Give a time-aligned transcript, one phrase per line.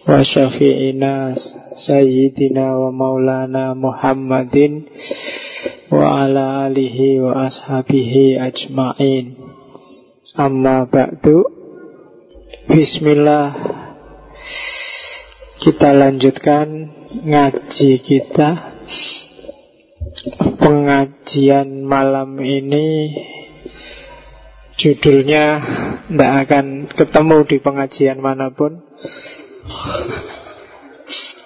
[0.00, 1.36] wa syafi'ina
[1.76, 4.88] sayyidina wa maulana Muhammadin
[5.92, 9.36] wa ala alihi wa ashabihi ajma'in.
[10.40, 11.44] Amma ba'du.
[12.70, 13.52] Bismillah.
[15.60, 16.68] Kita lanjutkan
[17.28, 18.50] ngaji kita.
[20.56, 23.12] Pengajian malam ini
[24.80, 25.44] judulnya
[26.08, 28.80] tidak akan ketemu di pengajian mana pun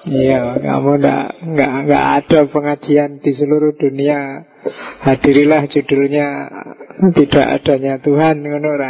[0.04, 4.44] Iya, kamu nggak nggak nggak ada pengajian di seluruh dunia.
[5.00, 6.28] Hadirilah judulnya
[7.16, 8.76] tidak adanya Tuhan ngono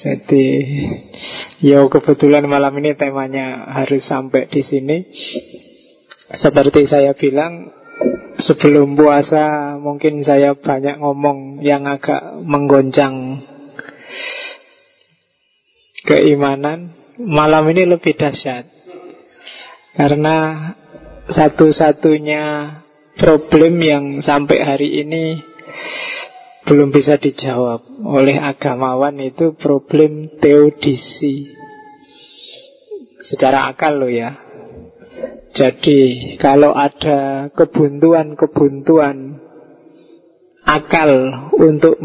[0.00, 0.46] Jadi,
[1.60, 5.04] ya kebetulan malam ini temanya harus sampai di sini.
[6.30, 7.68] Seperti saya bilang,
[8.40, 13.44] sebelum puasa mungkin saya banyak ngomong yang agak menggoncang
[16.04, 18.64] keimanan malam ini lebih dahsyat.
[19.96, 20.70] Karena
[21.28, 22.44] satu-satunya
[23.18, 25.42] problem yang sampai hari ini
[26.64, 31.50] belum bisa dijawab oleh agamawan itu problem teodisi.
[33.20, 34.38] Secara akal loh ya.
[35.50, 39.42] Jadi kalau ada kebuntuan-kebuntuan
[40.62, 41.10] akal
[41.58, 41.98] untuk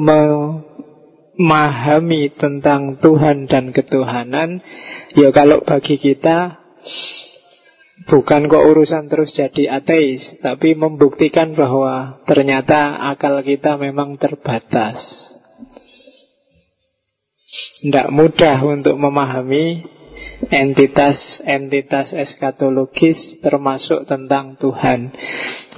[1.35, 4.63] memahami tentang Tuhan dan ketuhanan,
[5.15, 6.63] ya kalau bagi kita
[8.07, 14.99] bukan kok urusan terus jadi ateis, tapi membuktikan bahwa ternyata akal kita memang terbatas.
[17.85, 19.95] Tidak mudah untuk memahami
[20.49, 25.11] entitas-entitas eskatologis termasuk tentang Tuhan.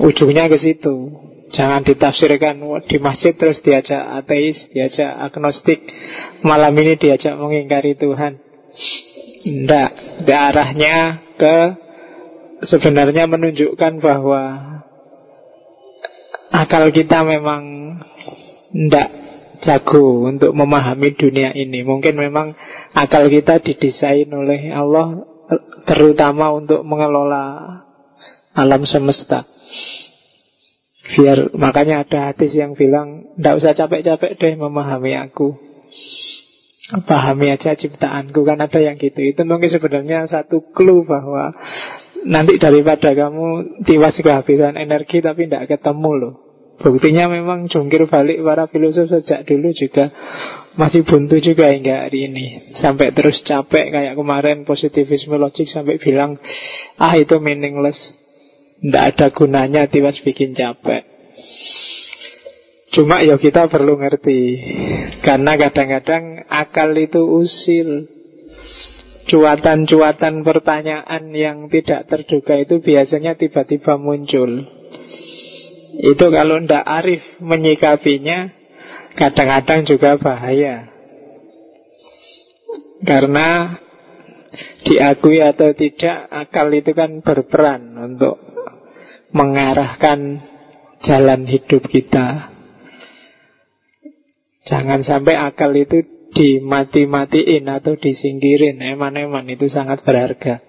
[0.02, 1.14] Ujungnya ke situ.
[1.48, 2.60] Jangan ditafsirkan
[2.92, 5.80] di masjid terus diajak ateis, diajak agnostik,
[6.44, 8.44] malam ini diajak mengingkari Tuhan.
[9.48, 9.92] Tidak,
[10.28, 11.58] arahnya ke
[12.68, 14.44] sebenarnya menunjukkan bahwa
[16.52, 17.64] akal kita memang
[18.74, 19.08] tidak
[19.64, 21.82] jago untuk memahami dunia ini.
[21.88, 22.54] Mungkin memang
[22.92, 25.24] akal kita didesain oleh Allah
[25.88, 27.46] terutama untuk mengelola
[28.52, 29.48] alam semesta.
[31.16, 35.56] Biar makanya ada hadis yang bilang Tidak usah capek-capek deh memahami aku
[37.08, 41.56] Pahami aja ciptaanku Kan ada yang gitu Itu mungkin sebenarnya satu clue bahwa
[42.28, 46.36] Nanti daripada kamu tiwas kehabisan energi Tapi tidak ketemu loh
[46.78, 50.14] Buktinya memang jungkir balik para filosof sejak dulu juga
[50.78, 52.46] masih buntu juga hingga hari ini.
[52.78, 56.38] Sampai terus capek kayak kemarin positivisme logik sampai bilang
[57.02, 57.98] ah itu meaningless.
[58.78, 61.04] Tidak ada gunanya tiwas bikin capek.
[62.94, 64.42] Cuma ya kita perlu ngerti.
[65.26, 68.10] Karena kadang-kadang akal itu usil.
[69.28, 74.64] Cuatan-cuatan pertanyaan yang tidak terduga itu biasanya tiba-tiba muncul.
[75.98, 78.58] Itu kalau ndak arif menyikapinya
[79.18, 80.94] Kadang-kadang juga bahaya.
[83.02, 83.82] Karena
[84.86, 88.38] diakui atau tidak akal itu kan berperan untuk
[89.32, 90.44] mengarahkan
[91.04, 92.52] jalan hidup kita.
[94.68, 96.04] Jangan sampai akal itu
[96.36, 98.84] dimati-matiin atau disingkirin.
[98.84, 100.60] Eman-eman itu sangat berharga.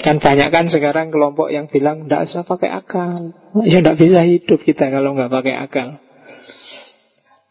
[0.00, 3.36] Kan banyak kan sekarang kelompok yang bilang tidak usah pakai akal.
[3.68, 5.88] Ya tidak bisa hidup kita kalau nggak pakai akal.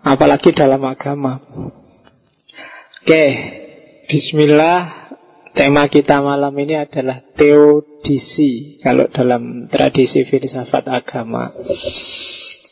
[0.01, 1.41] Apalagi dalam agama.
[3.07, 3.25] Oke
[4.11, 5.06] Bismillah
[5.57, 11.49] Tema kita malam ini adalah teodisi Kalau dalam tradisi filsafat agama.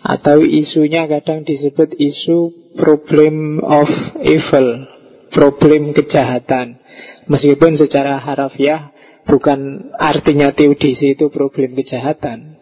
[0.06, 3.90] Atau isunya kadang disebut isu problem of
[4.22, 4.86] evil
[5.34, 6.78] Problem kejahatan.
[7.26, 8.96] Meskipun secara harafiah
[9.26, 12.62] Bukan artinya teodisi itu problem kejahatan.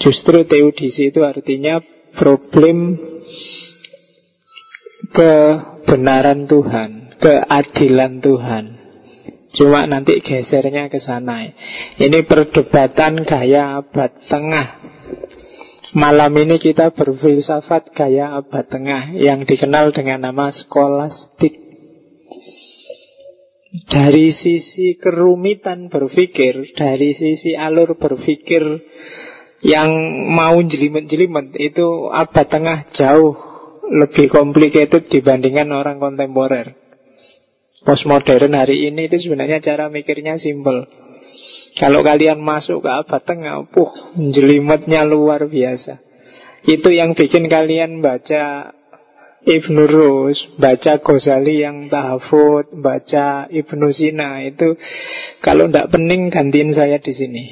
[0.00, 1.84] Justru teodisi itu artinya
[2.16, 2.96] problem
[5.12, 8.64] kebenaran Tuhan, keadilan Tuhan.
[9.54, 11.46] Cuma nanti gesernya ke sana.
[11.94, 14.82] Ini perdebatan gaya abad tengah.
[15.94, 21.54] Malam ini kita berfilsafat gaya abad tengah yang dikenal dengan nama skolastik.
[23.90, 28.62] Dari sisi kerumitan berpikir, dari sisi alur berpikir
[29.62, 29.90] yang
[30.34, 33.34] mau jelimet-jelimet itu abad tengah jauh
[33.86, 36.83] lebih complicated dibandingkan orang kontemporer.
[37.84, 40.88] Postmodern hari ini itu sebenarnya cara mikirnya simple.
[41.76, 46.00] Kalau kalian masuk ke abad tengah, puh, jelimetnya luar biasa.
[46.64, 48.72] Itu yang bikin kalian baca
[49.44, 54.72] Ibnu Rus, baca Ghazali yang tahafut, baca Ibnu Sina itu
[55.44, 57.44] kalau tidak pening gantiin saya di sini.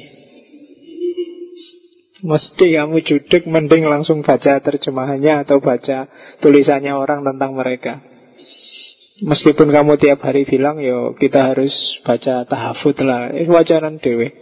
[2.23, 6.09] Mesti kamu judek mending langsung baca terjemahannya atau baca
[6.41, 8.12] tulisannya orang tentang mereka.
[9.21, 11.69] Meskipun kamu tiap hari bilang yo kita harus
[12.01, 14.33] baca tahafut lah, eh, wajaran dewe.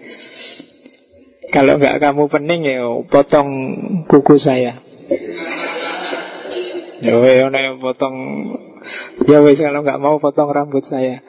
[1.51, 3.51] Kalau nggak kamu pening ya potong
[4.07, 4.79] kuku saya.
[7.03, 7.44] Ya wes
[7.83, 8.15] potong.
[9.27, 11.19] Ya wes kalau nggak mau potong rambut saya.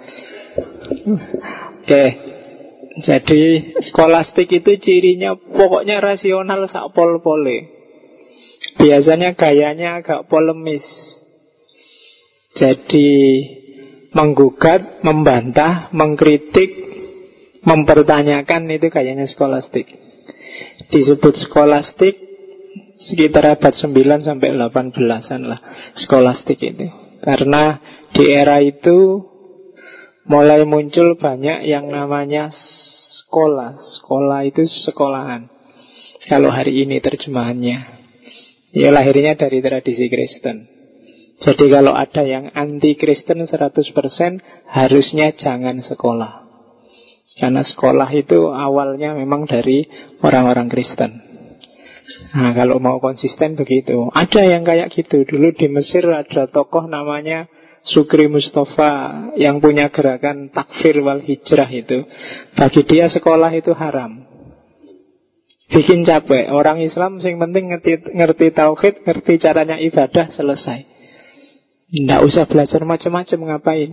[1.82, 2.04] Oke.
[2.92, 7.72] Jadi skolastik itu cirinya Pokoknya rasional sak pol-pole.
[8.78, 10.84] Biasanya gayanya agak polemis
[12.56, 13.10] Jadi
[14.12, 16.70] Menggugat, membantah, mengkritik
[17.64, 19.88] Mempertanyakan itu gayanya skolastik
[20.92, 22.32] Disebut skolastik
[23.02, 25.60] sekitar abad 9 sampai 18-an lah
[25.98, 26.86] skolastik itu.
[27.22, 27.78] Karena
[28.14, 29.26] di era itu
[30.26, 33.78] mulai muncul banyak yang namanya sekolah.
[33.78, 35.50] Sekolah itu sekolahan.
[36.30, 38.02] Kalau hari ini terjemahannya.
[38.72, 40.71] Ya lahirnya dari tradisi Kristen.
[41.42, 43.82] Jadi kalau ada yang anti Kristen 100%
[44.70, 46.46] harusnya jangan sekolah.
[47.34, 49.88] Karena sekolah itu awalnya memang dari
[50.22, 51.32] orang-orang Kristen.
[52.32, 54.08] Nah, kalau mau konsisten begitu.
[54.14, 55.26] Ada yang kayak gitu.
[55.26, 57.50] Dulu di Mesir ada tokoh namanya
[57.82, 62.06] Sukri Mustafa yang punya gerakan takfir wal hijrah itu.
[62.54, 64.22] Bagi dia sekolah itu haram.
[65.72, 66.52] Bikin capek.
[66.54, 70.91] Orang Islam sing penting ngerti, ngerti tauhid, ngerti caranya ibadah, selesai.
[71.92, 73.90] Tidak usah belajar macam-macam ngapain.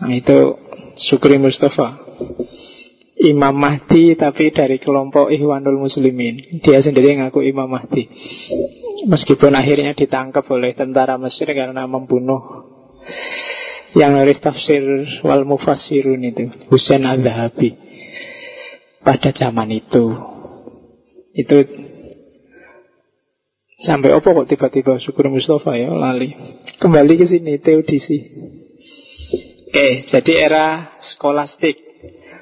[0.00, 0.56] Nah itu
[0.96, 2.00] Sukri Mustafa.
[3.18, 6.64] Imam Mahdi tapi dari kelompok Ikhwanul Muslimin.
[6.64, 8.08] Dia sendiri ngaku Imam Mahdi.
[9.04, 12.40] Meskipun akhirnya ditangkap oleh tentara Mesir karena membunuh
[13.92, 14.80] yang nulis tafsir
[15.24, 17.74] wal mufassirun itu, Husain al-Zahabi.
[19.02, 20.04] Pada zaman itu.
[21.32, 21.56] Itu
[23.78, 26.34] sampai opo kok tiba-tiba syukur Mustafa ya lali.
[26.82, 28.18] Kembali ke sini teodisi.
[29.68, 31.88] Oke, jadi era skolastik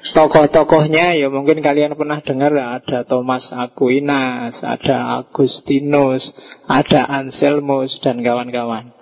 [0.07, 6.23] Tokoh-tokohnya ya mungkin kalian pernah dengar ada Thomas Aquinas, ada Agustinus,
[6.69, 8.96] ada Anselmus dan kawan-kawan.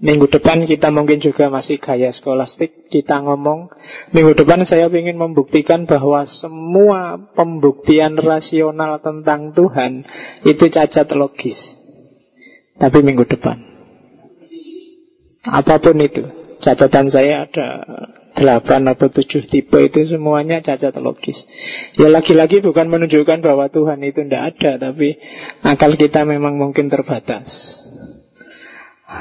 [0.00, 3.68] Minggu depan kita mungkin juga masih gaya skolastik Kita ngomong
[4.16, 10.08] Minggu depan saya ingin membuktikan bahwa Semua pembuktian rasional tentang Tuhan
[10.48, 11.56] Itu cacat logis
[12.80, 13.60] Tapi minggu depan
[15.52, 16.24] Apa pun itu
[16.60, 17.68] Catatan saya ada
[18.36, 21.36] delapan atau tujuh tipe itu semuanya cacat logis.
[22.00, 25.18] Ya lagi-lagi bukan menunjukkan bahwa Tuhan itu tidak ada, tapi
[25.64, 27.48] akal kita memang mungkin terbatas.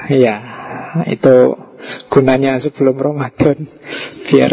[0.09, 0.35] Ya,
[1.09, 1.35] itu
[2.13, 3.65] gunanya sebelum Ramadan
[4.29, 4.51] biar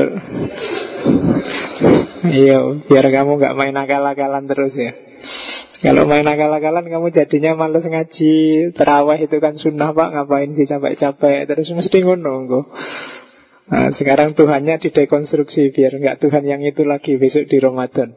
[2.24, 4.92] iya biar kamu nggak main akal-akalan terus ya.
[5.84, 8.34] Kalau main akal-akalan kamu jadinya males ngaji
[8.72, 10.08] Terawih itu kan sunnah pak.
[10.08, 11.44] Ngapain sih capek-capek?
[11.44, 12.48] Terus mesti ngono
[13.66, 18.14] Nah, sekarang Tuhannya didekonstruksi biar nggak Tuhan yang itu lagi besok di Ramadan.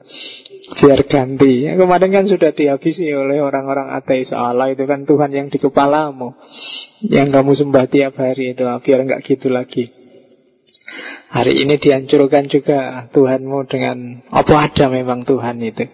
[0.77, 1.65] Biar ganti.
[1.65, 4.29] Ya, kemarin kan sudah dihabisi oleh orang-orang ateis.
[4.29, 6.37] Allah itu kan Tuhan yang di kepalamu.
[7.01, 8.61] Yang kamu sembah tiap hari itu.
[8.61, 9.89] Biar nggak gitu lagi.
[11.33, 15.85] Hari ini dihancurkan juga Tuhanmu dengan apa ada memang Tuhan itu.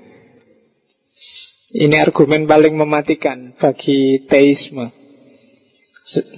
[1.76, 5.05] Ini argumen paling mematikan bagi teisme.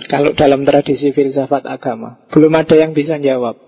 [0.08, 3.60] Kalau dalam tradisi filsafat agama Belum ada yang bisa jawab.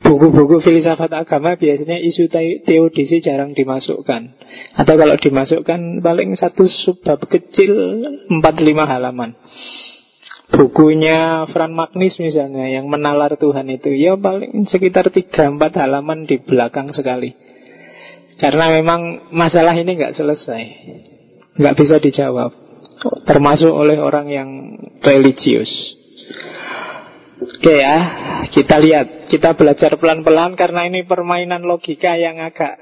[0.00, 2.28] Buku-buku filsafat agama biasanya isu
[2.64, 4.32] teodisi jarang dimasukkan.
[4.76, 7.72] Atau kalau dimasukkan paling satu subbab kecil
[8.32, 8.40] 4-5
[8.92, 9.36] halaman.
[10.46, 16.94] Bukunya Fran Magnis misalnya Yang menalar Tuhan itu Ya paling sekitar 3-4 halaman di belakang
[16.96, 17.34] sekali.
[18.40, 20.62] Karena memang masalah ini nggak selesai.
[21.56, 22.65] Nggak bisa dijawab
[23.24, 24.50] termasuk oleh orang yang
[25.04, 25.68] religius.
[27.36, 27.96] Oke ya,
[28.48, 32.80] kita lihat, kita belajar pelan-pelan karena ini permainan logika yang agak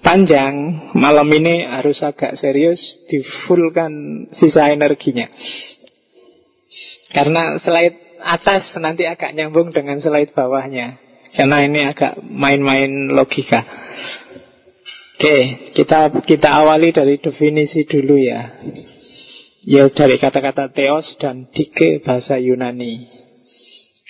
[0.00, 0.88] panjang.
[0.96, 5.28] Malam ini harus agak serius, difullkan sisa energinya.
[7.12, 10.96] Karena slide atas nanti agak nyambung dengan slide bawahnya.
[11.36, 13.62] Karena ini agak main-main logika.
[15.20, 18.56] Oke, kita kita awali dari definisi dulu ya.
[19.60, 23.12] Ya dari kata-kata teos dan dike bahasa Yunani.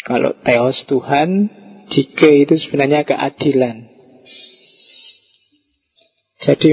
[0.07, 1.50] Kalau teos Tuhan,
[1.90, 3.90] dike itu sebenarnya keadilan.
[6.40, 6.73] Jadi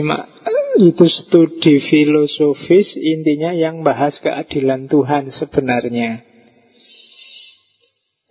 [0.77, 6.21] itu studi filosofis intinya yang bahas keadilan Tuhan sebenarnya.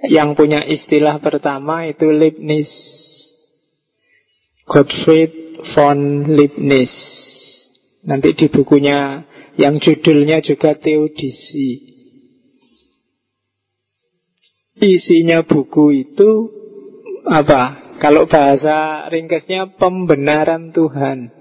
[0.06, 2.70] Yang punya istilah pertama itu Leibniz.
[4.62, 6.94] Gottfried von Leibniz.
[8.06, 9.26] Nanti di bukunya
[9.56, 11.96] yang judulnya juga Teodisi.
[14.76, 16.30] Isinya buku itu
[17.24, 17.96] apa?
[17.96, 21.32] Kalau bahasa ringkasnya pembenaran Tuhan.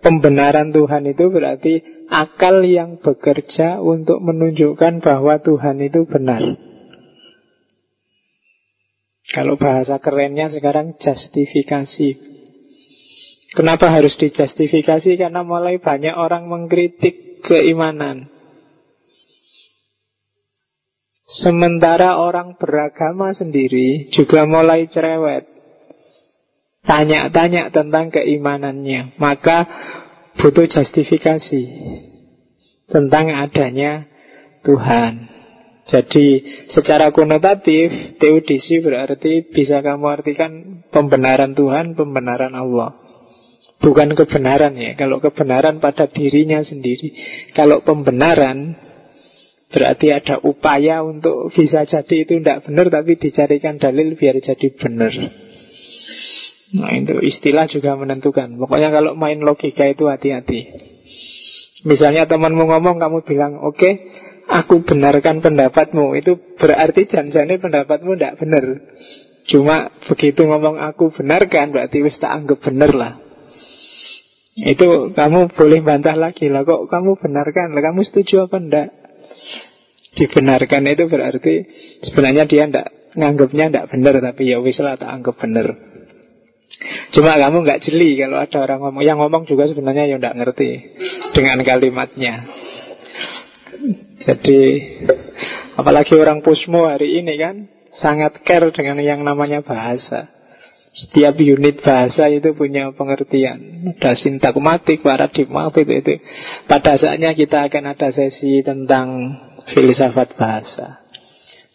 [0.00, 6.56] Pembenaran Tuhan itu berarti akal yang bekerja untuk menunjukkan bahwa Tuhan itu benar.
[9.36, 12.35] Kalau bahasa kerennya sekarang justifikasi.
[13.56, 15.16] Kenapa harus dijustifikasi?
[15.16, 18.28] Karena mulai banyak orang mengkritik keimanan.
[21.26, 25.48] Sementara orang beragama sendiri juga mulai cerewet.
[26.84, 29.16] Tanya-tanya tentang keimanannya.
[29.16, 29.66] Maka
[30.36, 31.64] butuh justifikasi
[32.92, 34.06] tentang adanya
[34.62, 35.32] Tuhan.
[35.86, 43.05] Jadi secara konotatif teodisi berarti bisa kamu artikan pembenaran Tuhan, pembenaran Allah.
[43.80, 44.96] Bukan kebenaran ya.
[44.96, 47.12] Kalau kebenaran pada dirinya sendiri.
[47.52, 48.86] Kalau pembenaran
[49.66, 55.12] Berarti ada upaya untuk bisa jadi itu tidak benar Tapi dicarikan dalil biar jadi benar.
[56.76, 58.58] Nah itu istilah juga menentukan.
[58.62, 60.60] Pokoknya kalau main logika itu hati-hati.
[61.86, 63.92] Misalnya temanmu ngomong kamu bilang Oke okay,
[64.46, 66.14] aku benarkan pendapatmu.
[66.14, 68.64] Itu berarti janjane pendapatmu tidak benar.
[69.46, 73.25] Cuma begitu ngomong aku benarkan Berarti wis tak anggap benar lah
[74.56, 78.88] itu kamu boleh bantah lagi lah kok kamu benarkan lah kamu setuju apa enggak
[80.16, 81.54] dibenarkan itu berarti
[82.08, 85.76] sebenarnya dia ndak nganggapnya ndak benar tapi ya wis lah tak anggap benar.
[87.12, 90.70] Cuma kamu nggak jeli kalau ada orang ngomong yang ngomong juga sebenarnya ya ndak ngerti
[91.32, 92.48] dengan kalimatnya.
[94.20, 94.60] Jadi
[95.76, 100.32] apalagi orang pusmo hari ini kan sangat care dengan yang namanya bahasa.
[100.96, 103.92] Setiap unit bahasa itu punya pengertian.
[104.00, 106.24] Ada sintakmatik, paradigma, itu, itu.
[106.64, 109.36] Pada saatnya kita akan ada sesi tentang
[109.76, 111.04] filsafat bahasa.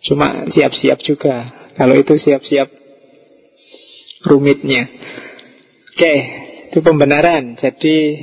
[0.01, 1.53] Cuma siap-siap juga.
[1.77, 2.65] Kalau itu siap-siap
[4.25, 4.89] rumitnya.
[5.93, 6.15] Oke,
[6.73, 7.53] itu pembenaran.
[7.61, 8.17] Jadi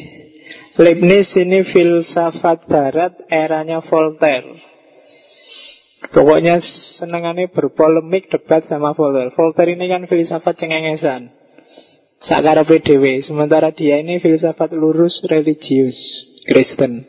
[0.78, 4.67] Leibniz ini filsafat barat eranya Voltaire.
[6.08, 6.56] Pokoknya
[6.96, 9.32] senengannya berpolemik debat sama Voltaire.
[9.36, 11.28] Voltaire ini kan filsafat cengengesan.
[12.24, 13.20] Sakara PDW.
[13.22, 15.94] Sementara dia ini filsafat lurus religius
[16.48, 17.04] Kristen.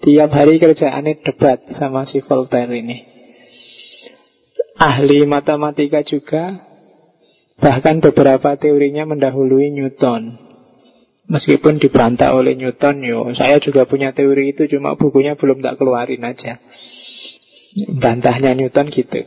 [0.00, 3.04] Tiap hari kerjaannya debat sama si Voltaire ini.
[4.74, 6.66] Ahli matematika juga,
[7.62, 10.44] bahkan beberapa teorinya mendahului Newton.
[11.24, 16.20] Meskipun dibantah oleh Newton, yo, saya juga punya teori itu, cuma bukunya belum tak keluarin
[16.20, 16.60] aja.
[17.98, 19.26] Bantahnya Newton gitu.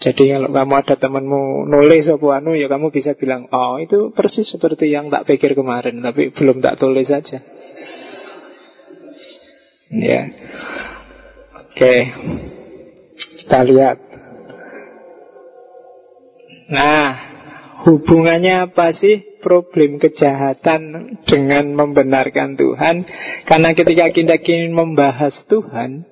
[0.00, 4.48] Jadi kalau kamu ada temanmu nulis apa anu ya kamu bisa bilang, oh itu persis
[4.48, 7.44] seperti yang tak pikir kemarin, tapi belum tak tulis saja.
[9.92, 10.22] Ya.
[11.52, 11.94] Oke.
[13.44, 13.98] Kita lihat.
[16.72, 17.06] Nah,
[17.84, 23.04] hubungannya apa sih problem kejahatan dengan membenarkan Tuhan?
[23.44, 26.09] Karena ketika kita ingin membahas Tuhan,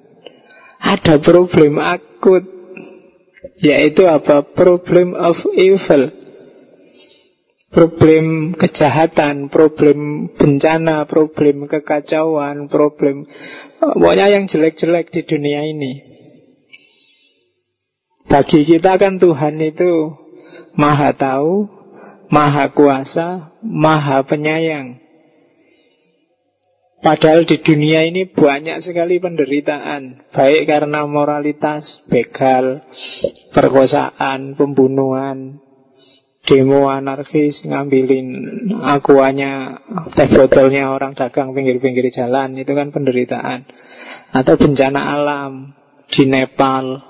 [0.78, 2.46] ada problem akut,
[3.58, 4.46] yaitu apa?
[4.54, 6.18] Problem of evil
[7.68, 13.28] problem kejahatan, problem bencana, problem kekacauan, problem
[13.78, 15.92] pokoknya yang jelek-jelek di dunia ini.
[18.28, 20.12] Bagi kita kan Tuhan itu
[20.76, 21.64] maha tahu,
[22.28, 25.00] maha kuasa, maha penyayang.
[26.98, 30.34] Padahal di dunia ini banyak sekali penderitaan.
[30.34, 32.82] Baik karena moralitas, begal,
[33.54, 35.62] perkosaan, pembunuhan
[36.48, 38.28] demo anarkis ngambilin
[38.80, 39.84] akuanya
[40.16, 43.68] teh botolnya orang dagang pinggir-pinggir jalan itu kan penderitaan.
[44.34, 45.78] Atau bencana alam
[46.08, 47.04] di Nepal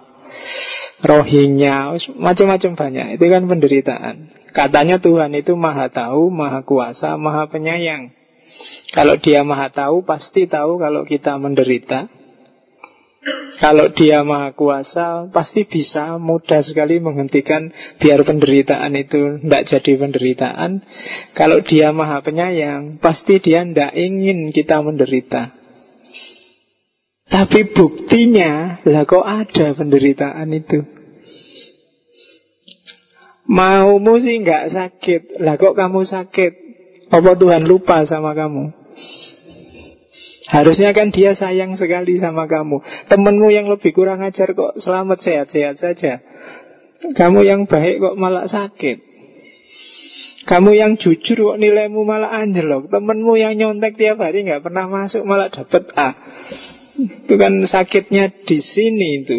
[1.01, 3.07] Rohingya macam-macam banyak.
[3.17, 4.17] Itu kan penderitaan.
[4.53, 8.18] Katanya Tuhan itu maha tahu maha kuasa maha penyayang
[8.93, 12.09] kalau dia maha tahu pasti tahu kalau kita menderita.
[13.59, 17.67] Kalau dia maha kuasa Pasti bisa mudah sekali menghentikan
[17.99, 20.71] Biar penderitaan itu Tidak jadi penderitaan.
[21.35, 25.51] Kalau dia maha penyayang Pasti dia tidak ingin kita menderita.
[27.27, 30.79] Tapi buktinya Lah kok ada penderitaan itu?
[33.51, 36.68] Maumu sih nggak sakit Lah kok kamu sakit
[37.09, 38.79] Apa Tuhan lupa sama kamu
[40.49, 42.81] Harusnya kan dia sayang sekali sama kamu.
[43.13, 46.25] Temenmu yang lebih kurang ajar kok selamat sehat-sehat saja.
[47.13, 48.97] Kamu yang baik kok malah sakit.
[50.49, 52.89] Kamu yang jujur kok nilaimu malah anjlok.
[52.89, 56.17] Temenmu yang nyontek tiap hari nggak pernah masuk malah dapat A.
[56.97, 59.39] Itu kan sakitnya di sini itu.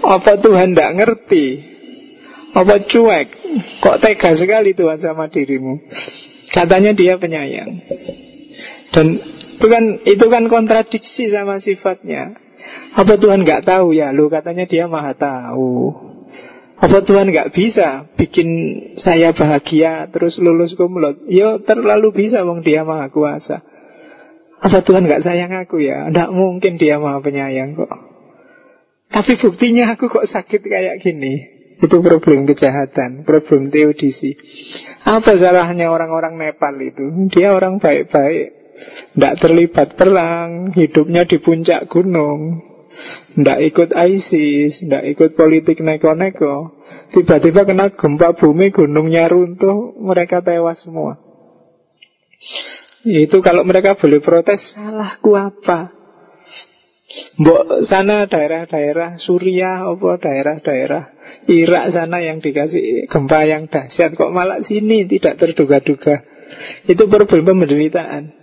[0.00, 1.67] Apa Tuhan tidak ngerti?
[2.56, 3.28] Apa cuek?
[3.84, 5.84] Kok tega sekali Tuhan sama dirimu?
[6.48, 7.70] Katanya dia penyayang.
[8.88, 9.06] Dan
[9.58, 12.38] itu kan itu kan kontradiksi sama sifatnya.
[12.96, 14.14] Apa Tuhan nggak tahu ya?
[14.16, 15.92] Lo katanya dia maha tahu.
[16.78, 18.48] Apa Tuhan nggak bisa bikin
[18.96, 21.26] saya bahagia terus lulus kumlot?
[21.26, 23.60] Yo terlalu bisa wong dia maha kuasa.
[24.58, 26.08] Apa Tuhan nggak sayang aku ya?
[26.08, 27.92] Tidak mungkin dia maha penyayang kok.
[29.10, 31.57] Tapi buktinya aku kok sakit kayak gini.
[31.78, 34.34] Itu problem kejahatan, problem teodisi.
[35.06, 37.30] Apa salahnya orang-orang Nepal itu?
[37.30, 38.58] Dia orang baik-baik.
[39.14, 42.62] Tidak terlibat perang, hidupnya di puncak gunung.
[43.34, 46.82] Tidak ikut ISIS, tidak ikut politik neko-neko.
[47.14, 51.18] Tiba-tiba kena gempa bumi, gunungnya runtuh, mereka tewas semua.
[53.06, 55.97] Itu kalau mereka boleh protes, salahku apa?
[57.40, 61.04] Mbok sana daerah-daerah Suriah apa daerah-daerah
[61.48, 66.20] Irak sana yang dikasih gempa yang dahsyat kok malah sini tidak terduga-duga.
[66.84, 68.36] Itu problem penderitaan.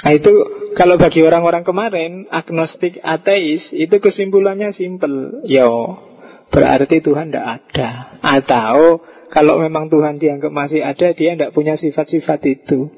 [0.00, 0.32] Nah itu
[0.74, 5.44] kalau bagi orang-orang kemarin agnostik ateis itu kesimpulannya simpel.
[5.46, 6.02] Yo,
[6.50, 8.18] berarti Tuhan tidak ada.
[8.24, 12.90] Atau kalau memang Tuhan dianggap masih ada, dia tidak punya sifat-sifat itu.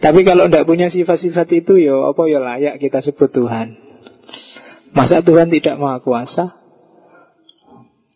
[0.00, 3.76] Tapi kalau tidak punya sifat-sifat itu, yo apa ya layak kita sebut Tuhan.
[4.96, 6.56] Masa Tuhan tidak maha kuasa?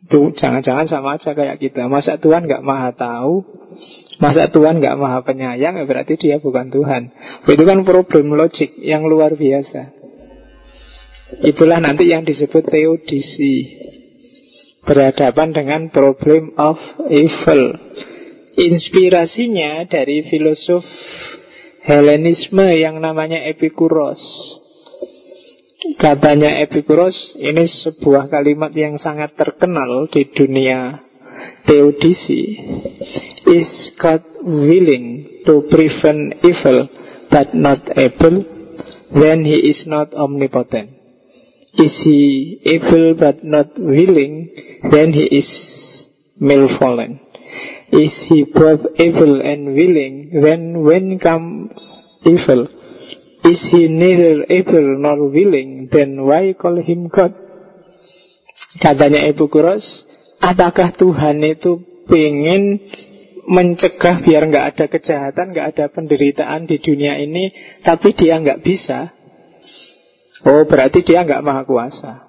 [0.04, 1.88] Itu jangan-jangan sama aja kayak kita.
[1.88, 3.40] Masa Tuhan nggak maha tahu?
[4.20, 5.80] Masa Tuhan nggak maha penyayang?
[5.80, 7.12] Ya berarti dia bukan Tuhan.
[7.48, 9.92] Itu kan problem logik yang luar biasa.
[11.40, 13.80] Itulah nanti yang disebut teodisi.
[14.84, 16.76] Berhadapan dengan problem of
[17.08, 17.80] evil.
[18.60, 20.84] Inspirasinya dari filosof
[21.84, 24.16] Helenisme yang namanya Epikuros.
[26.00, 31.04] Katanya Epikuros, ini sebuah kalimat yang sangat terkenal di dunia
[31.68, 32.56] teodisi.
[33.44, 36.88] Is God willing to prevent evil
[37.28, 38.48] but not able?
[39.12, 40.88] Then he is not omnipotent.
[41.76, 44.56] Is he able but not willing?
[44.88, 45.50] Then he is
[46.40, 47.23] malevolent.
[47.94, 50.34] Is he both able and willing?
[50.34, 51.70] Then when come
[52.26, 52.66] evil?
[53.46, 55.86] Is he neither able nor willing?
[55.92, 57.38] Then why call him God?
[58.82, 59.86] Katanya Ibu Kuros,
[60.42, 61.78] apakah Tuhan itu
[62.10, 62.82] pengen
[63.46, 67.54] mencegah biar nggak ada kejahatan, nggak ada penderitaan di dunia ini,
[67.86, 69.14] tapi dia nggak bisa?
[70.42, 72.26] Oh, berarti dia nggak maha kuasa.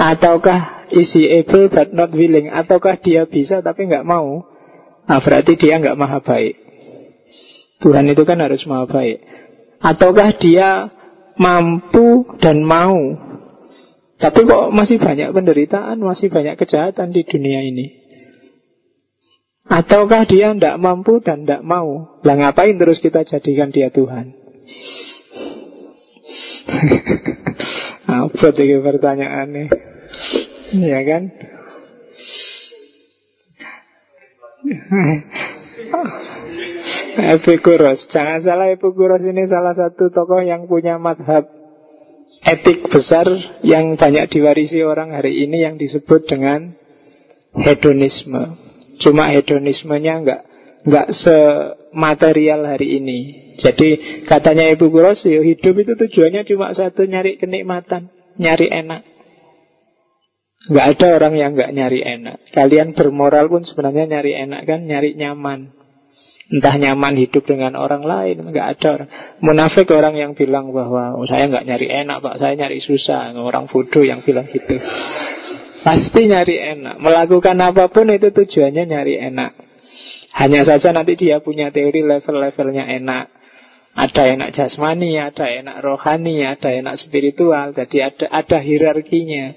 [0.00, 2.48] Ataukah is he able but not willing?
[2.48, 4.51] Ataukah dia bisa tapi nggak mau?
[5.12, 6.56] Nah, berarti dia nggak maha baik.
[7.84, 9.20] Tuhan itu kan harus maha baik.
[9.76, 10.88] Ataukah dia
[11.36, 12.96] mampu dan mau?
[14.16, 17.92] Tapi kok masih banyak penderitaan Masih banyak kejahatan di dunia ini?
[19.68, 22.16] Ataukah dia tidak mampu dan tidak mau?
[22.24, 24.32] Lah ngapain terus kita jadikan dia Tuhan?
[28.16, 29.66] Apa ini pertanyaannya.
[30.80, 31.22] Ya kan
[37.36, 41.62] Epikuros Jangan salah Epikuros ini salah satu tokoh yang punya madhab
[42.40, 43.28] etik besar
[43.60, 46.72] yang banyak diwarisi orang hari ini yang disebut dengan
[47.52, 48.56] hedonisme.
[48.98, 50.42] Cuma hedonismenya nggak
[50.88, 53.18] nggak sematerial hari ini.
[53.60, 58.08] Jadi katanya Ibu Kuros, ya hidup itu tujuannya cuma satu nyari kenikmatan,
[58.40, 59.04] nyari enak.
[60.62, 62.36] Nggak ada orang yang nggak nyari enak.
[62.54, 65.82] Kalian bermoral pun sebenarnya nyari enak kan, nyari nyaman.
[66.52, 69.08] Entah nyaman hidup dengan orang lain nggak ada orang
[69.40, 73.72] Munafik orang yang bilang bahwa oh, Saya nggak nyari enak pak, saya nyari susah Orang
[73.72, 74.76] bodoh yang bilang gitu
[75.80, 79.56] Pasti nyari enak Melakukan apa pun itu tujuannya nyari enak
[80.36, 83.32] Hanya saja nanti dia punya teori level-levelnya enak
[83.92, 87.76] Ada enak jasmani, ada enak rohani, ada enak spiritual.
[87.76, 89.52] Jadi ada ada hierarkinya.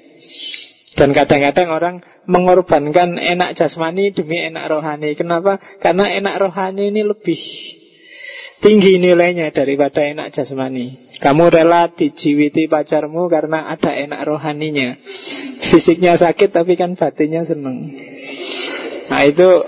[0.95, 5.11] Dan kadang-kadang orang mengorbankan enak jasmani demi enak rohani.
[5.19, 5.59] Kenapa?
[5.83, 7.37] Karena enak rohani ini lebih
[8.63, 11.11] tinggi nilainya daripada enak jasmani.
[11.19, 14.95] Kamu rela dijiwiti pacarmu karena ada enak rohaninya.
[15.67, 17.91] Fisiknya sakit tapi kan batinnya seneng.
[19.11, 19.49] Nah itu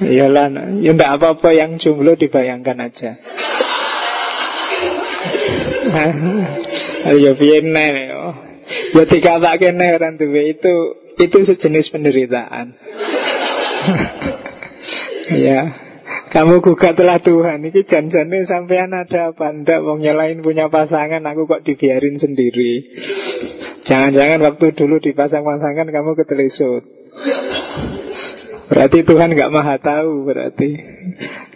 [0.00, 0.48] Iyalah,
[0.80, 3.20] ya enggak apa-apa yang jomblo dibayangkan aja.
[7.08, 8.24] Ayo piye yo.
[8.94, 10.74] Ya dikatake nek ora duwe itu
[11.16, 12.66] itu sejenis penderitaan.
[15.48, 15.60] ya.
[16.30, 21.66] Kamu gugatlah Tuhan Ini janjane sampean ada apa Ndak wong nyalain punya pasangan Aku kok
[21.66, 22.86] dibiarin sendiri
[23.82, 26.86] Jangan-jangan waktu dulu dipasang pasangan Kamu ketelisut
[28.70, 30.70] Berarti Tuhan nggak maha tahu berarti.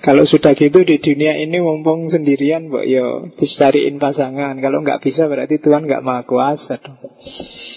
[0.02, 4.58] Kalau sudah gitu di dunia ini mumpung sendirian, mbok yo dicariin pasangan.
[4.58, 6.98] Kalau nggak bisa berarti Tuhan nggak maha kuasa dong.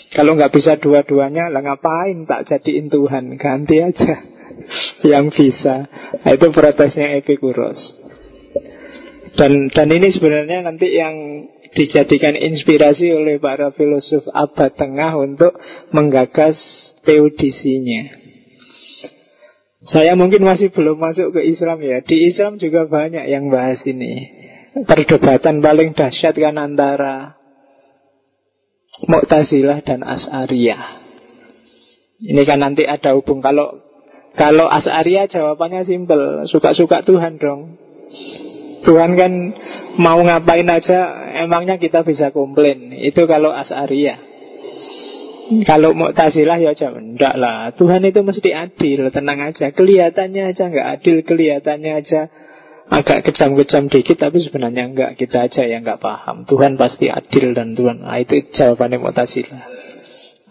[0.10, 3.38] Kalau nggak bisa dua-duanya, lah ngapain tak jadiin Tuhan?
[3.38, 4.26] Ganti aja
[5.14, 5.86] yang bisa.
[6.26, 7.78] Nah, itu protesnya Epikuros.
[9.38, 11.14] Dan dan ini sebenarnya nanti yang
[11.78, 15.54] dijadikan inspirasi oleh para filosof abad tengah untuk
[15.94, 16.58] menggagas
[17.06, 18.27] teodisinya.
[19.88, 22.04] Saya mungkin masih belum masuk ke Islam ya.
[22.04, 24.28] Di Islam juga banyak yang bahas ini.
[24.84, 27.40] Perdebatan paling dahsyat kan antara
[29.08, 31.08] Mu'tazilah dan As'ariyah.
[32.20, 33.80] Ini kan nanti ada hubung kalau
[34.36, 37.80] kalau As'ariyah jawabannya simpel, suka-suka Tuhan dong.
[38.84, 39.32] Tuhan kan
[39.98, 42.92] mau ngapain aja, emangnya kita bisa komplain.
[42.92, 44.27] Itu kalau As'ariyah.
[45.48, 50.88] Kalau Mu'tazilah ya jawab Enggak lah, Tuhan itu mesti adil Tenang aja, kelihatannya aja nggak
[51.00, 52.22] adil Kelihatannya aja
[52.88, 56.48] agak kejam-kejam dikit Tapi sebenarnya enggak, kita aja yang nggak paham.
[56.48, 58.04] Tuhan pasti adil dan Tuhan.
[58.04, 59.64] Nah, Itu jawabannya Mu'tazilah.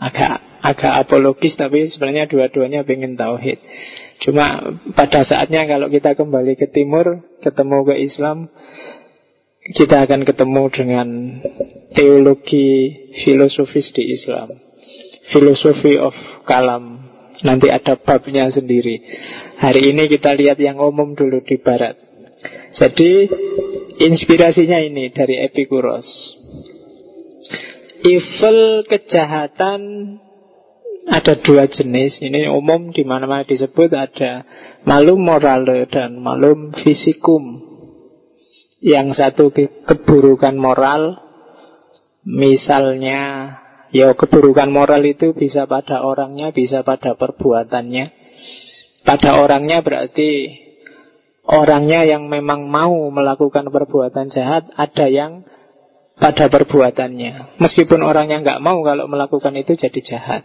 [0.00, 3.60] Agak agak apologis Tapi sebenarnya dua-duanya pengen tauhid.
[4.24, 8.48] Cuma pada saatnya kalau kita kembali ke timur Ketemu ke Islam
[9.76, 11.08] Kita akan ketemu dengan
[11.92, 14.65] teologi filosofis di Islam
[15.32, 16.14] Philosophy of
[16.46, 17.02] Kalam.
[17.44, 19.02] Nanti ada babnya sendiri.
[19.60, 22.00] Hari ini kita lihat yang umum dulu di barat.
[22.72, 23.28] Jadi
[23.96, 26.04] Inspirasinya ini dari Epikuros.
[28.04, 29.80] Evil kejahatan
[31.08, 32.20] ada dua jenis.
[32.20, 34.44] Ini umum di mana-mana disebut ada
[34.84, 37.64] malum morale dan malum fisikum.
[38.84, 39.48] Yang satu
[39.88, 41.24] keburukan moral
[42.20, 43.56] misalnya
[43.94, 48.04] Ya keburukan moral itu bisa pada orangnya, bisa pada perbuatannya.
[49.06, 50.50] Pada orangnya berarti
[51.46, 55.46] orangnya yang memang mau melakukan perbuatan jahat, ada yang
[56.18, 57.60] pada perbuatannya.
[57.62, 60.42] Meskipun orangnya nggak mau kalau melakukan itu jadi jahat.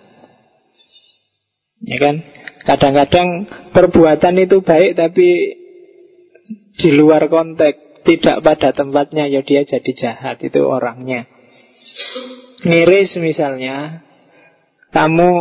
[1.82, 2.22] Ya kan?
[2.62, 5.58] Kadang-kadang perbuatan itu baik tapi
[6.78, 11.26] di luar konteks, tidak pada tempatnya ya dia jadi jahat itu orangnya.
[12.62, 14.06] Ngiris misalnya
[14.94, 15.32] Kamu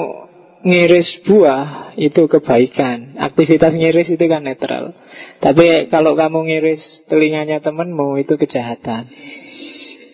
[0.65, 3.21] ngiris buah Itu kebaikan.
[3.21, 4.97] Aktivitas ngiris itu kan netral.
[5.45, 9.13] Tapi kalau kamu ngiris telinganya temenmu Itu kejahatan.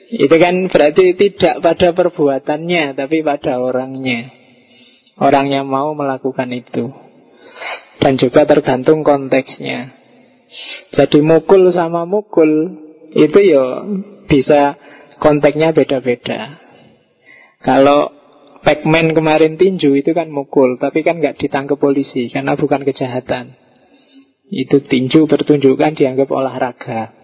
[0.06, 4.34] Itu kan berarti tidak pada perbuatannya Tapi pada orangnya.
[5.22, 6.90] Orangnya mau melakukan itu.
[8.02, 9.94] Dan juga tergantung konteksnya.
[10.90, 12.82] Jadi mukul sama mukul
[13.14, 13.86] Itu ya
[14.26, 14.74] bisa
[15.22, 16.65] konteksnya beda-beda
[17.60, 18.12] kalau
[18.66, 23.54] Pac-Man kemarin tinju itu kan mukul, tapi kan nggak ditangkap polisi karena bukan kejahatan.
[24.50, 27.14] Itu tinju pertunjukan dianggap olahraga.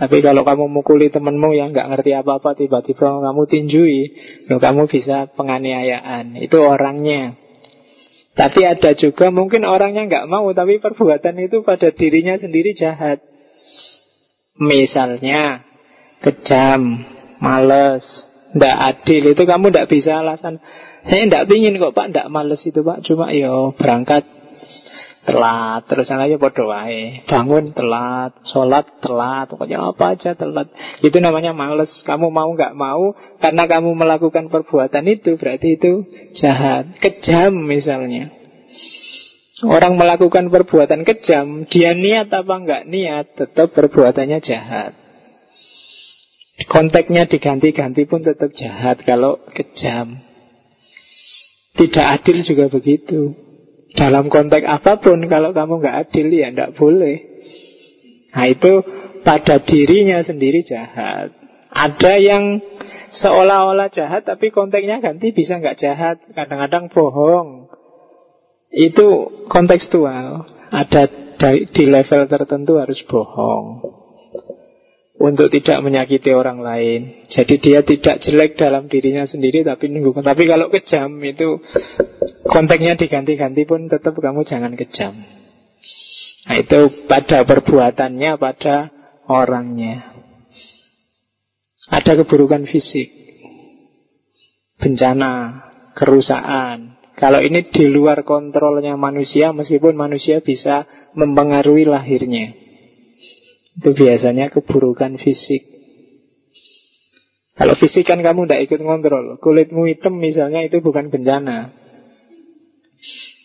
[0.00, 4.00] Tapi kalau kamu mukuli temenmu yang nggak ngerti apa-apa tiba-tiba kamu tinjui,
[4.48, 6.40] lo kamu bisa penganiayaan.
[6.40, 7.36] Itu orangnya.
[8.32, 13.20] Tapi ada juga mungkin orangnya nggak mau, tapi perbuatan itu pada dirinya sendiri jahat.
[14.56, 15.68] Misalnya
[16.24, 17.04] kejam,
[17.40, 20.58] males, tidak adil itu kamu tidak bisa alasan.
[21.06, 23.06] Saya tidak ingin kok pak Tidak males itu pak.
[23.06, 24.26] Cuma yo berangkat
[25.22, 25.86] telat.
[25.86, 27.22] Terus yang aja bodoh wae.
[27.30, 27.70] Bangun.
[27.70, 29.46] Telat sholat telat.
[29.54, 30.66] Pokoknya apa aja telat.
[30.98, 32.02] Itu namanya males.
[32.02, 36.02] Kamu mau nggak mau karena kamu melakukan perbuatan itu berarti itu
[36.34, 36.90] jahat.
[36.98, 38.34] Kejam misalnya.
[39.60, 45.09] Orang melakukan perbuatan kejam dia niat apa nggak niat tetap perbuatannya jahat
[46.68, 50.20] Konteksnya diganti-ganti pun tetap jahat kalau kejam.
[51.78, 53.32] Tidak adil juga begitu.
[53.96, 57.16] Dalam konteks apa pun kalau kamu nggak adil ya nggak boleh.
[58.36, 58.72] Nah itu
[59.24, 61.32] pada dirinya sendiri jahat.
[61.70, 62.58] Ada yang
[63.14, 66.20] seolah-olah jahat tapi konteksnya ganti bisa nggak jahat.
[66.36, 67.70] Kadang-kadang bohong.
[68.70, 69.06] Itu
[69.50, 70.46] kontekstual.
[70.70, 71.08] Ada
[71.72, 73.99] di level tertentu harus bohong
[75.20, 77.28] untuk tidak menyakiti orang lain.
[77.28, 80.16] Jadi dia tidak jelek dalam dirinya sendiri tapi nunggu.
[80.24, 81.60] Tapi kalau kejam itu
[82.48, 85.12] konteksnya diganti-ganti pun tetap kamu jangan kejam.
[86.48, 88.88] Nah, itu pada perbuatannya, pada
[89.28, 90.08] orangnya.
[91.92, 93.12] Ada keburukan fisik,
[94.80, 96.96] bencana, kerusakan.
[97.20, 102.69] Kalau ini di luar kontrolnya manusia, meskipun manusia bisa mempengaruhi lahirnya.
[103.80, 105.64] Itu biasanya keburukan fisik.
[107.56, 109.40] Kalau fisik kan kamu tidak ikut ngontrol.
[109.40, 111.72] Kulitmu hitam misalnya itu bukan bencana.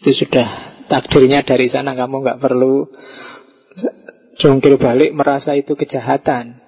[0.03, 1.95] Itu sudah takdirnya dari sana.
[1.95, 2.83] Kamu nggak perlu
[4.43, 6.59] jongkir balik merasa itu kejahatan.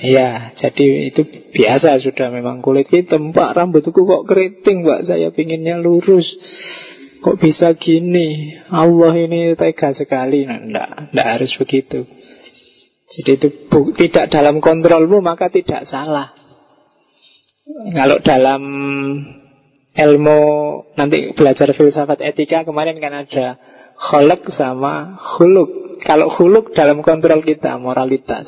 [0.00, 3.36] Ya, jadi itu biasa sudah memang kulit hitam.
[3.36, 5.12] Pak rambutku kok keriting, Pak.
[5.12, 6.24] Saya pinginnya lurus.
[7.20, 8.56] Kok bisa gini?
[8.72, 10.48] Allah ini tega sekali.
[10.48, 12.08] Nah, enggak harus begitu.
[13.10, 13.48] Jadi itu
[13.98, 16.30] tidak dalam kontrolmu maka tidak salah.
[17.90, 18.62] Kalau dalam
[19.90, 20.40] ilmu
[20.94, 23.58] nanti belajar filsafat etika kemarin kan ada
[23.98, 25.98] kholak sama huluk.
[26.06, 28.46] Kalau huluk dalam kontrol kita moralitas.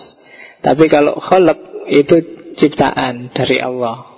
[0.63, 1.59] Tapi kalau kholak
[1.91, 2.23] itu
[2.55, 4.15] ciptaan dari Allah.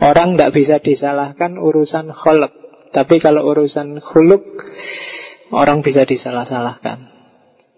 [0.00, 2.56] Orang tidak bisa disalahkan urusan kholak.
[2.96, 4.40] Tapi kalau urusan huluk
[5.52, 7.19] orang bisa disalah-salahkan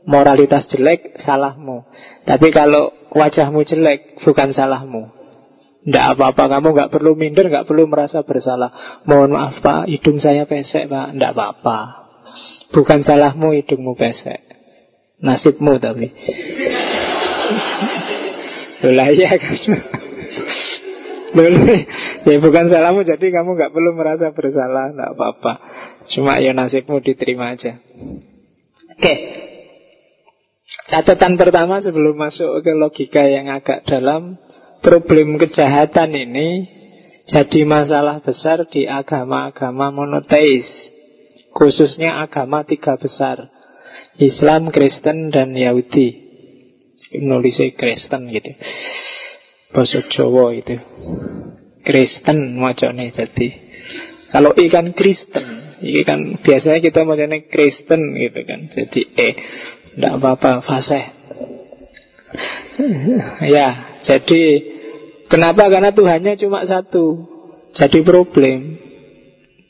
[0.07, 1.87] moralitas jelek, salahmu.
[2.27, 5.11] Tapi kalau wajahmu jelek, bukan salahmu.
[5.83, 9.03] Tidak apa-apa, kamu nggak perlu minder, nggak perlu merasa bersalah.
[9.03, 11.79] Mohon maaf pak, hidung saya pesek pak, tidak apa-apa.
[12.71, 14.38] Bukan salahmu hidungmu pesek,
[15.19, 16.15] nasibmu tapi.
[18.87, 19.59] Lolah ya kan.
[22.23, 25.53] Ya bukan salahmu, jadi kamu nggak perlu merasa bersalah, tidak apa-apa.
[26.15, 27.83] Cuma ya nasibmu diterima aja.
[28.95, 29.15] Oke,
[30.90, 34.38] Catatan pertama sebelum masuk ke logika yang agak dalam
[34.83, 36.49] Problem kejahatan ini
[37.23, 40.66] jadi masalah besar di agama-agama monoteis
[41.55, 43.53] Khususnya agama tiga besar
[44.21, 46.21] Islam, Kristen, dan Yahudi.
[47.25, 48.53] Nulisnya Kristen gitu.
[49.73, 50.77] Bahasa Jawa itu.
[51.83, 53.49] Kristen macamnya jadi.
[54.33, 59.29] Kalau ikan Kristen Ini kan biasanya kita macamnya Kristen gitu kan Jadi E
[59.92, 61.02] tidak apa-apa, fase.
[63.44, 64.42] ya, jadi
[65.28, 65.68] kenapa?
[65.68, 67.28] Karena Tuhannya cuma satu.
[67.72, 68.83] Jadi problem.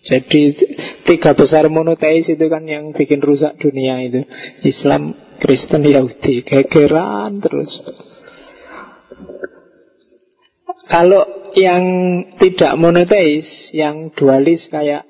[0.03, 0.59] Jadi
[1.07, 4.27] tiga besar monoteis itu kan yang bikin rusak dunia itu.
[4.67, 6.43] Islam, Kristen, Yahudi.
[6.43, 7.71] Gegeran terus.
[10.91, 11.85] Kalau yang
[12.43, 15.07] tidak monoteis, yang dualis kayak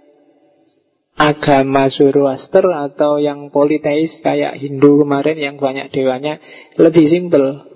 [1.23, 6.43] agama Zoroaster atau yang politeis kayak Hindu kemarin yang banyak dewanya
[6.75, 7.71] lebih simpel.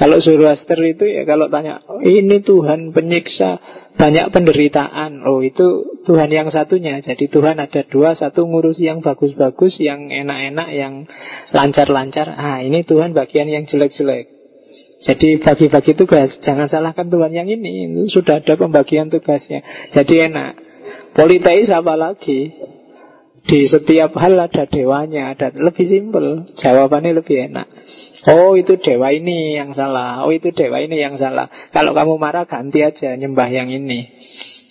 [0.00, 3.60] Kalau Zoroaster itu ya kalau tanya oh, ini Tuhan penyiksa
[4.00, 5.20] banyak penderitaan.
[5.28, 6.96] Oh itu Tuhan yang satunya.
[7.04, 11.04] Jadi Tuhan ada dua, satu ngurus yang bagus-bagus, yang enak-enak, yang
[11.52, 12.32] lancar-lancar.
[12.32, 14.32] Ah ini Tuhan bagian yang jelek-jelek.
[14.98, 18.08] Jadi bagi-bagi tugas, jangan salahkan Tuhan yang ini.
[18.08, 19.60] Sudah ada pembagian tugasnya.
[19.94, 20.52] Jadi enak.
[21.14, 22.50] Politeis apa lagi?
[23.48, 27.66] Di setiap hal ada dewanya ada Lebih simpel Jawabannya lebih enak.
[28.28, 30.28] Oh itu dewa ini yang salah.
[30.28, 31.48] Oh itu dewa ini yang salah.
[31.72, 34.04] Kalau kamu marah ganti aja nyembah yang ini.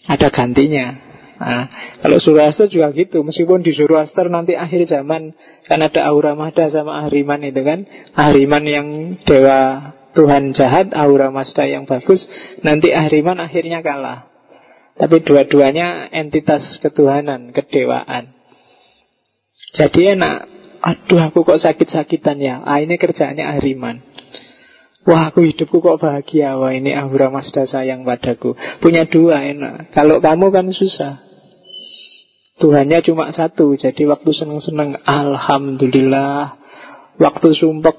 [0.06, 0.94] Ada gantinya.
[1.38, 1.66] Nah,
[2.06, 3.26] Kalau Zoroaster juga gitu.
[3.26, 5.34] Meskipun di Zoroaster nanti akhir zaman
[5.66, 7.90] Kan ada Aura Mahda sama Ahriman itu kan.
[8.14, 8.88] Ahriman yang
[9.26, 12.26] dewa Tuhan jahat Aura Mazda yang bagus.
[12.62, 14.30] Nanti Ahriman akhirnya kalah.
[14.98, 18.37] Tapi dua-duanya entitas ketuhanan, kedewaan.
[19.76, 20.38] Jadi enak.
[20.78, 22.64] Aduh aku kok sakit-sakitan ya.
[22.64, 24.00] Ah ini kerjaannya Ahriman.
[25.08, 26.60] Wah aku hidupku kok bahagia.
[26.60, 28.56] Wah ini Ahura Mazda sayang padaku.
[28.84, 29.96] Punya dua enak.
[29.96, 31.24] Kalau kamu kan susah.
[32.60, 33.80] Tuhannya cuma satu.
[33.80, 36.60] Jadi waktu seneng-seneng Alhamdulillah.
[37.24, 37.96] Waktu sumpek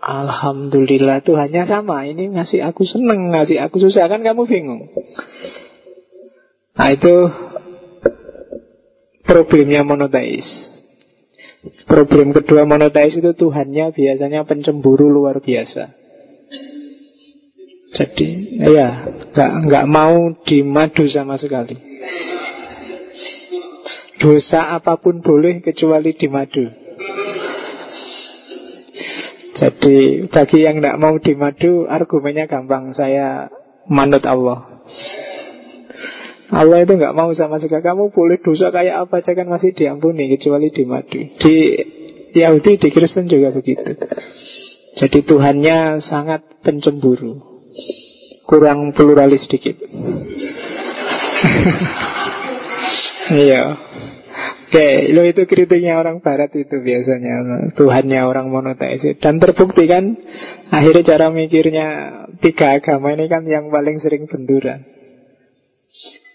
[0.00, 1.24] Alhamdulillah.
[1.24, 2.04] Tuhannya sama.
[2.04, 4.04] Ini ngasih aku seneng Ngasih aku susah.
[4.12, 4.92] Kan kamu bingung.
[6.76, 7.14] Nah itu
[9.30, 10.70] Problemnya monoteis
[11.84, 15.92] Problem kedua monoteis itu Tuhannya biasanya pencemburu luar biasa.
[17.90, 18.28] Jadi
[18.64, 18.88] ya
[19.28, 21.76] nggak nggak mau dimadu sama sekali.
[24.16, 26.64] Dosa apa pun boleh kecuali dimadu.
[29.60, 33.52] Jadi bagi yang tidak mau dimadu Argumennya gampang Saya
[33.92, 34.80] manut Allah
[36.50, 37.78] Allah itu nggak mau sama sekali.
[37.82, 41.56] Kamu boleh dosa kayak apa aja kan masih diampuni Kecuali di madu Di
[42.34, 43.94] Yahudi, di Kristen juga begitu.
[44.98, 47.38] Jadi Tuhannya sangat pencemburu.
[48.46, 49.78] Kurang pluralis sedikit.
[53.30, 53.78] Iya.
[54.66, 57.70] Oke, lo itu kritiknya orang Barat itu biasanya.
[57.78, 59.06] Tuhannya orang monoteis.
[59.22, 60.18] Dan terbukti kan
[60.66, 61.86] Akhirnya cara mikirnya
[62.42, 64.82] Tiga agama ini kan yang paling sering benturan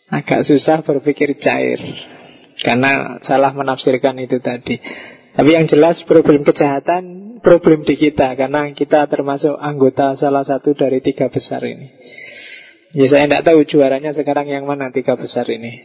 [0.10, 1.82] agak susah berpikir cair
[2.62, 4.78] karena salah menafsirkan itu tadi.
[5.36, 11.04] Tapi yang jelas problem kejahatan problem di kita karena kita termasuk anggota salah satu dari
[11.04, 11.92] tiga besar ini.
[12.96, 15.84] Ya saya tidak tahu juaranya sekarang yang mana tiga besar ini.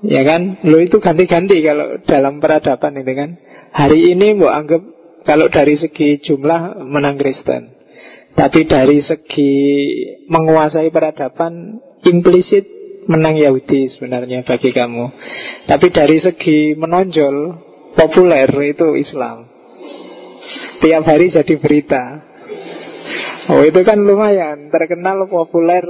[0.00, 3.30] Ya kan, lo itu ganti-ganti kalau dalam peradaban ini kan.
[3.70, 4.80] Hari ini mau anggap
[5.24, 7.72] kalau dari segi jumlah menang Kristen.
[8.36, 9.52] Tapi dari segi
[10.28, 12.79] menguasai peradaban implisit
[13.10, 15.10] menang Yahudi sebenarnya bagi kamu.
[15.66, 17.36] Tapi dari segi menonjol,
[17.98, 19.50] populer itu Islam.
[20.78, 22.04] Tiap hari jadi berita.
[23.50, 25.82] Oh itu kan lumayan, terkenal populer.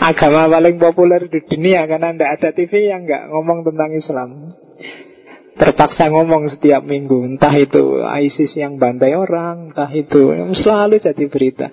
[0.00, 4.30] Agama paling populer di dunia karena tidak ada TV yang nggak ngomong tentang Islam.
[5.60, 11.68] Terpaksa ngomong setiap minggu Entah itu ISIS yang bantai orang Entah itu selalu jadi berita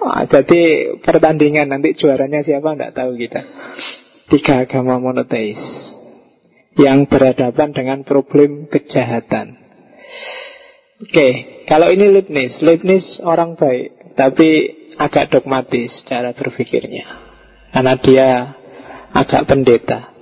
[0.00, 3.42] Ah, jadi pertandingan nanti juaranya siapa tidak tahu kita.
[4.32, 5.60] Tiga agama monoteis
[6.80, 9.60] yang berhadapan dengan problem kejahatan.
[11.00, 11.28] Oke,
[11.68, 14.48] kalau ini Leibniz, Leibniz orang baik, tapi
[15.00, 17.08] agak dogmatis cara berpikirnya,
[17.72, 18.28] karena dia
[19.12, 20.12] agak pendeta.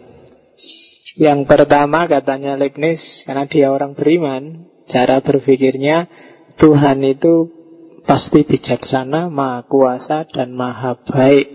[1.18, 6.06] Yang pertama katanya Leibniz, karena dia orang beriman, cara berpikirnya
[6.62, 7.57] Tuhan itu
[8.08, 11.48] pasti bijaksana, maha kuasa, dan maha baik.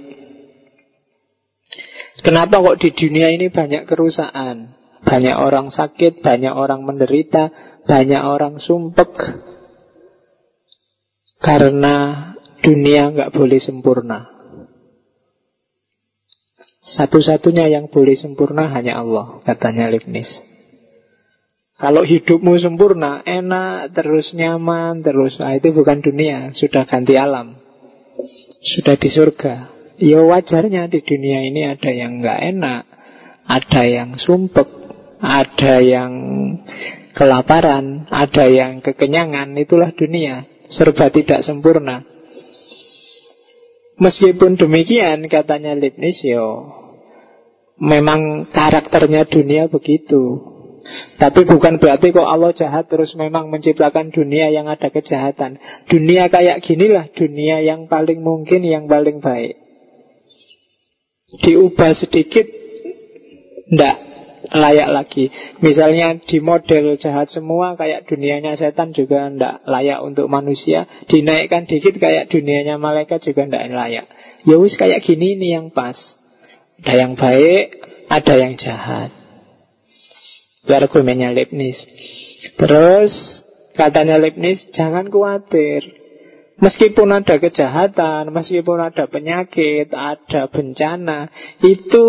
[2.21, 4.77] Kenapa kok di dunia ini banyak kerusakan?
[5.03, 7.49] Banyak orang sakit, banyak orang menderita,
[7.89, 9.09] banyak orang sumpek.
[11.41, 12.29] Karena
[12.61, 14.29] dunia nggak boleh sempurna.
[16.83, 20.52] Satu-satunya yang boleh sempurna hanya Allah, katanya Leibniz.
[21.73, 27.57] Kalau hidupmu sempurna, enak, terus nyaman, terus nah itu bukan dunia, sudah ganti alam.
[28.77, 29.73] Sudah di surga.
[29.97, 32.81] Ya wajarnya di dunia ini ada yang nggak enak,
[33.49, 34.69] ada yang sumpek,
[35.17, 36.11] ada yang
[37.17, 40.45] kelaparan, ada yang kekenyangan, itulah dunia.
[40.69, 42.05] Serba tidak sempurna.
[44.01, 46.69] Meskipun demikian, katanya Leibniz, yo,
[47.77, 50.52] memang karakternya dunia begitu.
[51.15, 55.55] Tapi bukan berarti kok Allah jahat terus memang menciptakan dunia yang ada kejahatan.
[55.87, 59.55] Dunia kayak ginilah dunia yang paling mungkin, yang paling baik.
[61.39, 62.45] Diubah sedikit,
[63.71, 63.97] ndak
[64.51, 65.31] layak lagi.
[65.63, 70.85] Misalnya di model jahat semua kayak dunianya setan juga ndak layak untuk manusia.
[71.07, 74.05] Dinaikkan dikit kayak dunianya malaikat juga ndak layak.
[74.43, 75.95] Ya wis kayak gini ini yang pas.
[76.83, 77.79] Ada yang baik,
[78.11, 79.22] ada yang jahat.
[80.63, 81.75] Itu argumennya Leibniz.
[82.55, 83.11] Terus
[83.75, 85.83] katanya Leibniz, jangan khawatir.
[86.63, 91.27] Meskipun ada kejahatan, meskipun ada penyakit, ada bencana,
[91.59, 92.05] itu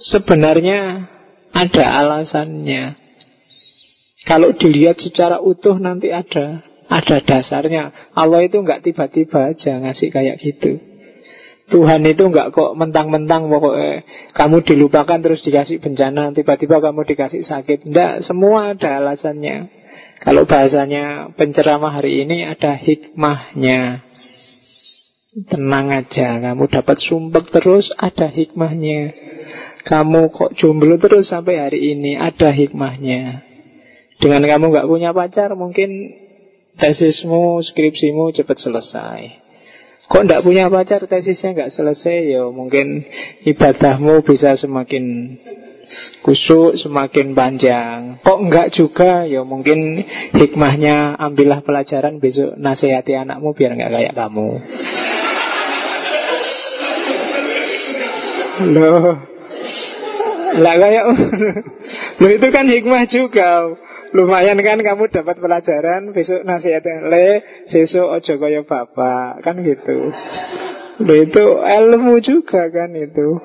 [0.00, 1.10] sebenarnya
[1.52, 2.96] ada alasannya.
[4.24, 8.12] Kalau dilihat secara utuh nanti ada, ada dasarnya.
[8.16, 10.89] Allah itu nggak tiba-tiba aja ngasih kayak gitu.
[11.70, 14.02] Tuhan itu enggak kok mentang-mentang pokoknya
[14.34, 17.86] kamu dilupakan terus dikasih bencana, tiba-tiba kamu dikasih sakit.
[17.86, 19.70] Enggak, semua ada alasannya.
[20.20, 24.04] Kalau bahasanya penceramah hari ini ada hikmahnya.
[25.46, 29.14] Tenang aja, kamu dapat sumpek terus ada hikmahnya.
[29.86, 33.46] Kamu kok jomblo terus sampai hari ini ada hikmahnya.
[34.20, 35.88] Dengan kamu nggak punya pacar mungkin
[36.76, 39.39] tesismu, skripsimu cepat selesai.
[40.10, 43.06] Kok tidak punya pacar tesisnya nggak selesai ya mungkin
[43.46, 45.38] ibadahmu bisa semakin
[46.26, 48.18] kusuk semakin panjang.
[48.26, 50.02] Kok enggak juga ya mungkin
[50.34, 54.50] hikmahnya ambillah pelajaran besok nasihati anakmu biar nggak kayak kamu.
[58.60, 59.16] Loh,
[60.58, 61.04] lah kayak
[62.20, 63.78] Loh itu kan hikmah juga.
[64.10, 67.28] Lumayan kan kamu dapat pelajaran Besok nasihatnya Le,
[67.70, 70.10] sesuk ojo kaya bapak Kan gitu.
[71.00, 73.40] Itu ilmu juga kan itu.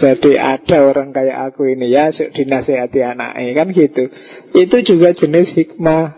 [0.00, 4.08] Jadi ada orang kayak aku ini ya Suk dinasihati anaknya kan gitu.
[4.56, 6.16] Itu juga jenis hikmah.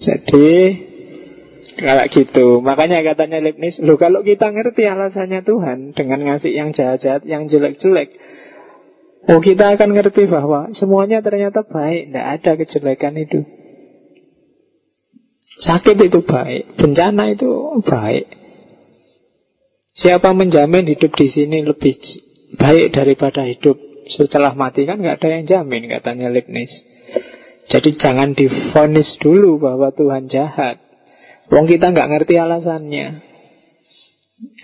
[0.00, 0.48] Jadi
[1.80, 7.24] kalau gitu, makanya katanya Leibniz, lo kalau kita ngerti alasannya Tuhan dengan ngasih yang jahat-jahat,
[7.24, 8.12] yang jelek-jelek,
[9.28, 13.40] oh kita akan ngerti bahwa semuanya ternyata baik, tidak ada kejelekan itu.
[15.60, 17.48] Sakit itu baik, bencana itu
[17.84, 18.26] baik.
[19.92, 22.00] Siapa menjamin hidup di sini lebih
[22.56, 23.76] baik daripada hidup
[24.08, 26.70] setelah mati kan nggak ada yang jamin katanya Leibniz.
[27.70, 30.82] Jadi jangan difonis dulu bahwa Tuhan jahat.
[31.52, 33.06] Wong kita nggak ngerti alasannya.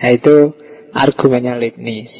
[0.03, 0.51] Nah itu
[0.91, 2.11] argumennya Leibniz.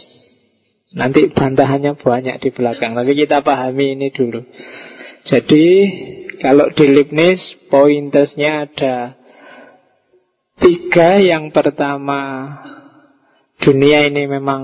[0.95, 2.95] Nanti bantahannya banyak di belakang.
[2.95, 4.39] Tapi kita pahami ini dulu.
[5.27, 5.65] Jadi
[6.39, 9.19] kalau di Leibniz pointersnya ada
[10.63, 11.19] tiga.
[11.19, 12.21] Yang pertama
[13.59, 14.63] dunia ini memang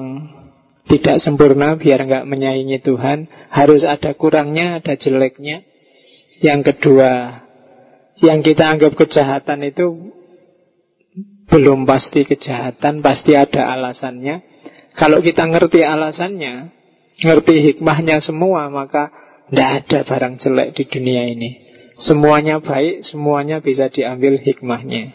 [0.88, 3.28] tidak sempurna biar nggak menyaingi Tuhan.
[3.52, 5.68] Harus ada kurangnya, ada jeleknya.
[6.40, 7.44] Yang kedua
[8.24, 10.16] yang kita anggap kejahatan itu
[11.52, 14.53] belum pasti kejahatan, pasti ada alasannya.
[14.94, 16.70] Kalau kita ngerti alasannya,
[17.22, 19.10] ngerti hikmahnya semua, maka
[19.50, 21.50] tidak ada barang jelek di dunia ini.
[21.98, 25.14] Semuanya baik, semuanya bisa diambil hikmahnya.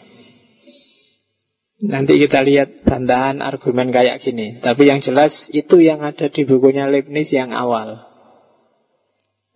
[1.79, 4.59] Nanti kita lihat bantahan argumen kayak gini.
[4.59, 8.03] Tapi yang jelas itu yang ada di bukunya Leibniz yang awal.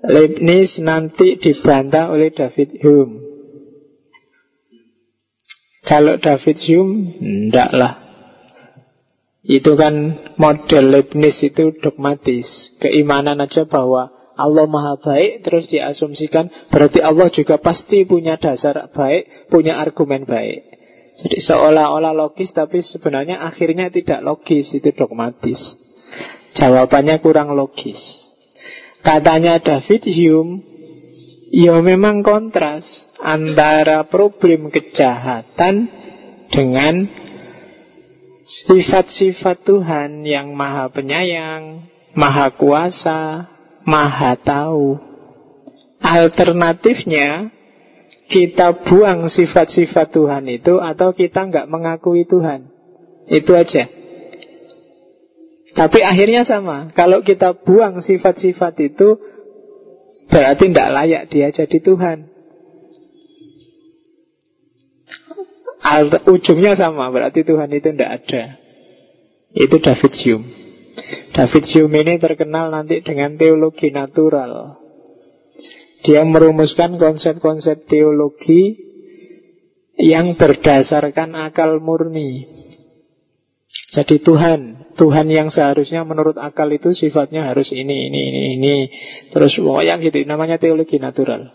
[0.03, 3.15] Leibniz nanti dibantah oleh David Hume.
[5.83, 8.02] Kalau David Hume, enggak lah.
[9.43, 12.47] Itu kan model Leibniz itu dogmatis.
[12.79, 19.51] Keimanan aja bahwa Allah maha baik terus diasumsikan berarti Allah juga pasti punya dasar baik,
[19.51, 20.73] punya argumen baik.
[21.13, 25.61] Jadi seolah-olah logis tapi sebenarnya akhirnya tidak logis, itu dogmatis.
[26.57, 28.01] Jawabannya kurang logis.
[29.05, 30.73] Katanya David Hume,
[31.53, 32.81] Ya memang kontras
[33.21, 35.85] antara problem kejahatan
[36.49, 37.05] dengan
[38.43, 43.47] sifat-sifat Tuhan yang maha penyayang, maha kuasa,
[43.87, 44.99] maha tahu.
[46.03, 47.51] Alternatifnya
[48.27, 52.67] kita buang sifat-sifat Tuhan itu atau kita nggak mengakui Tuhan.
[53.31, 53.87] Itu aja.
[55.73, 56.91] Tapi akhirnya sama.
[56.93, 59.15] Kalau kita buang sifat-sifat itu,
[60.33, 62.32] Berarti tidak layak dia jadi Tuhan
[66.29, 68.43] Ujungnya sama Berarti Tuhan itu tidak ada
[69.53, 70.47] Itu David Hume
[71.33, 74.79] David Hume ini terkenal nanti dengan teologi natural
[76.07, 78.79] Dia merumuskan konsep-konsep teologi
[79.99, 82.47] Yang berdasarkan akal murni
[83.93, 88.75] Jadi Tuhan Tuhan yang seharusnya menurut akal itu sifatnya harus ini, ini, ini, ini.
[89.33, 91.49] Terus yang gitu, namanya teologi natural.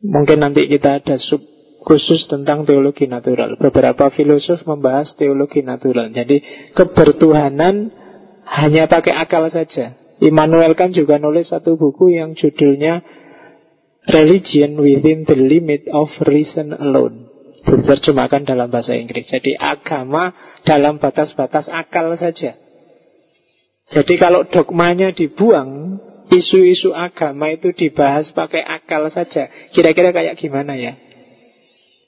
[0.00, 1.42] Mungkin nanti kita ada sub
[1.90, 3.58] khusus tentang teologi natural.
[3.58, 6.14] Beberapa filosof membahas teologi natural.
[6.14, 7.90] Jadi kebertuhanan
[8.46, 9.98] hanya pakai akal saja.
[10.22, 13.02] Immanuel kan juga nulis satu buku yang judulnya
[14.06, 17.26] Religion Within the Limit of Reason Alone
[17.66, 19.26] diterjemahkan dalam bahasa Inggris.
[19.26, 20.30] Jadi agama
[20.62, 22.54] dalam batas-batas akal saja.
[23.90, 25.98] Jadi kalau dogmanya dibuang,
[26.30, 29.50] isu-isu agama itu dibahas pakai akal saja.
[29.74, 31.09] Kira-kira kayak gimana ya?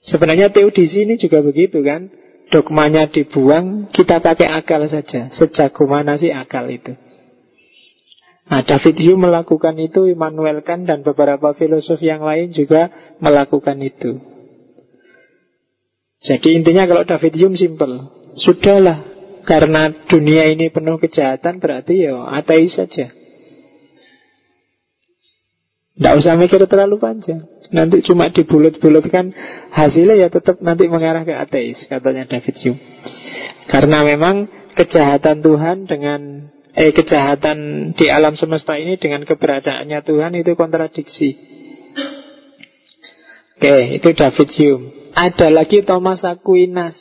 [0.03, 2.11] Sebenarnya teodisi ini juga begitu kan?
[2.51, 5.33] Dogmanya dibuang, kita pakai akal saja.
[5.33, 6.93] Sejago mana sih akal itu?
[8.51, 12.93] Nah, David Hume melakukan itu, Immanuel Kant dan beberapa filosof yang lain juga
[13.23, 14.33] melakukan itu.
[16.23, 17.95] Jadi intinya kalau David Hume simple
[18.39, 19.03] Sudahlah
[19.43, 23.11] Karena dunia ini penuh kejahatan Berarti ya ateis saja
[25.99, 27.43] Tidak usah mikir terlalu panjang
[27.73, 29.33] Nanti cuma dibulut-bulutkan
[29.73, 32.81] Hasilnya ya tetap nanti mengarah ke ateis Katanya David Hume
[33.67, 34.47] Karena memang
[34.77, 41.33] kejahatan Tuhan dengan Eh kejahatan di alam semesta ini Dengan keberadaannya Tuhan itu kontradiksi
[43.57, 46.97] Oke itu David Hume ada lagi Thomas Aquinas.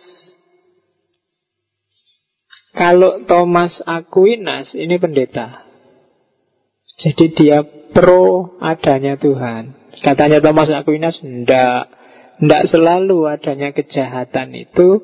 [2.75, 5.63] Kalau Thomas Aquinas ini pendeta.
[7.01, 7.63] Jadi dia
[7.95, 9.80] pro adanya Tuhan.
[9.99, 11.91] Katanya Thomas Aquinas, ndak,
[12.39, 15.03] ndak selalu adanya kejahatan itu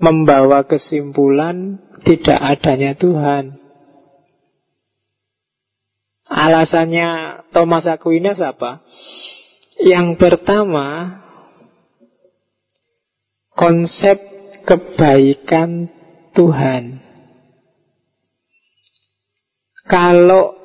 [0.00, 3.60] membawa kesimpulan tidak adanya Tuhan.
[6.32, 7.08] Alasannya
[7.52, 8.80] Thomas Aquinas apa?
[9.84, 11.20] Yang pertama,
[13.52, 14.16] konsep
[14.64, 15.92] kebaikan
[16.32, 17.04] Tuhan.
[19.86, 20.61] Kalau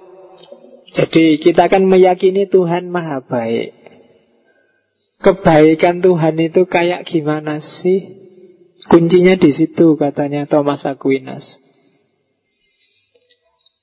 [0.97, 3.77] jadi kita kan meyakini Tuhan maha baik.
[5.17, 8.25] kebaikan Tuhan itu kayak gimana sih?
[8.89, 11.45] Kuncinya di situ katanya Thomas Aquinas.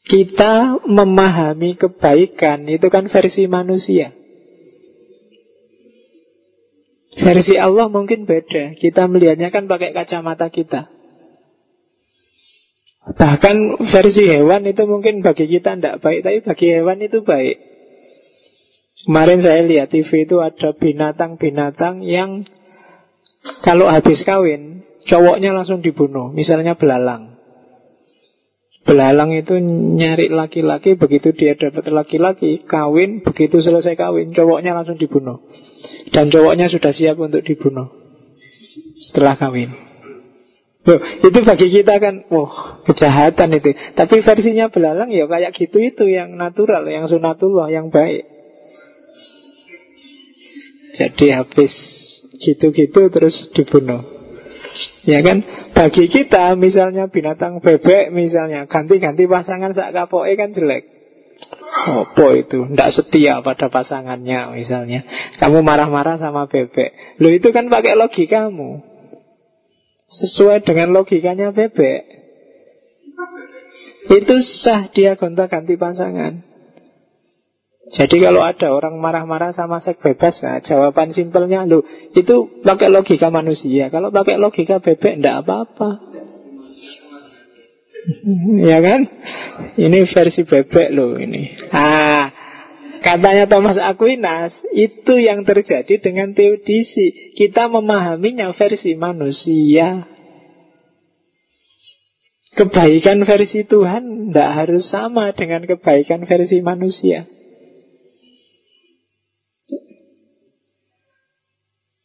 [0.06, 4.14] Kita memahami kebaikan itu kan versi manusia.
[7.14, 8.74] Versi Allah mungkin beda.
[8.78, 10.90] Kita melihatnya kan pakai kacamata kita.
[13.04, 13.56] Bahkan
[13.92, 17.56] versi hewan itu mungkin bagi kita tidak baik, tapi bagi hewan itu baik.
[19.04, 22.48] Kemarin saya lihat TV itu ada binatang-binatang yang
[23.60, 26.32] kalau habis kawin, cowoknya langsung dibunuh.
[26.32, 27.36] Misalnya belalang.
[28.84, 29.56] Belalang itu
[29.96, 35.44] nyari laki-laki, begitu dia dapat laki-laki, kawin, begitu selesai kawin, cowoknya langsung dibunuh.
[36.12, 37.88] Dan cowoknya sudah siap untuk dibunuh
[39.00, 39.72] setelah kawin.
[40.84, 43.72] Loh, itu bagi kita kan, wah kejahatan itu.
[43.96, 48.28] Tapi versinya belalang ya kayak gitu itu yang natural, yang sunatullah, yang baik.
[50.94, 51.72] Jadi habis
[52.36, 54.04] gitu-gitu terus dibunuh.
[55.08, 55.40] Ya kan,
[55.72, 60.84] bagi kita misalnya binatang bebek misalnya ganti-ganti pasangan sak kapoke kan jelek.
[61.74, 62.68] Apa itu?
[62.70, 65.04] Tidak setia pada pasangannya misalnya.
[65.40, 67.20] Kamu marah-marah sama bebek.
[67.20, 68.93] Lo itu kan pakai logikamu.
[70.20, 72.02] Sesuai dengan logikanya bebek
[74.14, 76.54] Itu sah dia gonta-ganti pasangan
[77.92, 81.84] jadi kalau ada orang marah-marah sama seks bebas, nah, jawaban simpelnya lu
[82.16, 83.92] itu pakai logika manusia.
[83.92, 85.90] Kalau pakai logika bebek, ndak apa-apa.
[88.72, 89.00] ya kan?
[89.78, 91.54] Ini versi bebek loh ini.
[91.70, 92.33] Ah,
[93.04, 97.36] Katanya Thomas Aquinas, itu yang terjadi dengan teodisi.
[97.36, 100.08] Kita memahaminya versi manusia.
[102.56, 107.28] Kebaikan versi Tuhan tidak harus sama dengan kebaikan versi manusia.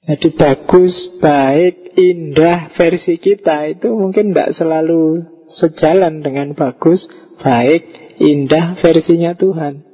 [0.04, 7.08] Jadi bagus, baik, indah versi kita itu mungkin tidak selalu sejalan dengan bagus,
[7.40, 7.88] baik,
[8.20, 9.89] indah versinya Tuhan.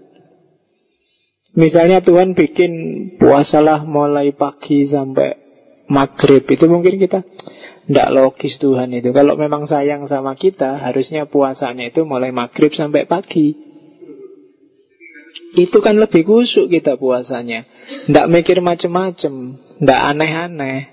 [1.56, 2.72] Misalnya Tuhan bikin
[3.16, 5.40] puasalah mulai pagi sampai
[5.88, 7.24] maghrib Itu mungkin kita
[7.86, 9.14] tidak logis Tuhan itu.
[9.16, 13.56] Kalau memang sayang sama kita Harusnya puasanya itu mulai maghrib sampai pagi.
[15.56, 17.64] Itu kan lebih kusuk kita puasanya.
[18.10, 20.92] Tidak mikir macem-macem Tidak aneh-aneh.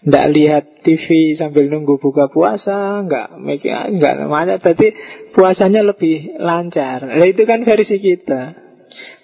[0.00, 4.96] Tidak lihat TV sambil nunggu buka puasa Enggak mikir enggak mana Tapi
[5.36, 7.04] puasanya lebih lancar.
[7.04, 8.59] Nah itu kan versi kita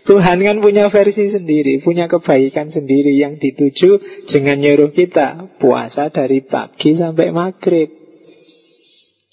[0.07, 3.99] Tuhan kan punya versi sendiri, punya kebaikan sendiri yang dituju
[4.31, 7.91] jangan nyuruh kita puasa dari pagi sampai maghrib.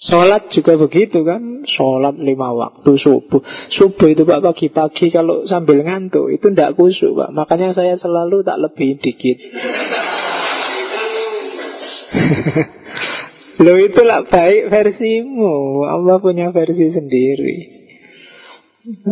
[0.01, 1.61] Sholat juga begitu kan?
[1.69, 3.39] Sholat lima waktu subuh.
[3.69, 7.29] Subuh itu pak pagi-pagi kalau sambil ngantuk Itu tidak kusuk pak.
[7.31, 9.37] Makanya saya selalu tak lebih dikit.
[13.63, 15.85] Lo itulah baik versimu.
[15.85, 17.82] Allah punya versi sendiri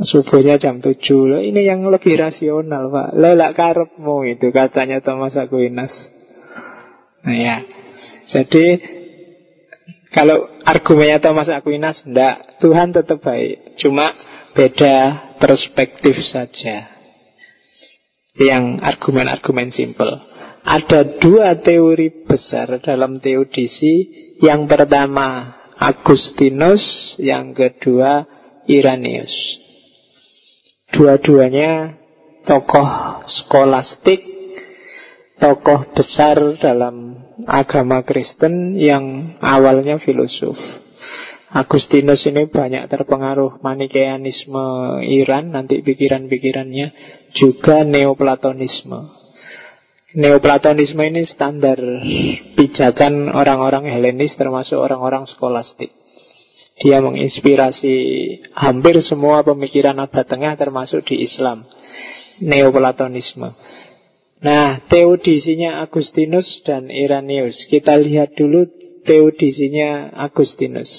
[0.04, 3.16] Subuhnya jam 7 Loh, Ini yang lebih rasional Pak.
[3.16, 5.92] Lelak karepmu itu katanya Thomas Aquinas.
[7.24, 7.58] Nah ya.
[8.28, 8.84] Jadi
[10.12, 13.80] Kalau argumennya Thomas Aquinas Tidak Tuhan tetap baik.
[13.80, 14.12] Cuma
[14.52, 14.96] beda
[15.40, 16.92] perspektif saja.
[18.36, 20.20] Yang argumen-argumen simple
[20.68, 24.12] Ada dua teori besar dalam teodisi.
[24.44, 27.16] Yang pertama Agustinus.
[27.24, 28.31] Yang kedua
[28.70, 29.32] Iranius
[30.92, 31.96] Dua-duanya
[32.44, 34.20] tokoh skolastik,
[35.40, 37.16] tokoh besar dalam
[37.48, 40.60] agama Kristen yang awalnya filosof.
[41.52, 46.88] Agustinus ini banyak terpengaruh Manikeanisme Iran, nanti pikiran-pikirannya,
[47.40, 49.20] juga Neoplatonisme.
[50.12, 51.80] Neoplatonisme ini standar
[52.60, 56.01] pijakan orang-orang Helenis termasuk orang-orang skolastik.
[56.82, 57.94] Dia menginspirasi
[58.58, 61.62] hampir semua pemikiran abad tengah termasuk di Islam.
[62.42, 63.54] Neoplatonisme.
[64.42, 67.70] Nah, teodisinya Agustinus dan Iranius.
[67.70, 68.66] Kita lihat dulu
[69.06, 70.90] teodisinya Agustinus.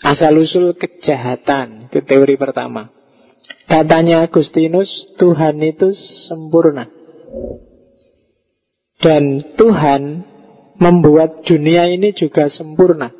[0.00, 2.88] Asal-usul kejahatan, itu teori pertama.
[3.68, 4.88] Katanya Agustinus,
[5.20, 5.92] Tuhan itu
[6.24, 6.88] sempurna.
[9.04, 10.24] Dan Tuhan
[10.80, 13.17] membuat dunia ini juga sempurna.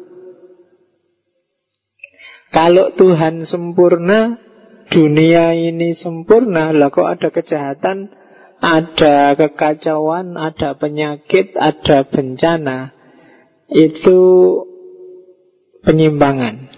[2.48, 4.40] Kalau Tuhan sempurna,
[4.88, 8.08] dunia ini sempurna, lah kok ada kejahatan,
[8.58, 12.96] ada kekacauan, ada penyakit, ada bencana.
[13.68, 14.20] Itu
[15.84, 16.72] penyimpangan,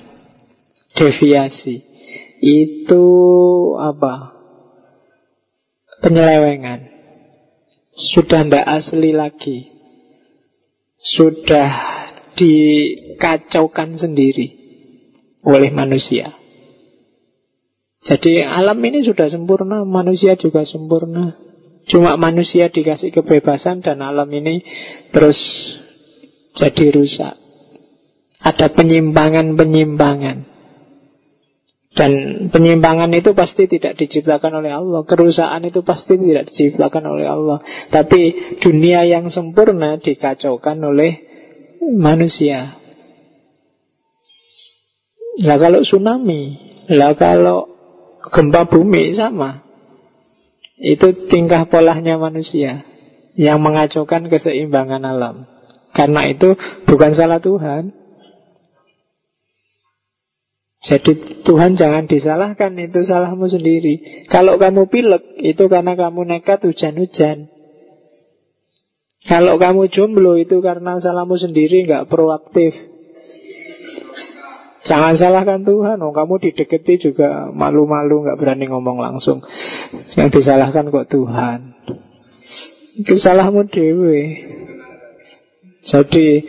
[0.98, 1.86] deviasi.
[2.42, 3.04] Itu
[3.78, 4.34] apa?
[6.02, 6.90] Penyelewengan.
[7.90, 9.58] sudah tidak asli lagi.
[10.96, 11.68] Sudah
[12.34, 14.59] dikacaukan sendiri
[15.44, 16.36] oleh manusia.
[18.00, 21.36] Jadi alam ini sudah sempurna, manusia juga sempurna.
[21.88, 24.64] Cuma manusia dikasih kebebasan dan alam ini
[25.12, 25.36] terus
[26.56, 27.36] jadi rusak.
[28.40, 30.48] Ada penyimpangan-penyimpangan.
[31.90, 32.12] Dan
[32.54, 37.58] penyimpangan itu pasti tidak diciptakan oleh Allah Kerusakan itu pasti tidak diciptakan oleh Allah
[37.90, 41.18] Tapi dunia yang sempurna dikacaukan oleh
[41.90, 42.79] manusia
[45.40, 46.60] Lah kalau tsunami
[46.92, 47.70] Lah kalau
[48.28, 49.64] gempa bumi sama.
[50.80, 52.84] Itu tingkah polahnya manusia
[53.36, 55.48] Yang mengacaukan keseimbangan alam.
[55.96, 57.96] Karena itu bukan salah Tuhan.
[60.80, 64.26] Jadi Tuhan jangan disalahkan Itu salahmu sendiri.
[64.28, 67.48] Kalau kamu pilek Itu karena kamu nekat hujan-hujan.
[69.24, 72.89] Kalau kamu jomblo Itu karena salahmu sendiri nggak proaktif
[74.80, 79.44] Jangan salahkan Tuhan oh, Kamu dideketi juga malu-malu nggak berani ngomong langsung
[80.16, 81.76] Yang disalahkan kok Tuhan
[82.96, 84.20] Itu salahmu dewe
[85.84, 86.44] Jadi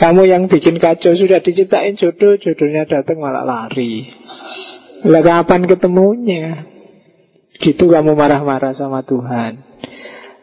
[0.00, 4.08] kamu yang bikin kacau sudah diciptain jodoh, jodohnya datang malah lari.
[5.04, 6.64] Lah kapan ketemunya?
[7.60, 9.60] Gitu kamu marah-marah sama Tuhan.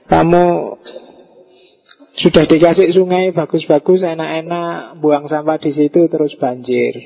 [0.05, 0.45] Kamu
[2.18, 6.97] sudah dikasih sungai bagus-bagus, enak-enak, buang sampah di situ terus banjir.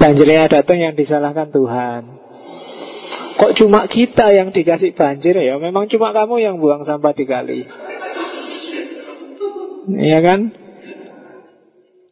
[0.00, 2.02] Banjirnya datang yang disalahkan Tuhan.
[3.36, 5.60] Kok cuma kita yang dikasih banjir ya?
[5.60, 7.60] Memang cuma kamu yang buang sampah di kali.
[9.92, 10.40] Iya kan?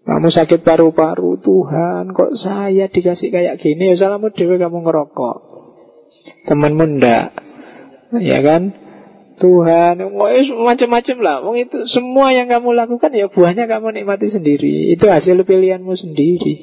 [0.05, 3.95] Kamu sakit paru-paru, Tuhan, kok saya dikasih kayak gini?
[3.95, 5.39] Ya salahmu dewe kamu ngerokok.
[6.51, 7.31] Temanmu ndak.
[8.19, 8.75] Ya kan?
[9.41, 10.05] Tuhan,
[10.61, 11.37] macam-macam lah.
[11.41, 14.93] Wong itu semua yang kamu lakukan ya buahnya kamu nikmati sendiri.
[14.93, 16.55] Itu hasil pilihanmu sendiri.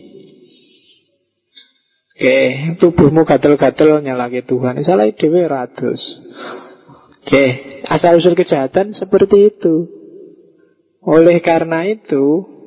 [2.17, 2.37] Oke,
[2.77, 4.77] tubuhmu gatel-gatel nyalaki Tuhan.
[4.85, 6.01] Salah dewe ratus.
[7.25, 7.45] Oke,
[7.89, 9.89] asal usul kejahatan seperti itu.
[11.01, 12.57] Oleh karena itu,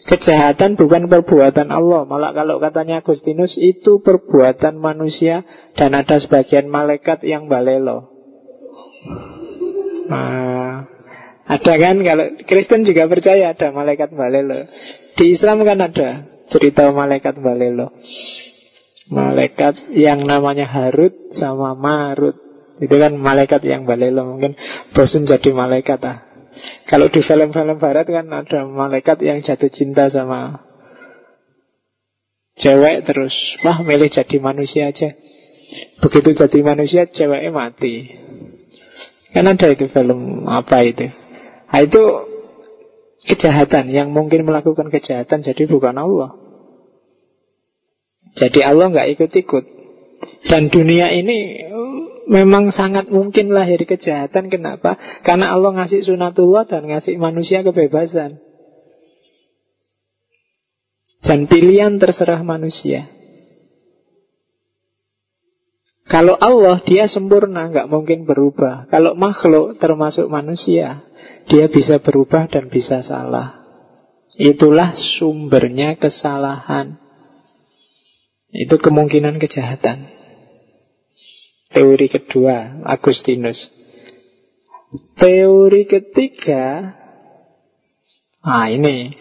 [0.00, 5.44] Kejahatan bukan perbuatan Allah Malah kalau katanya Agustinus Itu perbuatan manusia
[5.76, 8.08] Dan ada sebagian malaikat yang balelo
[10.10, 10.90] nah,
[11.46, 11.96] Ada kan?
[12.02, 14.66] Kalau Kristen juga percaya ada malaikat balelo
[15.14, 16.08] Di Islam kan ada
[16.50, 17.94] Cerita malaikat balelo
[19.10, 22.34] Malaikat yang namanya Harut Sama Marut.
[22.82, 24.58] Itu kan malaikat yang balelo Mungkin
[24.92, 26.30] bosan jadi malaikat ah.
[26.86, 30.60] Kalau di film-film barat kan ada malaikat yang jatuh cinta sama
[32.58, 33.34] cewek terus.
[33.64, 35.14] Wah milih jadi manusia aja.
[36.02, 38.10] Begitu jadi manusia ceweknya mati.
[39.30, 41.06] Kan ada itu film apa itu?
[41.70, 42.02] Nah, itu
[43.30, 46.34] kejahatan yang mungkin melakukan kejahatan jadi bukan Allah.
[48.34, 49.64] Jadi Allah nggak ikut-ikut.
[50.50, 51.66] Dan dunia ini
[52.30, 54.50] memang sangat mungkin lahir kejahatan.
[54.50, 54.98] Kenapa?
[55.26, 58.38] Karena Allah ngasih sunatullah dan ngasih manusia kebebasan.
[61.20, 63.19] Dan pilihan terserah manusia.
[66.10, 68.90] Kalau Allah dia sempurna, nggak mungkin berubah.
[68.90, 71.06] Kalau makhluk termasuk manusia,
[71.46, 73.62] dia bisa berubah dan bisa salah.
[74.34, 76.98] Itulah sumbernya kesalahan.
[78.50, 80.10] Itu kemungkinan kejahatan.
[81.70, 83.70] Teori kedua, Agustinus.
[85.14, 86.90] Teori ketiga,
[88.42, 89.14] ah ini,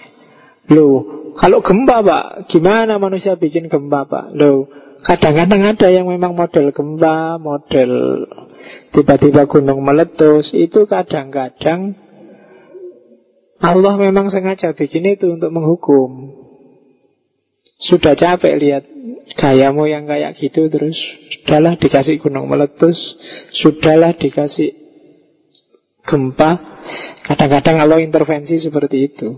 [0.74, 1.06] lo
[1.38, 4.34] kalau gempa pak, gimana manusia bikin gempa pak?
[4.34, 4.66] Lo
[5.04, 7.92] kadang-kadang ada yang memang model gempa, model
[8.92, 11.96] tiba-tiba gunung meletus, itu kadang-kadang
[13.60, 16.32] Allah memang sengaja bikin itu untuk menghukum.
[17.80, 18.84] Sudah capek lihat
[19.40, 20.96] gayamu yang kayak gitu terus
[21.32, 22.96] sudahlah dikasih gunung meletus,
[23.56, 24.76] sudahlah dikasih
[26.08, 26.82] gempa.
[27.28, 29.30] Kadang-kadang Allah intervensi seperti itu.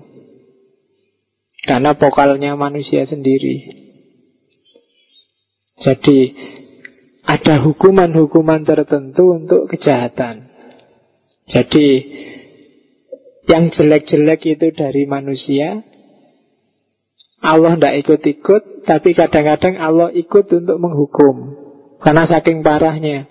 [1.61, 3.90] Karena pokalnya manusia sendiri.
[5.81, 6.17] Jadi
[7.25, 10.49] ada hukuman-hukuman tertentu untuk kejahatan.
[11.49, 11.87] Jadi
[13.49, 15.81] yang jelek-jelek itu dari manusia,
[17.41, 21.35] Allah tidak ikut-ikut, tapi kadang-kadang Allah ikut untuk menghukum.
[21.97, 23.25] Karena saking parahnya.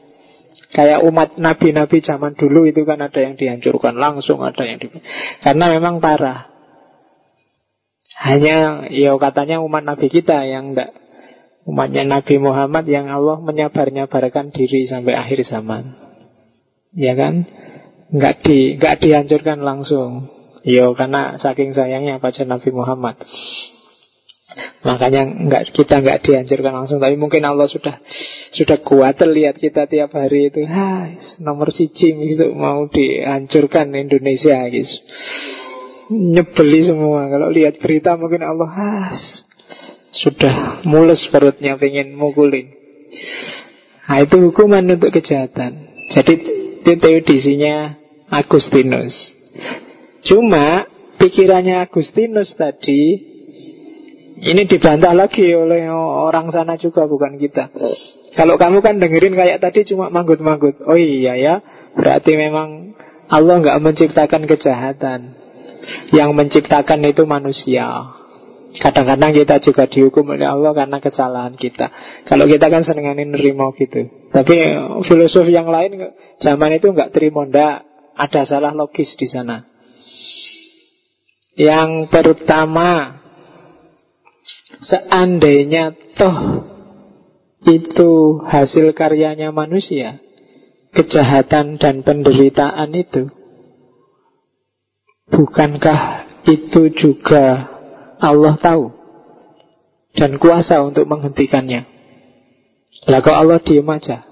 [0.71, 4.91] Kayak umat nabi-nabi zaman dulu itu kan ada yang dihancurkan langsung, ada yang di...
[5.43, 6.51] Karena memang parah.
[8.21, 11.00] Hanya, ya katanya umat nabi kita yang tidak
[11.71, 15.95] Umatnya Nabi Muhammad yang Allah menyabar-nyabarkan diri sampai akhir zaman.
[16.99, 17.47] Ya kan?
[18.11, 20.27] nggak di dihancurkan langsung.
[20.67, 23.17] Yo karena saking sayangnya baca Nabi Muhammad.
[24.83, 28.03] Makanya nggak kita nggak dihancurkan langsung, tapi mungkin Allah sudah
[28.51, 31.07] sudah kuat terlihat kita tiap hari itu, ah,
[31.39, 34.91] nomor siji gitu mau dihancurkan Indonesia gitu.
[36.11, 39.15] Nyebeli semua kalau lihat berita mungkin Allah ah,
[40.11, 42.75] sudah mulus perutnya pengen mukulin.
[44.11, 45.87] Nah itu hukuman untuk kejahatan.
[46.11, 46.35] Jadi
[46.83, 47.95] itu teodisinya
[48.27, 49.15] Agustinus.
[50.27, 50.87] Cuma
[51.23, 53.31] pikirannya Agustinus tadi
[54.41, 57.71] ini dibantah lagi oleh orang sana juga bukan kita.
[58.35, 60.81] Kalau kamu kan dengerin kayak tadi cuma manggut-manggut.
[60.89, 61.55] Oh iya ya,
[61.93, 62.97] berarti memang
[63.29, 65.37] Allah nggak menciptakan kejahatan.
[66.11, 68.20] Yang menciptakan itu manusia.
[68.71, 71.91] Kadang-kadang kita juga dihukum oleh Allah karena kesalahan kita.
[72.23, 74.07] Kalau kita kan senenganin nerima gitu.
[74.31, 74.57] Tapi
[75.11, 77.83] filosof yang lain zaman itu nggak terima ndak
[78.15, 79.67] ada salah logis di sana.
[81.59, 83.21] Yang pertama
[84.81, 86.65] Seandainya toh
[87.69, 90.17] itu hasil karyanya manusia,
[90.97, 93.29] kejahatan dan penderitaan itu,
[95.29, 97.69] bukankah itu juga
[98.21, 98.93] Allah tahu
[100.15, 101.89] dan kuasa untuk menghentikannya?
[103.09, 104.29] Lah kok Allah diem aja?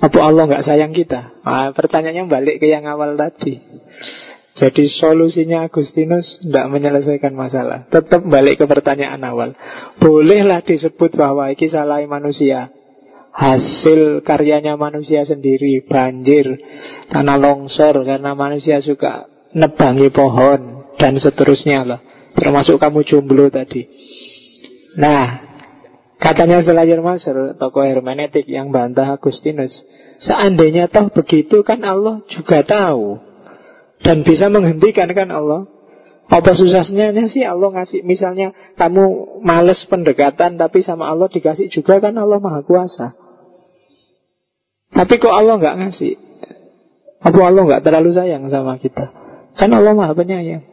[0.00, 1.44] Apa Allah nggak sayang kita?
[1.44, 3.60] Nah, pertanyaannya balik ke yang awal tadi.
[4.56, 7.86] Jadi solusinya Agustinus tidak menyelesaikan masalah.
[7.92, 9.54] Tetap balik ke pertanyaan awal.
[10.00, 12.72] Bolehlah disebut bahwa ini salah manusia.
[13.30, 16.58] Hasil karyanya manusia sendiri, banjir,
[17.14, 22.00] tanah longsor karena manusia suka nebangi pohon dan seterusnya lah.
[22.36, 23.88] Termasuk kamu jomblo tadi.
[25.00, 25.40] Nah,
[26.20, 29.72] katanya Selayar Masr, tokoh hermeneutik yang bantah Agustinus,
[30.20, 33.18] seandainya toh begitu kan Allah juga tahu.
[34.00, 35.68] Dan bisa menghentikan kan Allah.
[36.30, 37.10] Apa susahnya?
[37.26, 42.62] Sih Allah ngasih Misalnya kamu males pendekatan Tapi sama Allah dikasih juga kan Allah maha
[42.62, 43.12] kuasa.
[44.94, 46.14] Tapi kok Allah nggak ngasih?
[47.20, 49.12] Apa Allah nggak terlalu sayang sama kita?
[49.58, 50.69] Kan Allah maha penyayang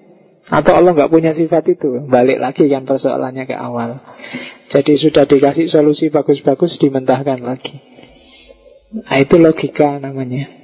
[0.47, 3.99] Atau Allah nggak punya sifat itu Balik lagi kan persoalannya ke awal
[4.71, 7.83] Jadi sudah dikasih solusi bagus-bagus Dimentahkan lagi
[8.95, 10.57] Nah itu logika namanya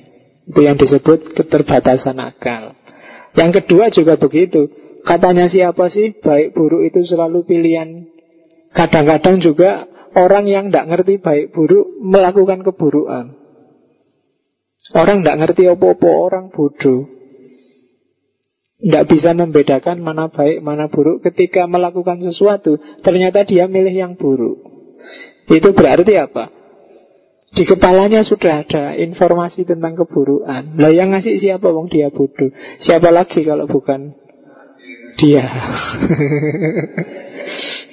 [0.44, 2.76] itu yang disebut keterbatasan akal.
[3.34, 4.68] Yang kedua juga begitu.
[5.04, 8.08] Katanya siapa sih baik buruk itu selalu pilihan.
[8.72, 13.26] Kadang-kadang juga orang yang tidak ngerti baik buruk melakukan keburukan.
[14.92, 17.08] Orang tidak ngerti apa-apa, orang bodoh.
[18.84, 22.76] Tidak bisa membedakan mana baik, mana buruk ketika melakukan sesuatu.
[23.00, 24.60] Ternyata dia milih yang buruk.
[25.48, 26.52] Itu berarti apa?
[27.54, 30.76] Di kepalanya sudah ada informasi tentang keburukan.
[30.76, 32.52] Lah yang ngasih siapa wong dia bodoh.
[32.82, 34.12] Siapa lagi kalau bukan
[35.16, 35.48] dia.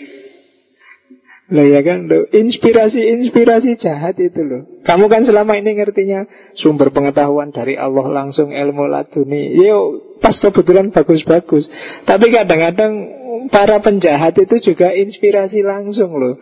[1.50, 4.62] Lah ya kan lo inspirasi-inspirasi jahat itu loh.
[4.86, 6.22] Kamu kan selama ini ngertinya
[6.54, 9.58] sumber pengetahuan dari Allah langsung ilmu laduni.
[9.58, 11.66] Yo pas kebetulan bagus-bagus.
[12.06, 12.92] Tapi kadang-kadang
[13.50, 16.38] para penjahat itu juga inspirasi langsung loh.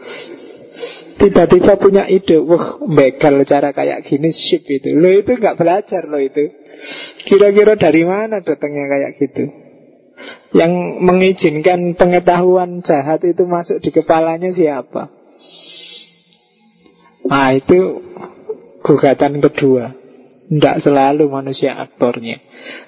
[1.18, 6.22] Tiba-tiba punya ide Wah begal cara kayak gini Sip itu Lo itu nggak belajar lo
[6.22, 6.54] itu
[7.26, 9.67] Kira-kira dari mana datangnya kayak gitu
[10.54, 15.12] Yang mengizinkan pengetahuan jahat itu masuk di kepalanya siapa
[17.28, 18.02] Nah itu
[18.82, 19.92] Gugatan kedua
[20.48, 22.40] Tidak selalu manusia aktornya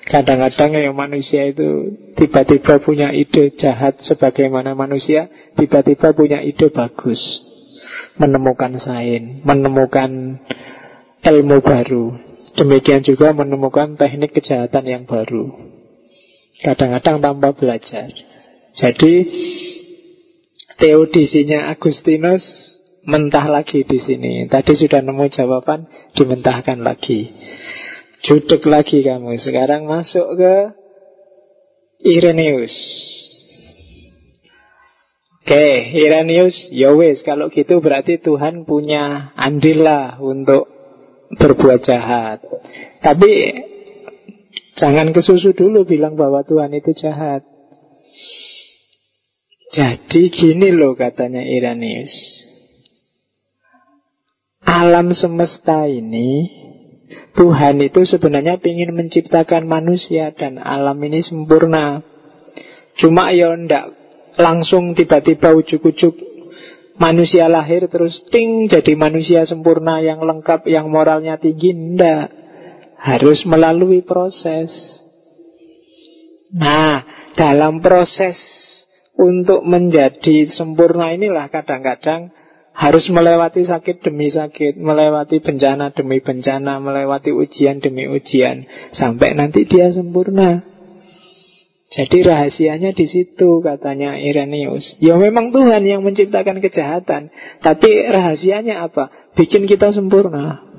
[0.08, 7.20] Kadang-kadang yang manusia itu Tiba-tiba punya ide jahat Sebagaimana manusia Tiba-tiba punya ide bagus
[8.20, 10.40] menemukan sains, menemukan
[11.24, 12.16] ilmu baru.
[12.56, 15.69] Demikian juga menemukan teknik kejahatan yang baru.
[16.60, 18.12] Kadang-kadang tanpa belajar.
[18.76, 19.14] Jadi
[20.76, 22.44] teodisinya Agustinus
[23.08, 24.44] mentah lagi di sini.
[24.46, 27.32] Tadi sudah nemu jawaban, dimentahkan lagi.
[28.20, 29.40] Judek lagi kamu.
[29.40, 30.54] Sekarang masuk ke
[32.04, 32.76] Irenaeus.
[35.50, 40.70] Oke, okay, Iranius, ya wis kalau gitu berarti Tuhan punya andil lah untuk
[41.34, 42.38] berbuat jahat.
[43.02, 43.30] Tapi
[44.76, 47.42] jangan kesusu dulu bilang bahwa Tuhan itu jahat.
[49.70, 52.10] Jadi gini loh katanya Iranius.
[54.66, 56.50] Alam semesta ini
[57.38, 62.02] Tuhan itu sebenarnya ingin menciptakan manusia dan alam ini sempurna.
[62.98, 63.94] Cuma ya ndak
[64.38, 66.14] langsung tiba-tiba ujuk-ujuk
[67.00, 72.39] manusia lahir terus ting jadi manusia sempurna yang lengkap yang moralnya tinggi ndak
[73.00, 74.68] harus melalui proses.
[76.52, 77.00] Nah,
[77.32, 78.36] dalam proses
[79.16, 82.32] untuk menjadi sempurna inilah kadang-kadang
[82.76, 88.64] harus melewati sakit demi sakit, melewati bencana demi bencana, melewati ujian demi ujian,
[88.96, 90.64] sampai nanti dia sempurna.
[91.90, 94.94] Jadi rahasianya di situ katanya Irenius.
[95.02, 97.34] Ya memang Tuhan yang menciptakan kejahatan,
[97.66, 99.10] tapi rahasianya apa?
[99.34, 100.69] Bikin kita sempurna.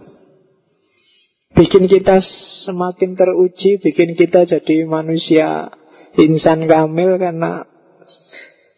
[1.51, 2.23] Bikin kita
[2.63, 5.67] semakin teruji, bikin kita jadi manusia
[6.15, 7.67] insan kamil karena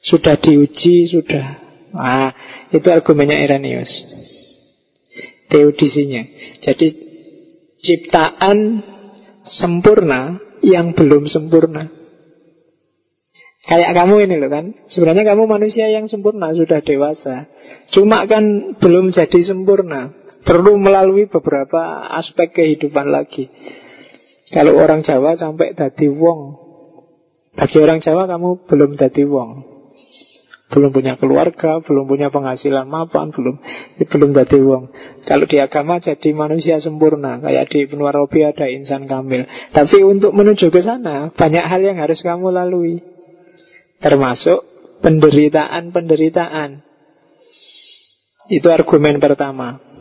[0.01, 1.61] sudah diuji, sudah.
[1.93, 2.33] Ah,
[2.73, 3.89] itu argumennya Irenius.
[5.53, 6.25] Teodisinya.
[6.65, 6.87] Jadi
[7.85, 8.81] ciptaan
[9.45, 12.03] sempurna yang belum sempurna.
[13.63, 17.47] Kayak kamu ini loh kan Sebenarnya kamu manusia yang sempurna Sudah dewasa
[17.95, 20.11] Cuma kan belum jadi sempurna
[20.43, 23.47] Perlu melalui beberapa aspek kehidupan lagi
[24.51, 26.59] Kalau orang Jawa sampai dadi wong
[27.55, 29.73] Bagi orang Jawa kamu belum dadi wong
[30.73, 33.61] belum punya keluarga, belum punya penghasilan mapan, belum
[34.09, 34.89] belum dadi wong.
[35.29, 39.45] Kalau di agama jadi manusia sempurna, kayak di Ibnu Arabi ada insan kamil.
[39.69, 43.05] Tapi untuk menuju ke sana banyak hal yang harus kamu lalui.
[44.01, 44.65] Termasuk
[45.05, 46.81] penderitaan-penderitaan.
[48.51, 49.92] Itu argumen pertama.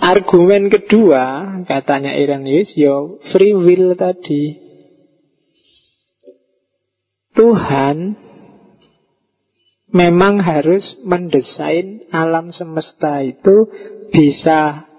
[0.00, 4.58] Argumen kedua, katanya Irenaeus, yo free will tadi.
[7.30, 8.18] Tuhan
[9.90, 13.70] memang harus mendesain alam semesta itu
[14.10, 14.90] bisa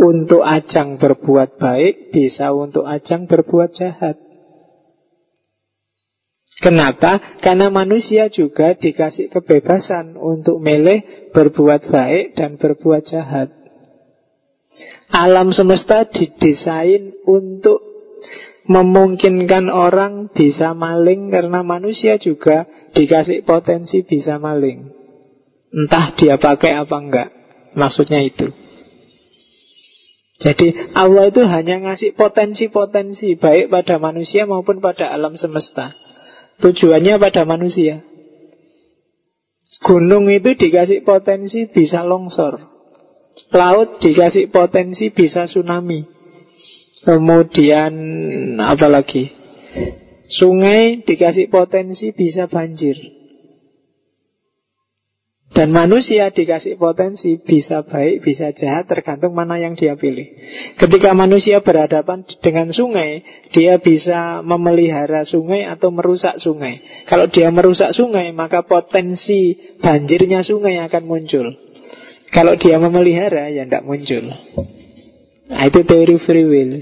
[0.00, 4.18] untuk ajang berbuat baik, bisa untuk ajang berbuat jahat.
[6.62, 7.18] Kenapa?
[7.42, 13.63] Karena manusia juga dikasih kebebasan untuk milih berbuat baik dan berbuat jahat.
[15.14, 17.78] Alam semesta didesain untuk
[18.66, 22.66] memungkinkan orang bisa maling karena manusia juga
[22.98, 24.90] dikasih potensi bisa maling.
[25.70, 27.28] Entah dia pakai apa enggak.
[27.78, 28.50] Maksudnya itu.
[30.42, 35.94] Jadi Allah itu hanya ngasih potensi-potensi baik pada manusia maupun pada alam semesta.
[36.58, 38.02] Tujuannya pada manusia.
[39.78, 42.73] Gunung itu dikasih potensi bisa longsor.
[43.54, 46.02] Laut dikasih potensi bisa tsunami.
[47.06, 47.94] Kemudian
[48.58, 49.30] apa lagi?
[50.26, 52.98] Sungai dikasih potensi bisa banjir.
[55.54, 60.34] Dan manusia dikasih potensi bisa baik, bisa jahat tergantung mana yang dia pilih.
[60.74, 63.22] Ketika manusia berhadapan dengan sungai,
[63.54, 67.06] dia bisa memelihara sungai atau merusak sungai.
[67.06, 71.54] Kalau dia merusak sungai, maka potensi banjirnya sungai akan muncul.
[72.34, 74.34] Kalau dia memelihara, ya tidak muncul.
[75.46, 76.72] Nah, itu teori free will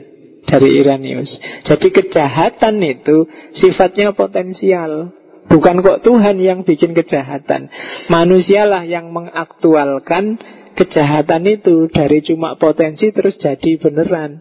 [0.49, 1.37] dari Iranius.
[1.69, 5.13] Jadi kejahatan itu sifatnya potensial.
[5.53, 7.67] Bukan kok Tuhan yang bikin kejahatan
[8.07, 10.39] Manusialah yang mengaktualkan
[10.79, 14.39] kejahatan itu Dari cuma potensi terus jadi beneran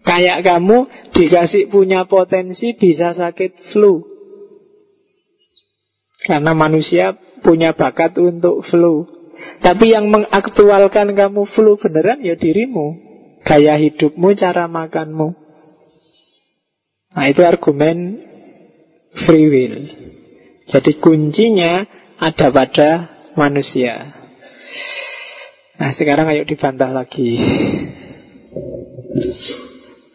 [0.00, 4.00] Kayak kamu dikasih punya potensi bisa sakit flu
[6.24, 7.12] Karena manusia
[7.44, 9.04] punya bakat untuk flu
[9.62, 13.00] Tapi yang mengaktualkan kamu flu beneran ya dirimu
[13.44, 15.44] Gaya hidupmu, cara makanmu
[17.14, 18.18] Nah itu argumen
[19.26, 19.76] free will.
[20.66, 21.86] Jadi kuncinya
[22.18, 22.90] ada pada
[23.38, 24.10] manusia.
[25.78, 27.38] Nah sekarang ayo dibantah lagi.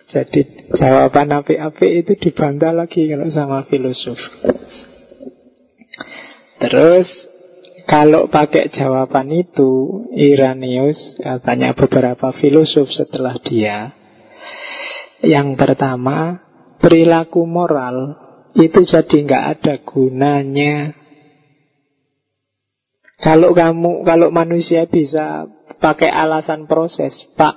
[0.09, 0.41] Jadi
[0.75, 4.19] jawaban api-api itu dibantah lagi kalau sama filosof.
[6.59, 7.28] Terus
[7.89, 13.97] kalau pakai jawaban itu Iranius katanya beberapa filosof setelah dia
[15.19, 16.45] Yang pertama
[16.79, 18.15] Perilaku moral
[18.55, 20.95] itu jadi nggak ada gunanya.
[23.19, 25.43] Kalau kamu, kalau manusia bisa
[25.83, 27.55] pakai alasan proses, Pak,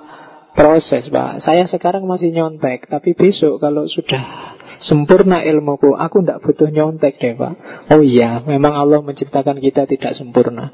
[0.59, 1.39] proses, Pak.
[1.39, 7.35] Saya sekarang masih nyontek, tapi besok kalau sudah sempurna ilmuku, aku tidak butuh nyontek deh,
[7.37, 7.53] Pak.
[7.93, 10.73] Oh iya, memang Allah menciptakan kita tidak sempurna.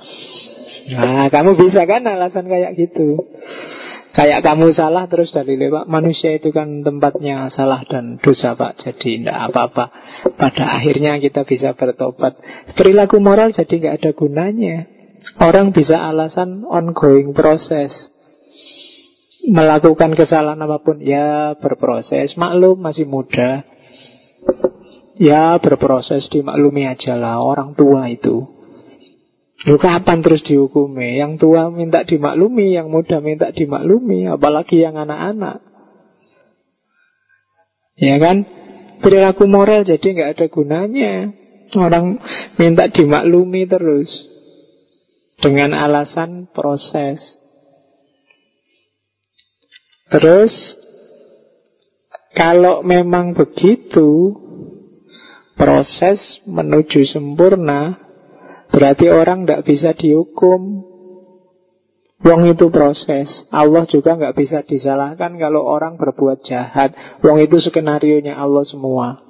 [0.90, 3.20] Nah, kamu bisa kan alasan kayak gitu.
[4.10, 5.86] Kayak kamu salah terus dari lewat.
[5.86, 8.82] Manusia itu kan tempatnya salah dan dosa pak.
[8.82, 9.86] Jadi tidak apa-apa.
[10.34, 12.42] Pada akhirnya kita bisa bertobat.
[12.74, 14.78] Perilaku moral jadi nggak ada gunanya.
[15.38, 17.94] Orang bisa alasan ongoing proses.
[19.46, 22.34] Melakukan kesalahan apa pun Ya berproses.
[22.34, 23.69] Maklum masih muda
[25.20, 28.60] Ya berproses dimaklumi aja lah Orang tua itu
[29.68, 31.20] Lu kapan terus dihukumi?
[31.20, 35.60] Yang tua minta dimaklumi, yang muda minta dimaklumi, apalagi yang anak-anak.
[38.00, 38.48] Ya kan?
[39.04, 41.14] Perilaku moral jadi nggak ada gunanya.
[41.76, 42.24] Orang
[42.56, 44.08] minta dimaklumi terus
[45.44, 47.20] dengan alasan proses.
[50.08, 50.52] Terus
[52.40, 54.32] kalau memang begitu
[55.60, 58.10] proses menuju sempurna
[58.70, 60.86] Berarti orang tidak bisa dihukum.
[62.20, 66.92] Wong itu proses Allah juga nggak bisa disalahkan Kalau orang berbuat jahat.
[67.24, 69.24] Wong itu skenario nya Allah semua.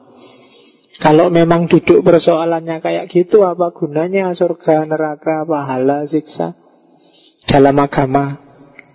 [0.99, 6.57] Kalau memang duduk persoalannya kayak gitu Apa gunanya surga, neraka, pahala, siksa?
[7.47, 8.48] Dalam agama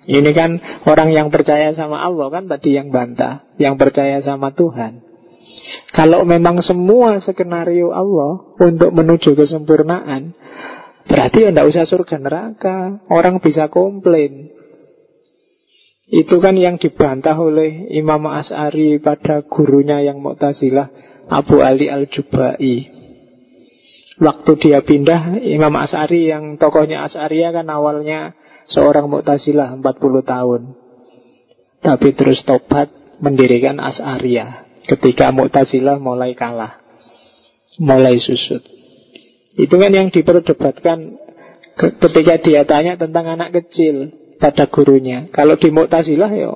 [0.04, 5.14] Ini kan orang yang percaya sama Allah kan tadi yang bantah Yang percaya sama Tuhan
[5.94, 10.34] kalau memang semua skenario Allah untuk menuju kesempurnaan,
[11.06, 12.78] berarti ya tidak usah surga neraka.
[13.06, 14.50] Orang bisa komplain.
[16.04, 20.92] Itu kan yang dibantah oleh Imam As'ari pada gurunya yang Mu'tazilah,
[21.32, 22.92] Abu Ali Al-Jubai.
[24.20, 28.36] Waktu dia pindah, Imam As'ari yang tokohnya As'ariyah kan awalnya
[28.68, 29.84] seorang Mu'tazilah 40
[30.24, 30.62] tahun.
[31.84, 32.88] Tapi terus tobat
[33.20, 34.84] mendirikan As'ariyah.
[34.88, 36.80] Ketika Mu'tazilah mulai kalah.
[37.76, 38.62] Mulai susut.
[39.54, 41.22] Itu kan yang diperdebatkan
[41.74, 45.26] Ketika dia tanya tentang anak kecil Pada gurunya.
[45.34, 46.54] Kalau di Mu'tazilah ya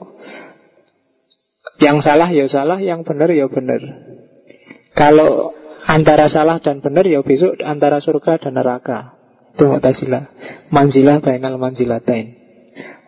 [1.82, 2.78] Yang salah ya salah.
[2.78, 3.82] Yang benar ya benar.
[4.94, 5.52] Kalau
[5.84, 9.17] antara salah dan benar Ya besok antara surga dan neraka
[9.58, 10.24] Itu Mu'tazilah
[10.70, 12.38] Manzilah bainal manzilatain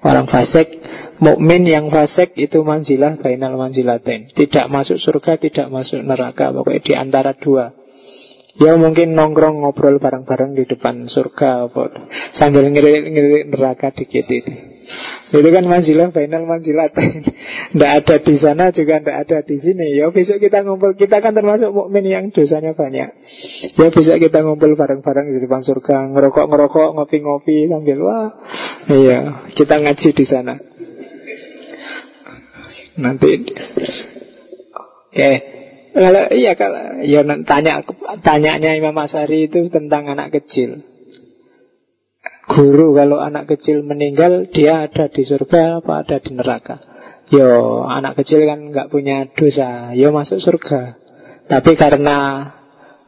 [0.01, 0.81] Orang fasik,
[1.21, 4.33] mukmin yang fasik itu manzilah bainal manzilatain.
[4.33, 7.77] Tidak masuk surga, tidak masuk neraka, pokoknya di antara dua.
[8.57, 11.69] Ya mungkin nongkrong ngobrol bareng-bareng di depan surga
[12.33, 14.70] sambil ngelirik-ngelirik neraka dikit itu.
[15.31, 19.95] Itu kan manjilah final manjilah Tidak ada di sana juga tidak ada di sini.
[19.95, 23.09] Ya besok kita ngumpul Kita kan termasuk mukmin yang dosanya banyak.
[23.79, 28.29] Ya besok kita ngumpul bareng-bareng di depan surga Ngerokok-ngerokok, ngopi-ngopi Sambil wah
[28.91, 30.55] Iya, kita ngaji di sana.
[32.99, 33.31] Nanti
[35.11, 35.61] Oke
[35.91, 37.83] kalau iya kalau ya tanya
[38.23, 40.87] tanyanya Imam Asari itu tentang anak kecil
[42.51, 46.83] guru kalau anak kecil meninggal dia ada di surga apa ada di neraka?
[47.31, 50.99] Yo anak kecil kan nggak punya dosa yo masuk surga.
[51.47, 52.51] Tapi karena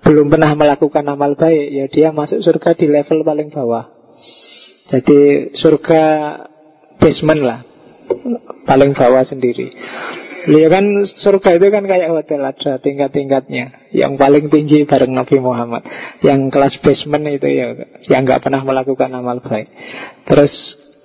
[0.07, 3.91] belum pernah melakukan amal baik ya dia masuk surga di level paling bawah.
[4.87, 6.03] Jadi surga
[7.03, 7.61] basement lah
[8.63, 9.75] paling bawah sendiri
[10.43, 13.95] Lihat kan surga itu kan kayak hotel ada tingkat-tingkatnya.
[13.95, 15.87] Yang paling tinggi bareng Nabi Muhammad.
[16.25, 17.79] Yang kelas basement itu ya
[18.11, 19.71] yang nggak pernah melakukan amal baik.
[20.27, 20.51] Terus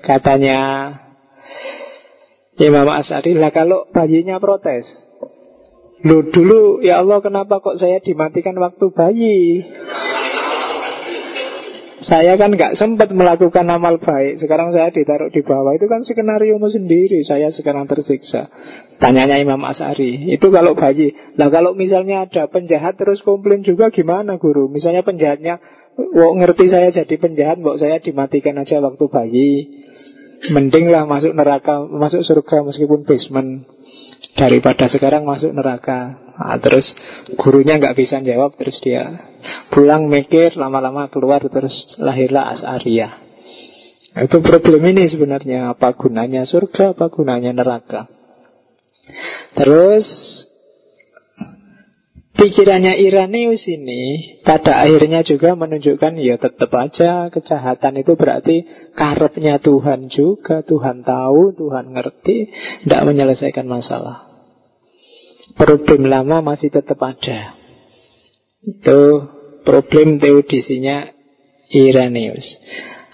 [0.01, 0.59] katanya
[2.57, 4.89] Imam As'adi lah kalau bayinya protes.
[6.01, 9.65] Lu dulu ya Allah kenapa kok saya dimatikan waktu bayi?
[12.07, 14.39] Saya kan nggak sempat melakukan amal baik.
[14.39, 15.75] Sekarang saya ditaruh di bawah.
[15.75, 17.19] Itu kan skenario sendiri.
[17.27, 18.47] Saya sekarang tersiksa.
[18.97, 21.11] Tanyanya Imam As'ari Itu kalau bayi.
[21.35, 24.71] Lah kalau misalnya ada penjahat terus komplain juga gimana guru?
[24.71, 25.59] Misalnya penjahatnya
[25.97, 29.51] Wok ngerti saya jadi penjahat Wok saya dimatikan aja waktu bayi.
[30.53, 33.67] Mending lah masuk neraka Masuk surga meskipun basement
[34.37, 36.27] Daripada sekarang masuk neraka.
[36.37, 36.85] Nah, Terus
[37.33, 39.33] gurunya nggak bisa jawab Terus dia
[39.73, 43.13] pulang mikir Lama-lama keluar terus lahirlah As'ariyah
[44.13, 45.73] nah, Itu problem ini sebenarnya.
[45.73, 48.05] Apa gunanya surga, apa gunanya neraka?
[49.57, 50.05] Terus
[52.37, 58.61] Pikirannya Iranius ini pada akhirnya juga menunjukkan ya tetap aja kejahatan itu berarti
[58.93, 62.53] karepnya Tuhan juga, Tuhan tahu, Tuhan ngerti,
[62.85, 64.26] tidak menyelesaikan masalah
[65.57, 67.57] problem lama masih tetap ada.
[68.61, 69.25] Itu
[69.65, 71.11] problem teodisinya
[71.73, 72.45] Iranius.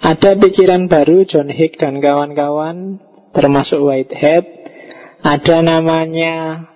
[0.04, 3.00] Ada pikiran baru John Hick dan kawan-kawan
[3.32, 4.44] termasuk Whitehead.
[5.24, 6.68] Ada namanya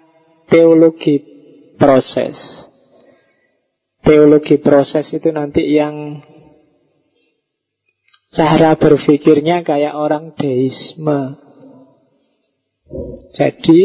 [0.48, 1.20] teologi
[1.76, 2.40] proses.
[4.02, 6.24] Teologi proses itu nanti yang
[8.32, 11.36] cara berpikirnya kayak orang deisme.
[13.36, 13.84] Jadi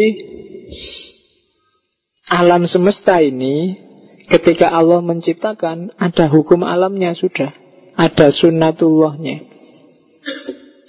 [2.33, 3.76] alam semesta ini
[4.33, 7.53] ketika Allah menciptakan ada hukum alamnya sudah,
[8.01, 9.45] ada sunnatullahnya.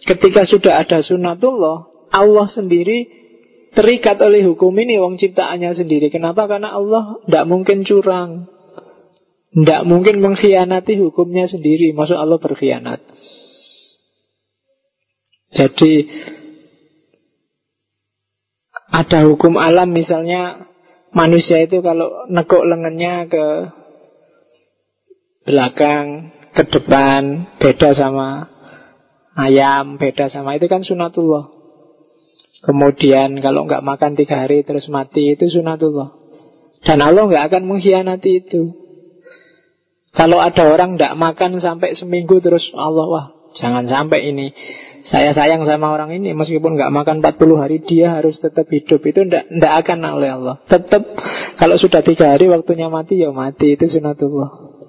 [0.07, 3.11] Ketika sudah ada sunnatullah, Allah sendiri
[3.75, 6.07] terikat oleh hukum ini wong ciptaannya sendiri.
[6.07, 6.47] Kenapa?
[6.47, 8.47] Karena Allah tidak mungkin curang.
[9.53, 13.05] Tidak mungkin mengkhianati hukumnya sendiri Masuk Allah berkhianat
[15.53, 16.09] Jadi
[18.89, 20.72] Ada hukum alam misalnya
[21.13, 23.45] Manusia itu kalau neguk lengannya ke
[25.45, 28.49] belakang, ke depan, beda sama
[29.37, 31.53] ayam, beda sama itu kan sunatullah.
[32.63, 36.15] Kemudian kalau nggak makan tiga hari terus mati itu sunatullah.
[36.81, 38.73] Dan Allah nggak akan mengkhianati itu.
[40.13, 44.53] Kalau ada orang tidak makan sampai seminggu terus Allah wah jangan sampai ini
[45.03, 49.03] saya sayang sama orang ini meskipun nggak makan 40 hari dia harus tetap hidup.
[49.03, 50.55] Itu tidak tidak akan oleh Allah.
[50.63, 51.03] Tetap
[51.59, 53.75] kalau sudah tiga hari waktunya mati ya mati.
[53.75, 54.79] Itu sunatullah.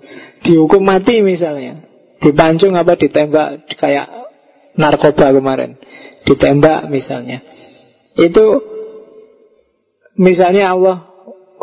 [0.46, 1.82] Dihukum mati misalnya.
[2.22, 4.06] Dipancung apa ditembak kayak
[4.78, 5.82] narkoba kemarin.
[6.22, 7.42] Ditembak misalnya.
[8.14, 8.62] Itu
[10.14, 11.13] misalnya Allah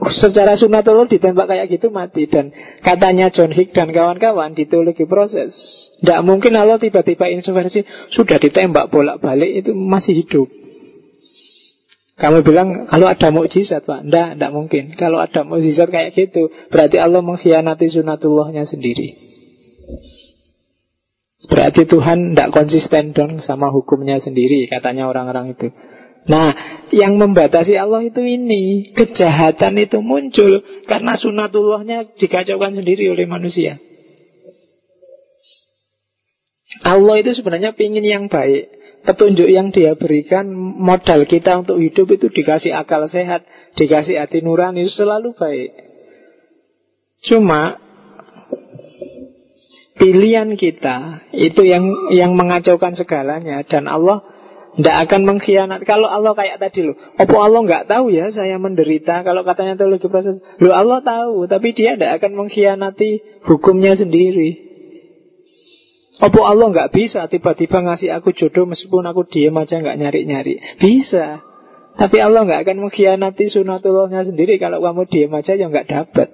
[0.09, 2.25] secara sunatullah ditembak kayak gitu mati.
[2.25, 2.49] Dan
[2.81, 5.53] katanya John Hick dan kawan-kawan di teologi proses.
[6.01, 10.49] Tidak mungkin Allah tiba-tiba intervensi sudah ditembak bolak-balik itu masih hidup.
[12.17, 14.05] Kamu bilang kalau ada mukjizat pak.
[14.05, 14.83] Tidak, tidak mungkin.
[14.97, 19.17] Kalau ada mukjizat kayak gitu Berarti Allah mengkhianati sunatullahnya sendiri.
[21.49, 25.73] Berarti Tuhan tidak konsisten dong sama hukumnya sendiri Katanya orang-orang itu
[26.21, 26.53] Nah,
[26.93, 28.93] yang membatasi Allah itu ini.
[28.93, 33.81] Kejahatan itu muncul Karena sunatullahnya dikacaukan sendiri oleh manusia.
[36.85, 38.69] Allah itu sebenarnya ingin yang baik.
[39.01, 43.41] Petunjuk yang dia berikan Modal kita untuk hidup itu Dikasih akal sehat
[43.73, 45.73] Dikasih hati nurani selalu baik.
[47.25, 47.81] Cuma
[49.97, 54.21] Pilihan kita Itu yang yang mengacaukan segalanya Dan Allah
[54.71, 55.83] tidak akan mengkhianat.
[55.83, 56.95] Kalau Allah kayak tadi loh.
[57.19, 59.19] Apa Allah nggak tahu ya saya menderita?
[59.27, 60.39] Kalau katanya teologi proses.
[60.63, 61.43] Loh Allah tahu.
[61.51, 64.71] Tapi dia tidak akan mengkhianati hukumnya sendiri.
[66.21, 70.79] Apa Allah nggak bisa tiba-tiba ngasih aku jodoh meskipun aku diem aja nggak nyari-nyari?
[70.79, 71.43] Bisa.
[71.97, 76.29] Tapi Allah nggak akan mengkhianati sunatullahnya sendiri kalau kamu diem aja ya nggak dapat.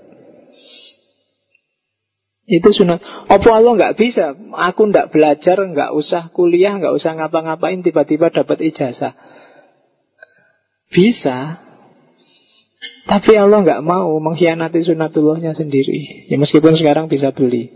[2.47, 3.03] Itu sunat.
[3.27, 4.31] Apa Allah nggak bisa?
[4.71, 9.11] Aku nggak belajar, nggak usah kuliah, nggak usah ngapa-ngapain, tiba-tiba dapat ijazah.
[10.87, 11.59] Bisa.
[13.03, 16.31] Tapi Allah nggak mau mengkhianati sunatullahnya sendiri.
[16.31, 17.67] Ya meskipun sekarang bisa beli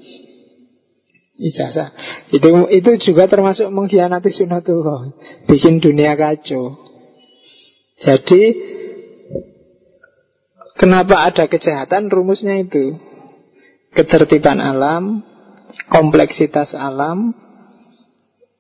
[1.36, 1.92] ijazah.
[2.32, 5.12] Itu itu juga termasuk mengkhianati sunatullah,
[5.52, 6.80] bikin dunia kacau.
[8.00, 8.56] Jadi
[10.80, 12.08] kenapa ada kejahatan?
[12.08, 13.11] Rumusnya itu
[13.96, 15.24] ketertiban alam,
[15.92, 17.36] kompleksitas alam,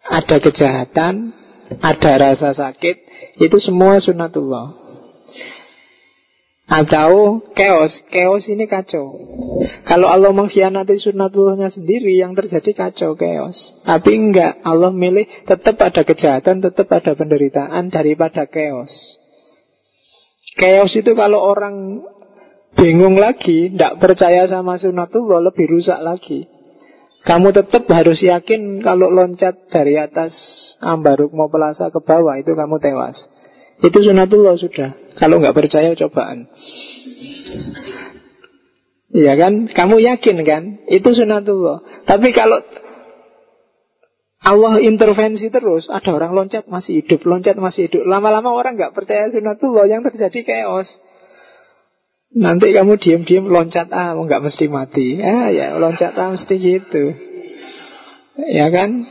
[0.07, 1.31] ada kejahatan,
[1.79, 2.95] ada rasa sakit,
[3.39, 4.81] itu semua sunatullah.
[6.71, 9.11] Atau chaos, chaos ini kacau.
[9.83, 13.83] Kalau Allah mengkhianati sunatullahnya sendiri, yang terjadi kacau, chaos.
[13.83, 18.87] Tapi enggak, Allah milih tetap ada kejahatan, tetap ada penderitaan daripada chaos.
[20.55, 22.07] Chaos itu kalau orang
[22.75, 26.47] bingung lagi, tidak percaya sama sunatullah, lebih rusak lagi.
[27.21, 30.33] Kamu tetap harus yakin kalau loncat dari atas
[30.81, 33.13] ambaruk mau pelasa ke bawah itu kamu tewas.
[33.81, 34.97] Itu sunatullah sudah.
[35.21, 36.49] Kalau nggak percaya cobaan.
[39.11, 39.69] Iya kan?
[39.69, 40.63] Kamu yakin kan?
[40.89, 42.09] Itu sunatullah.
[42.09, 42.57] Tapi kalau
[44.41, 48.09] Allah intervensi terus, ada orang loncat masih hidup, loncat masih hidup.
[48.09, 50.89] Lama-lama orang nggak percaya sunatullah yang terjadi chaos.
[52.31, 55.19] Nanti kamu diam-diam loncat ah, nggak mesti mati.
[55.19, 57.11] Ah ya loncat ah mesti gitu.
[58.47, 59.03] Ya kan?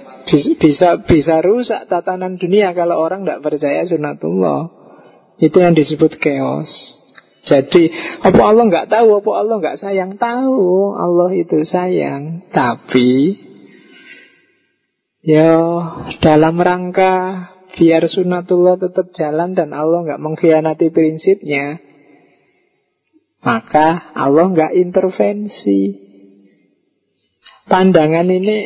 [0.57, 4.73] Bisa bisa rusak tatanan dunia kalau orang nggak percaya sunatullah.
[5.37, 6.69] Itu yang disebut chaos.
[7.45, 7.89] Jadi
[8.21, 12.45] apa Allah nggak tahu, apa Allah nggak sayang tahu, Allah itu sayang.
[12.53, 13.37] Tapi
[15.25, 15.57] ya
[16.21, 21.81] dalam rangka biar sunatullah tetap jalan dan Allah nggak mengkhianati prinsipnya,
[23.41, 26.09] maka Allah nggak intervensi.
[27.71, 28.59] Pandangan ini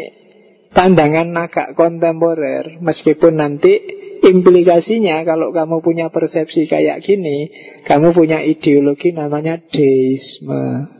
[0.75, 3.79] pandangan agak kontemporer, meskipun nanti
[4.25, 7.53] implikasinya kalau kamu punya persepsi kayak gini,
[7.85, 10.91] kamu punya ideologi namanya deisme.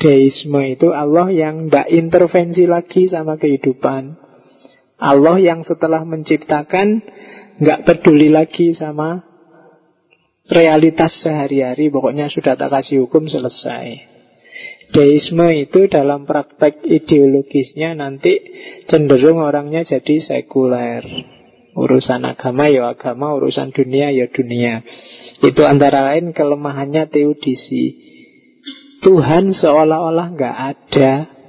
[0.00, 4.16] Deisme itu Allah yang tidak intervensi lagi sama kehidupan.
[4.96, 7.04] Allah yang setelah menciptakan
[7.60, 9.29] nggak peduli lagi sama
[10.50, 14.10] realitas sehari-hari pokoknya sudah tak kasih hukum selesai.
[14.90, 18.42] Deisme itu dalam praktek ideologisnya nanti
[18.90, 21.06] cenderung orangnya jadi sekuler.
[21.78, 24.82] Urusan agama ya agama, urusan dunia ya dunia.
[25.38, 27.94] Itu antara lain kelemahannya teodisi.
[29.00, 31.39] Tuhan seolah-olah nggak ada.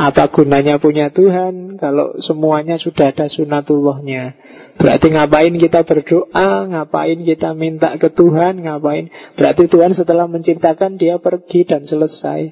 [0.00, 4.32] Apa gunanya punya Tuhan kalau semuanya sudah ada sunatullahnya?
[4.80, 9.12] Berarti ngapain kita berdoa, ngapain kita minta ke Tuhan, ngapain?
[9.36, 12.48] Berarti Tuhan setelah menciptakan dia pergi dan selesai.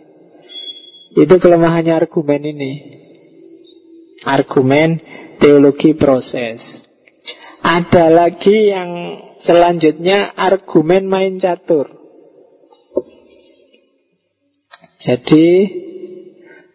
[1.16, 2.72] Itu kelemahannya argumen ini.
[4.28, 5.00] Argumen
[5.40, 6.60] teologi proses.
[7.64, 8.90] Ada lagi yang
[9.40, 11.88] selanjutnya argumen main catur.
[15.00, 15.87] Jadi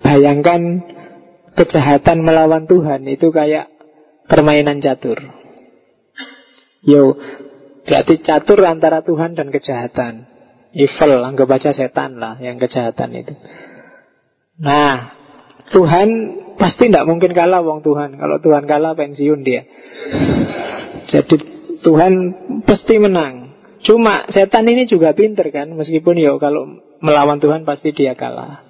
[0.03, 0.84] Bayangkan
[1.55, 3.71] kejahatan melawan Tuhan itu kayak
[4.27, 5.17] permainan catur.
[6.84, 7.15] Yo,
[7.88, 10.27] berarti catur antara Tuhan dan kejahatan.
[10.73, 13.34] Evil, anggap aja setan lah yang kejahatan itu.
[14.57, 15.13] Nah,
[15.69, 16.09] Tuhan
[16.57, 18.17] pasti tidak mungkin kalah wong Tuhan.
[18.17, 19.63] Kalau Tuhan kalah pensiun dia.
[21.07, 21.35] Jadi
[21.85, 22.13] Tuhan
[22.65, 23.53] pasti menang.
[23.84, 28.63] Cuma setan ini juga pinter kan, meskipun yo kalau melawan Tuhan pasti dia kalah.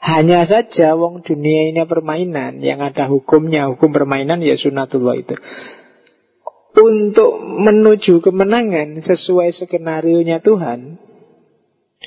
[0.00, 5.36] Hanya saja wong dunia ini permainan yang ada hukumnya, hukum permainan ya sunatullah itu.
[6.72, 10.96] Untuk menuju kemenangan sesuai skenario nya Tuhan,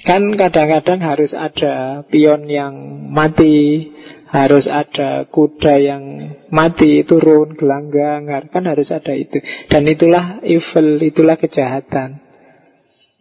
[0.02, 2.74] kan kadang-kadang harus ada pion yang
[3.14, 3.94] mati,
[4.34, 6.03] harus ada kuda yang
[6.49, 9.38] mati turun gelanggang, kan harus ada itu.
[9.70, 12.18] Dan itulah evil, itulah kejahatan.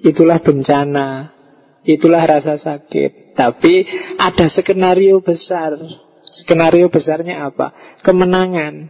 [0.01, 1.37] Itulah bencana,
[1.87, 3.35] itulah rasa sakit.
[3.35, 3.87] Tapi
[4.19, 5.75] ada skenario besar.
[6.23, 7.75] Skenario besarnya apa?
[8.03, 8.89] Kemenangan.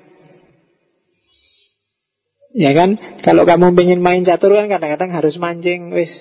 [2.52, 3.00] Ya kan?
[3.24, 6.12] Kalau kamu ingin main catur kan kadang-kadang harus mancing, wis.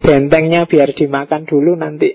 [0.00, 2.12] Bentengnya biar dimakan dulu nanti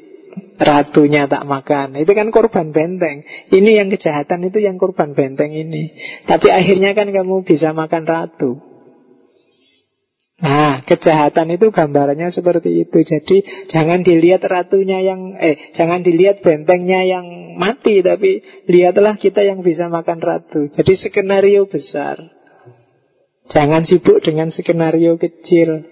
[0.57, 1.98] ratunya tak makan.
[1.98, 3.26] Itu kan korban benteng.
[3.49, 5.93] Ini yang kejahatan itu yang korban benteng ini.
[6.26, 8.70] Tapi akhirnya kan kamu bisa makan ratu.
[10.41, 12.97] Nah, kejahatan itu gambarannya seperti itu.
[13.05, 19.61] Jadi jangan dilihat ratunya yang eh jangan dilihat bentengnya yang mati tapi lihatlah kita yang
[19.61, 20.65] bisa makan ratu.
[20.73, 22.18] Jadi skenario besar.
[23.53, 25.85] Jangan sibuk dengan skenario kecil.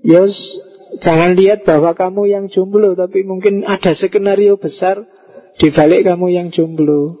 [0.00, 0.32] Yos,
[1.04, 5.04] jangan lihat bahwa kamu yang jomblo tapi mungkin ada skenario besar
[5.60, 7.20] di balik kamu yang jomblo.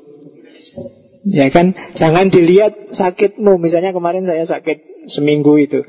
[1.26, 3.58] Ya kan, jangan dilihat sakitmu.
[3.58, 5.80] Misalnya kemarin saya sakit seminggu itu.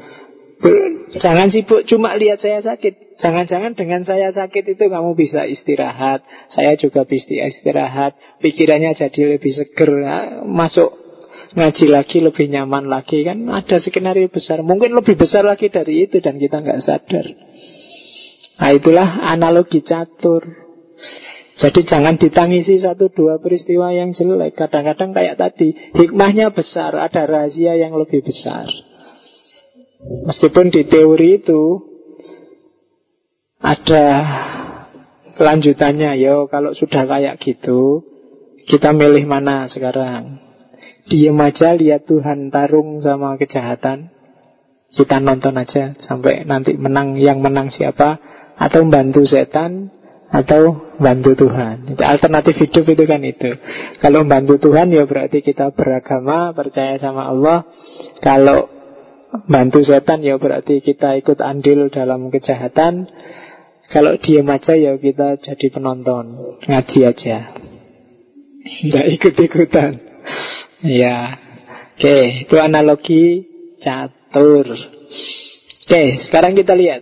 [1.17, 3.17] Jangan sibuk cuma lihat saya sakit.
[3.17, 6.21] Jangan-jangan dengan saya sakit itu kamu bisa istirahat.
[6.51, 8.17] Saya juga bisa istirahat.
[8.43, 9.91] Pikirannya jadi lebih seger.
[10.03, 10.17] Ya.
[10.45, 10.93] Masuk
[11.57, 14.61] ngaji lagi lebih nyaman lagi kan ada skenario besar.
[14.61, 17.25] Mungkin lebih besar lagi dari itu dan kita nggak sadar.
[18.57, 20.43] Nah itulah analogi catur.
[21.57, 24.53] Jadi jangan ditangisi satu dua peristiwa yang jelek.
[24.53, 28.69] Kadang-kadang kayak tadi, hikmahnya besar, ada rahasia yang lebih besar.
[30.01, 31.81] Meskipun di teori itu
[33.57, 34.07] ada
[35.33, 38.05] kelanjutannya yo kalau sudah kayak gitu
[38.67, 40.43] kita milih mana sekarang?
[41.07, 44.11] Diem aja lihat Tuhan tarung sama kejahatan.
[44.87, 48.23] Kita nonton aja Sampai nanti menang Yang menang siapa
[48.55, 49.91] Atau bantu setan
[50.31, 51.91] Atau bantu Tuhan.
[51.91, 53.51] Itu Alternatif hidup itu kan itu.
[53.99, 57.67] Kalau bantu Tuhan ya berarti kita beragama Percaya sama Allah.
[58.23, 58.76] Kalau
[59.47, 63.07] bantu setan ya berarti kita ikut andil dalam kejahatan.
[63.87, 67.55] Kalau diam aja ya kita jadi penonton, ngaji aja.
[68.67, 69.91] Tidak ikut-ikutan.
[70.83, 71.39] Ya.
[71.95, 73.47] Oke, itu analogi
[73.79, 74.67] catur.
[75.87, 77.01] Oke, sekarang kita lihat.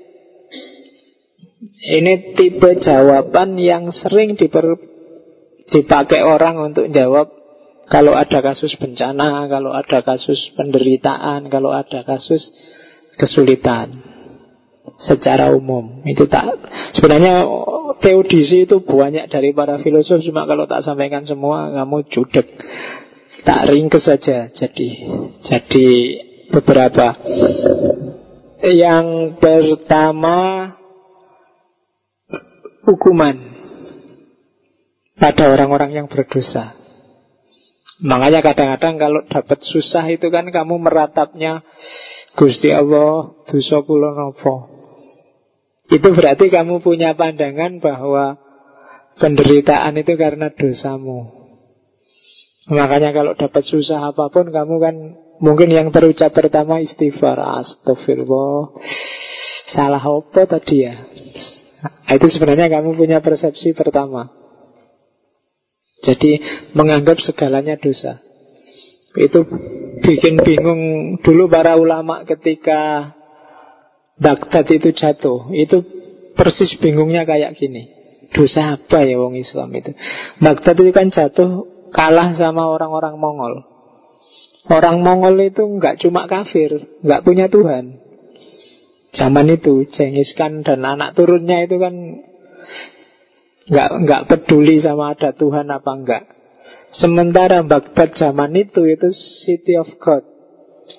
[1.86, 4.78] Ini tipe jawaban yang sering diper,
[5.74, 7.34] dipakai orang untuk jawab
[7.86, 12.42] kalau ada kasus bencana, kalau ada kasus penderitaan, kalau ada kasus
[13.22, 13.94] kesulitan
[14.98, 16.02] secara umum.
[16.06, 16.50] Itu tak
[16.98, 17.46] sebenarnya
[18.02, 22.48] teodisi itu banyak dari para filosof cuma kalau tak sampaikan semua kamu judek.
[23.46, 24.50] Tak ringkes saja.
[24.50, 24.88] Jadi
[25.46, 25.88] jadi
[26.50, 27.14] beberapa.
[28.66, 30.38] Yang pertama
[32.82, 33.38] hukuman
[35.22, 36.85] pada orang-orang yang berdosa
[38.04, 41.64] Makanya kadang-kadang kalau dapat susah itu kan kamu meratapnya
[42.36, 44.68] Gusti Allah dosa kula napa.
[45.88, 48.36] Itu berarti kamu punya pandangan bahwa
[49.16, 51.32] penderitaan itu karena dosamu.
[52.68, 54.96] Makanya kalau dapat susah apa pun kamu kan
[55.40, 58.76] mungkin yang terucap pertama istighfar astagfirullah.
[59.72, 61.00] Salah apa tadi ya?
[62.12, 64.45] Itu sebenarnya kamu punya persepsi pertama.
[66.04, 66.42] Jadi
[66.76, 68.20] menganggap segalanya dosa.
[69.16, 69.48] Itu
[70.04, 70.82] bikin bingung
[71.24, 73.14] dulu para ulama ketika
[74.20, 75.52] Baghdad itu jatuh.
[75.56, 75.84] Itu
[76.36, 77.92] persis bingungnya kayak gini.
[78.36, 79.96] Dosa apa ya wong Islam itu?
[80.44, 83.64] Baghdad itu kan jatuh Kalah sama orang-orang Mongol.
[84.68, 88.04] Orang Mongol itu nggak cuma kafir nggak punya Tuhan.
[89.16, 91.96] Zaman itu Genghis Khan dan anak turunnya itu kan
[93.66, 96.24] nggak nggak peduli sama ada Tuhan apa enggak.
[96.94, 99.10] Sementara Baghdad zaman itu itu
[99.46, 100.24] city of God,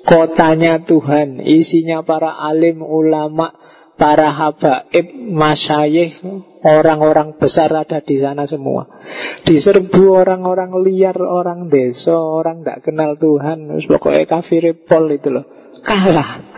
[0.05, 3.55] kotanya Tuhan, isinya para alim ulama,
[3.97, 6.21] para habaib, masyayikh,
[6.61, 8.87] orang-orang besar ada di sana semua.
[9.49, 15.47] Diserbu orang-orang liar, orang desa, orang tidak kenal Tuhan, pokoknya kafir pol itu loh.
[15.81, 16.56] Kalah.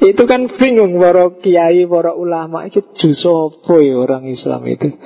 [0.00, 4.96] Itu kan bingung para kiai, para ulama itu jusopo ya orang Islam itu.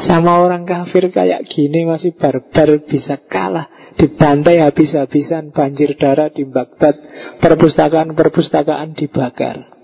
[0.00, 3.68] Sama orang kafir kayak gini masih barbar bisa kalah.
[4.00, 6.96] Dibantai habis-habisan banjir darah di Baghdad.
[7.36, 9.76] Perpustakaan-perpustakaan dibakar.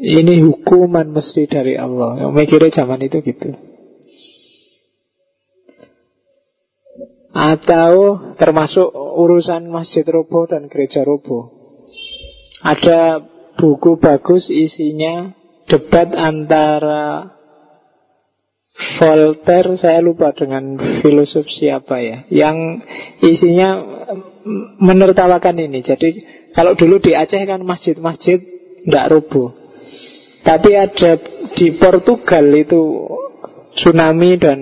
[0.00, 2.24] Ini hukuman mesti dari Allah.
[2.24, 3.52] Yang mikirnya zaman itu gitu.
[7.36, 7.92] Atau
[8.40, 11.57] termasuk urusan masjid roboh dan gereja roboh.
[12.58, 13.22] Ada
[13.58, 15.34] buku bagus isinya
[15.68, 17.38] debat antara
[18.78, 22.78] Voltaire, saya lupa dengan filosof siapa ya, yang
[23.18, 23.74] isinya
[24.78, 25.82] menertawakan ini.
[25.82, 26.22] Jadi
[26.54, 28.38] kalau dulu di Aceh kan masjid-masjid
[28.86, 29.50] tidak rubuh,
[30.46, 31.18] tapi ada
[31.58, 32.82] di Portugal itu
[33.74, 34.58] tsunami dan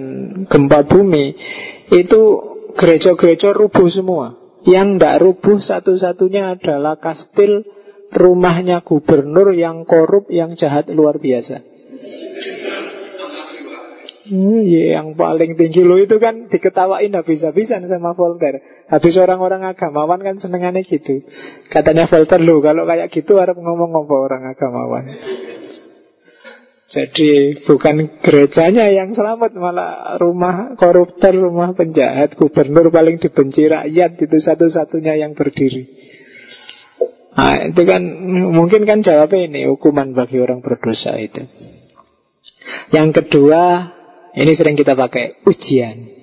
[0.48, 1.36] gempa bumi
[1.93, 2.20] itu
[2.73, 4.32] gereja-gereja rubuh semua.
[4.64, 7.68] Yang tidak rubuh satu-satunya adalah kastil
[8.12, 11.77] rumahnya gubernur yang korup, yang jahat luar biasa.
[14.27, 18.59] Hmm, ya, yang paling tinggi lo itu kan diketawain habis-habisan sama Voltaire.
[18.91, 21.23] Habis orang-orang agamawan kan senengannya gitu.
[21.70, 25.05] Katanya Voltaire lo kalau kayak gitu harap ngomong ngomong orang agamawan.
[26.87, 34.39] Jadi bukan gerejanya yang selamat malah rumah koruptor, rumah penjahat, gubernur paling dibenci rakyat itu
[34.39, 35.83] satu-satunya yang berdiri.
[37.37, 38.03] Nah, itu kan
[38.33, 41.45] mungkin kan jawabnya ini hukuman bagi orang berdosa itu.
[42.97, 43.93] Yang kedua,
[44.33, 46.17] ini sering kita pakai ujian.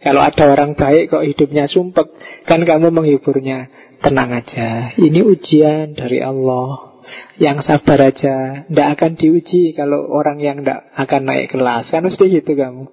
[0.00, 2.08] Kalau ada orang baik kok hidupnya sumpek,
[2.48, 3.68] kan kamu menghiburnya.
[4.00, 6.88] Tenang aja, ini ujian dari Allah.
[7.36, 11.92] Yang sabar aja, tidak akan diuji kalau orang yang tidak akan naik kelas.
[11.92, 12.88] Kan mesti gitu kamu.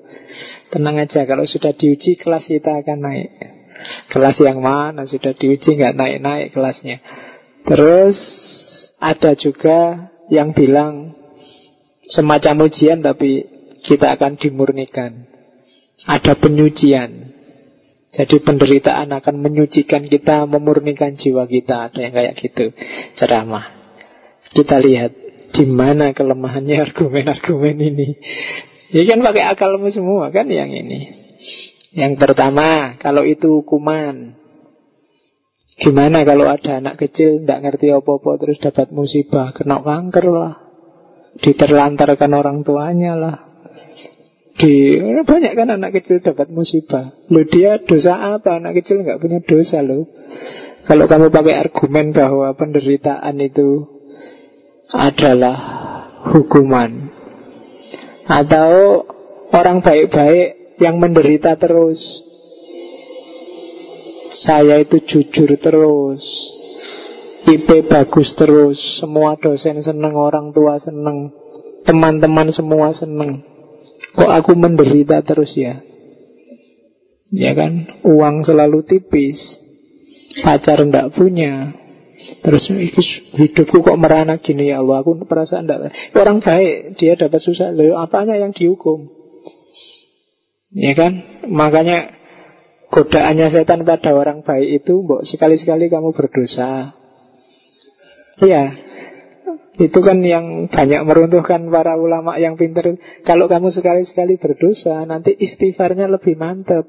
[0.67, 3.29] Tenang aja, kalau sudah diuji kelas kita akan naik.
[4.11, 6.99] Kelas yang mana sudah diuji nggak naik-naik kelasnya.
[7.67, 8.17] Terus
[9.03, 11.11] ada juga yang bilang
[12.07, 13.43] semacam ujian tapi
[13.83, 15.27] kita akan dimurnikan.
[16.07, 17.35] Ada penyucian.
[18.07, 21.91] Jadi penderitaan akan menyucikan kita, memurnikan jiwa kita.
[21.91, 22.65] Ada yang kayak gitu.
[23.19, 23.75] Ceramah.
[24.47, 25.11] Kita lihat
[25.51, 28.09] di mana kelemahannya argumen-argumen ini.
[28.95, 31.11] Ini kan pakai akalmu semua kan yang ini.
[31.91, 34.36] Yang pertama, kalau itu hukuman,
[35.77, 40.53] Gimana kalau ada anak kecil tidak ngerti apa-apa terus dapat musibah, kena kanker lah,
[41.37, 43.37] diterlantarkan orang tuanya lah.
[44.57, 47.13] Di banyak kan anak kecil dapat musibah.
[47.29, 48.57] Lo dia dosa apa?
[48.57, 50.09] Anak kecil nggak punya dosa lo.
[50.89, 53.85] Kalau kamu pakai argumen bahwa penderitaan itu
[54.97, 55.57] adalah
[56.31, 57.11] hukuman
[58.25, 59.03] atau
[59.53, 61.99] orang baik-baik yang menderita terus
[64.43, 66.23] saya itu jujur terus.
[67.47, 68.77] IP bagus terus.
[68.99, 71.31] Semua dosen seneng, orang tua seneng.
[71.87, 73.41] Teman-teman semua seneng.
[74.17, 75.79] Kok aku menderita terus ya?
[77.31, 78.03] Ya kan?
[78.03, 79.39] Uang selalu tipis.
[80.43, 81.71] Pacar ndak punya.
[82.43, 82.67] Terus
[83.37, 84.73] hidupku kok merana gini?
[84.73, 87.71] Ya Allah Aku perasaan ndak Orang baik dia dapat susah.
[87.71, 89.07] Lalu apanya yang dihukum?
[90.73, 91.45] Ya kan?
[91.47, 92.16] Makanya
[92.87, 96.95] Godaannya setan pada orang baik itu Mbok sekali-sekali kamu berdosa
[98.39, 98.65] Iya
[99.77, 102.95] Itu kan yang banyak meruntuhkan para ulama yang pintar
[103.27, 106.87] Kalau kamu sekali-sekali berdosa Nanti istighfarnya lebih mantap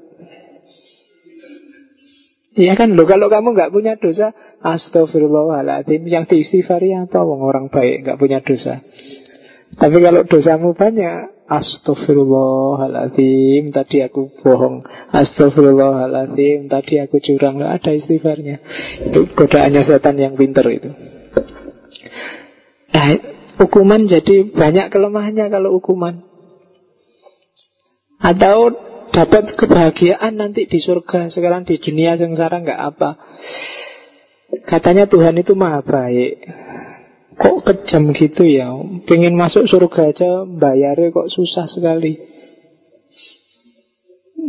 [2.59, 6.03] Iya kan lo kalau kamu nggak punya dosa, astagfirullahaladzim.
[6.03, 7.23] Yang diistighfari apa?
[7.23, 8.83] Orang baik nggak punya dosa.
[9.79, 14.85] Tapi kalau dosamu banyak, Astagfirullahaladzim Tadi aku bohong.
[15.09, 17.57] Astagfirullahaladzim Tadi aku curang.
[17.57, 18.61] Nggak ada istighfarnya.
[19.09, 20.93] Itu godaannya setan yang pinter itu.
[22.93, 26.23] Nah Hukuman jadi banyak kelemahannya Kalau hukuman.
[28.23, 28.71] Atau
[29.11, 31.27] dapat kebahagiaan nanti di surga.
[31.27, 33.19] Sekarang di dunia sengsara nggak apa.
[34.69, 36.68] Katanya Tuhan itu maha baik
[37.39, 38.67] Kok kejam gitu ya?
[39.07, 42.19] Pengen masuk surga aja Bayarnya kok susah sekali.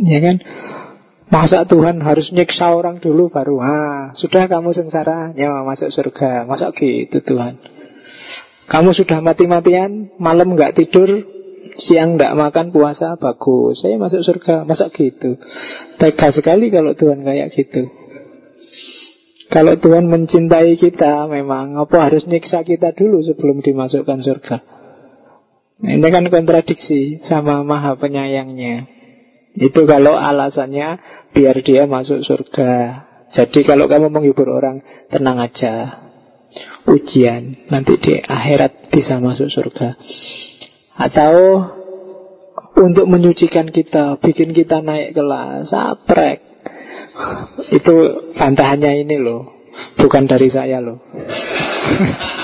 [0.03, 0.43] Ya kan?
[1.31, 6.43] Masa Tuhan harus nyiksa orang dulu baru ah sudah kamu sengsara ya masuk surga.
[6.43, 7.55] Masa gitu Tuhan?
[8.67, 11.07] Kamu sudah mati-matian malam nggak tidur
[11.79, 13.79] siang nggak makan puasa bagus.
[13.79, 15.39] Saya masuk surga masa gitu?
[15.95, 18.00] Tega sekali kalau Tuhan kayak gitu
[19.51, 24.57] kalau Tuhan mencintai kita memang apa harus nyiksa kita dulu sebelum dimasukkan surga.
[25.81, 28.87] Nah, ini kan kontradiksi sama maha penyayangnya.
[29.59, 31.01] Itu kalau alasannya
[31.35, 33.03] biar dia masuk surga.
[33.31, 35.99] Jadi kalau kamu menghibur orang, tenang aja.
[36.87, 39.95] Ujian, nanti di akhirat bisa masuk surga.
[40.95, 41.33] Atau
[42.75, 46.50] untuk menyucikan kita, bikin kita naik kelas, saprek.
[47.71, 47.95] Itu
[48.35, 49.67] bantahannya ini loh
[49.99, 50.99] Bukan dari saya loh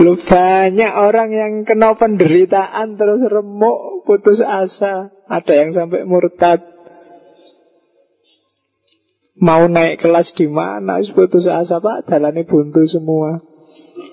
[0.00, 5.12] Lu banyak orang yang kena penderitaan terus remuk, putus asa.
[5.28, 6.64] Ada yang sampai murtad.
[9.40, 11.04] Mau naik kelas di mana?
[11.12, 13.44] Putus asa pak, jalannya buntu semua.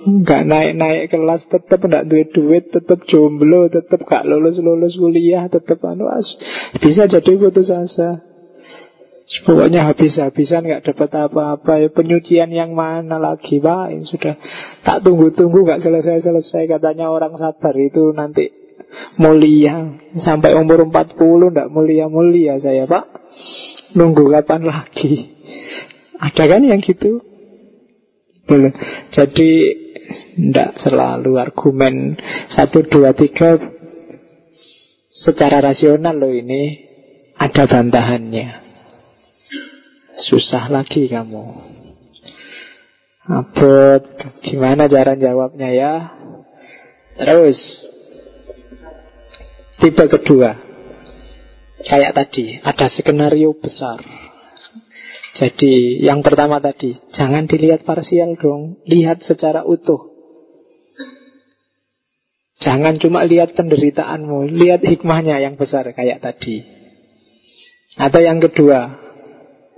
[0.03, 5.81] Enggak naik-naik kelas tetap enggak duit duit tetap jomblo tetap gak lulus lulus kuliah tetap
[5.83, 6.05] anu
[6.79, 8.26] bisa jadi putus asa
[9.27, 11.83] Pokoknya habis-habisan nggak dapat apa-apa.
[11.83, 13.91] Ya Penyucian yang mana lagi Pak?
[13.91, 14.39] Ini sudah
[14.87, 16.63] tak tunggu-tunggu nggak selesai-selesai.
[16.71, 18.47] Katanya orang sabar itu nanti
[19.19, 19.99] mulia.
[20.15, 21.19] Sampai umur 40
[21.51, 23.05] nggak mulia-mulia saya Pak.
[23.99, 25.35] Nunggu kapan lagi?
[26.23, 27.19] Ada kan yang gitu?
[28.47, 28.71] Boleh.
[29.11, 29.51] Jadi
[30.39, 32.15] tidak selalu argumen
[32.47, 33.59] Satu, dua, tiga.
[35.11, 36.87] Secara rasional loh ini
[37.35, 38.66] Ada bantahannya
[40.17, 41.45] Susah lagi kamu.
[43.27, 44.03] Abot
[44.41, 45.93] Gimana cara jawabnya ya?
[47.21, 47.57] Terus
[49.77, 50.57] Tipe kedua.
[51.85, 54.01] Kayak tadi Ada skenario besar.
[55.37, 60.17] Jadi yang pertama tadi Jangan dilihat parsial dong Lihat secara utuh.
[62.57, 66.65] Jangan cuma lihat penderitaanmu Lihat hikmahnya yang besar kayak tadi.
[68.01, 69.06] Atau yang kedua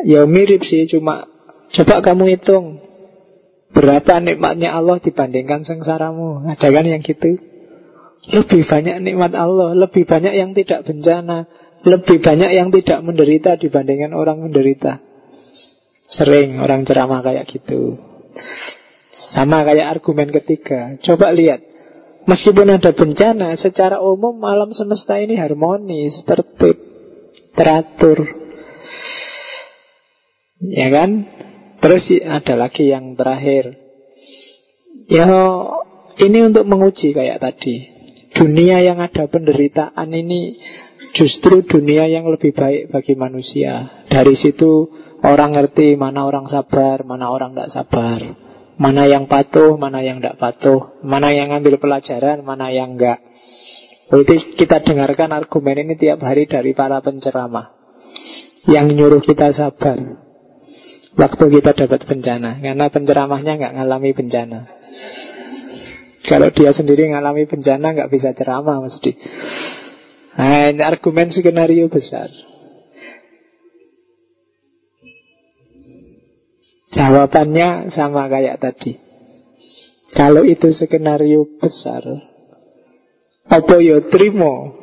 [0.04, 1.28] Ya mirip sih, cuma
[1.76, 2.80] coba kamu hitung
[3.76, 6.48] berapa nikmatnya Allah dibandingkan sengsaramu.
[6.50, 7.38] Ada kan yang gitu?
[8.30, 11.50] Lebih banyak nikmat Allah, lebih banyak yang tidak bencana,
[11.88, 15.02] lebih banyak yang tidak menderita dibandingkan orang menderita.
[16.10, 17.98] Sering orang ceramah kayak gitu.
[19.34, 20.98] Sama kayak argumen ketiga.
[21.06, 21.62] Coba lihat,
[22.26, 26.78] meskipun ada bencana, secara umum alam semesta ini harmonis, tertib,
[27.54, 28.26] teratur.
[30.60, 31.24] Ya kan?
[31.80, 33.80] Terus ada lagi yang terakhir.
[35.08, 35.26] Ya
[36.20, 37.88] ini untuk menguji kayak tadi.
[38.36, 40.60] Dunia yang ada penderitaan ini
[41.16, 44.04] justru dunia yang lebih baik bagi manusia.
[44.12, 44.92] Dari situ
[45.24, 48.20] orang ngerti mana orang sabar, mana orang tidak sabar.
[48.80, 51.00] Mana yang patuh, mana yang tidak patuh.
[51.04, 53.20] Mana yang ngambil pelajaran, mana yang enggak.
[54.12, 57.76] Berarti kita dengarkan argumen ini tiap hari dari para penceramah.
[58.68, 60.29] Yang nyuruh kita sabar
[61.18, 64.60] waktu kita dapat bencana karena penceramahnya nggak ngalami bencana.
[66.30, 69.12] Kalau dia sendiri ngalami bencana nggak bisa ceramah mesti.
[70.40, 72.30] Nah, ini argumen skenario besar.
[76.90, 78.98] Jawabannya sama kayak tadi.
[80.10, 82.02] Kalau itu skenario besar,
[83.46, 84.74] apa yo trimo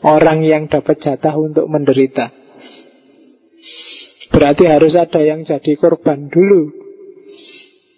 [0.00, 2.45] orang yang dapat jatah untuk menderita.
[4.36, 6.68] Berarti harus ada yang jadi korban dulu.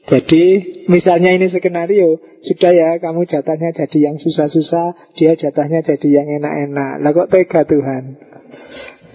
[0.09, 0.44] Jadi
[0.89, 7.02] misalnya ini skenario Sudah ya kamu jatahnya jadi yang susah-susah Dia jatahnya jadi yang enak-enak.
[7.02, 8.05] Lah kok tega Tuhan?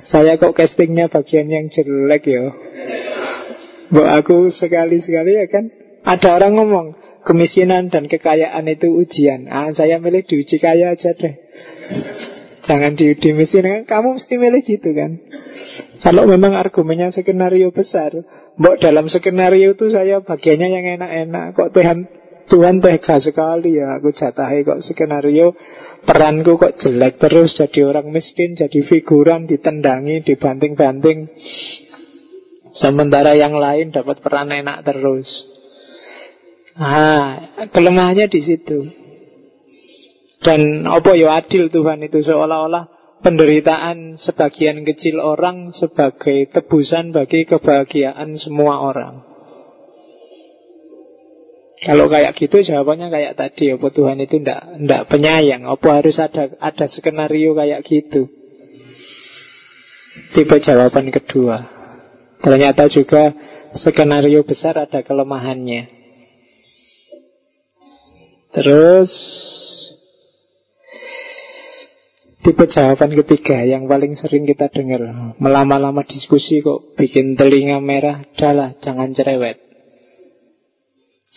[0.04, 2.52] Saya kok castingnya bagian yang jelek ya.
[3.88, 5.72] Bu aku sekali-sekali ya kan?
[6.04, 6.88] Ada orang ngomong
[7.24, 9.48] Kemiskinan dan kekayaan itu ujian.
[9.48, 11.40] Ah, Saya milih diuji kaya aja deh
[12.64, 15.20] Jangan diuji miskin Kamu mesti milih gitu kan?
[16.00, 18.16] Kalau memang argumennya skenario besar,
[18.56, 21.46] Mbok dalam skenario itu saya bagiannya yang enak-enak.
[21.60, 21.98] Kok Tuhan
[22.44, 25.56] Tuhan tega sekali ya Aku jatahi kok skenario
[26.04, 31.32] Peranku kok jelek terus Jadi orang miskin, jadi figuran Ditendangi, dibanting-banting.
[32.74, 35.30] Sementara yang lain dapat peran enak terus.
[36.74, 39.03] Ah, kelemahannya di situ
[40.44, 42.94] Dan apa ya adil Tuhan itu Seolah-olah
[43.24, 49.24] penderitaan sebagian kecil orang sebagai tebusan bagi kebahagiaan semua orang.
[51.84, 55.68] Kalau kayak gitu jawabannya kayak tadi Apa Tuhan itu ndak ndak penyayang?
[55.68, 58.28] Apa harus ada ada skenario kayak gitu?
[60.36, 61.58] Tipe jawaban kedua.
[62.40, 63.32] Ternyata juga
[63.76, 66.04] skenario besar ada kelemahannya.
[68.54, 69.12] Terus
[72.44, 75.00] Tipe jawaban ketiga yang paling sering kita dengar
[75.40, 79.64] Melama-lama diskusi kok bikin telinga merah Adalah jangan cerewet.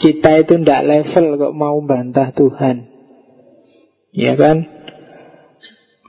[0.02, 2.90] Kita itu ndak level kok mau bantah Tuhan.
[4.10, 4.66] Ya kan?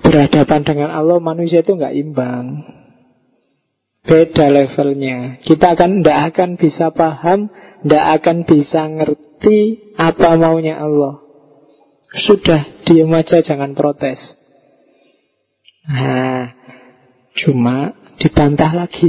[0.01, 2.65] Berhadapan dengan Allah manusia itu nggak imbang.
[4.01, 5.37] Beda levelnya.
[5.45, 7.53] Kita akan ndak akan bisa paham
[7.85, 11.21] Ndak akan bisa ngerti Apa maunya Allah.
[12.25, 14.46] Sudah diem aja jangan protes
[15.87, 16.51] Nah,
[17.31, 19.07] cuma dibantah lagi.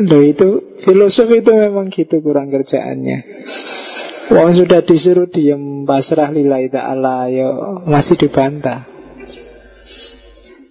[0.00, 3.18] Loh itu filosof itu memang gitu kurang kerjaannya.
[4.30, 8.86] Wong sudah disuruh diem pasrah lillahi ta'ala yo masih dibantah.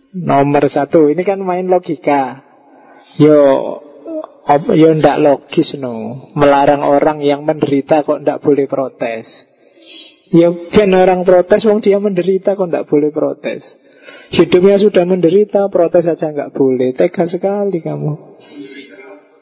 [0.09, 2.41] Nomor satu, ini kan main logika.
[3.21, 3.37] Yo
[4.73, 6.29] yo ndak logis no.
[6.33, 9.27] Melarang orang yang menderita kok ndak boleh protes.
[10.29, 13.65] Ya kan orang protes, wong dia menderita kok nggak boleh protes.
[14.29, 16.93] Hidupnya sudah menderita, protes saja nggak boleh.
[16.93, 18.13] Tega sekali kamu.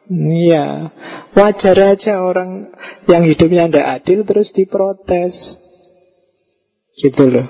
[0.08, 0.88] Iya,
[1.36, 2.72] wajar aja orang
[3.12, 5.36] yang hidupnya tidak adil terus diprotes.
[6.96, 7.48] Gitu loh.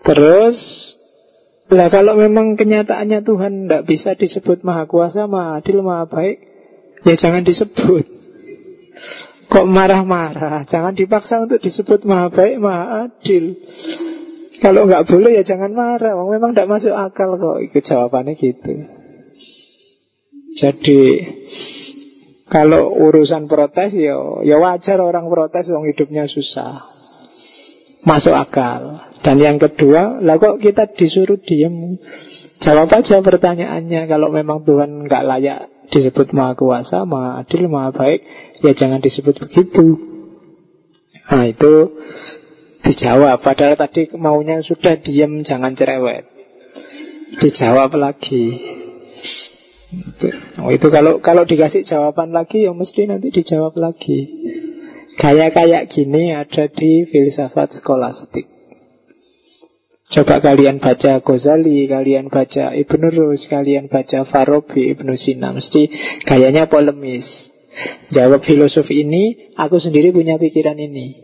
[0.00, 0.56] Terus,
[1.68, 6.40] lah kalau memang kenyataannya Tuhan tidak bisa disebut maha kuasa, maha adil, maha baik,
[7.04, 8.17] ya jangan disebut.
[9.48, 10.68] Kok marah-marah?
[10.68, 13.56] Jangan dipaksa untuk disebut maha baik, maha adil.
[14.60, 16.12] Kalau nggak boleh ya jangan marah.
[16.20, 17.58] Memang tidak masuk akal kok.
[17.64, 18.72] Ikut jawabannya gitu.
[20.58, 21.00] Jadi
[22.48, 26.84] kalau urusan protes ya, ya wajar orang protes wong hidupnya susah.
[28.04, 29.00] Masuk akal.
[29.24, 31.96] Dan yang kedua, lah kok kita disuruh diem?
[32.58, 38.20] Jawab aja pertanyaannya kalau memang Tuhan nggak layak disebut maha kuasa, maha adil, maha baik,
[38.60, 39.86] ya jangan disebut begitu.
[41.28, 41.72] Nah itu
[42.84, 43.44] dijawab.
[43.44, 46.24] Padahal tadi maunya sudah diam, jangan cerewet.
[47.38, 48.44] Dijawab lagi.
[50.60, 54.20] Oh itu kalau kalau dikasih jawaban lagi ya mesti nanti dijawab lagi.
[55.16, 58.57] Kayak kayak gini ada di filsafat skolastik.
[60.08, 65.84] Coba kalian baca Ghazali, kalian baca Ibnu Rus, kalian baca Farabi, Ibnu Sina, mesti
[66.24, 67.28] kayaknya polemis.
[68.08, 71.20] Jawab filosof ini, aku sendiri punya pikiran ini.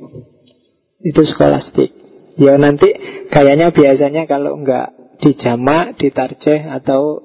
[1.01, 1.91] Itu skolastik.
[2.37, 2.93] Ya nanti
[3.33, 4.93] kayaknya biasanya kalau enggak
[5.25, 7.25] dijamak, ditarjeh atau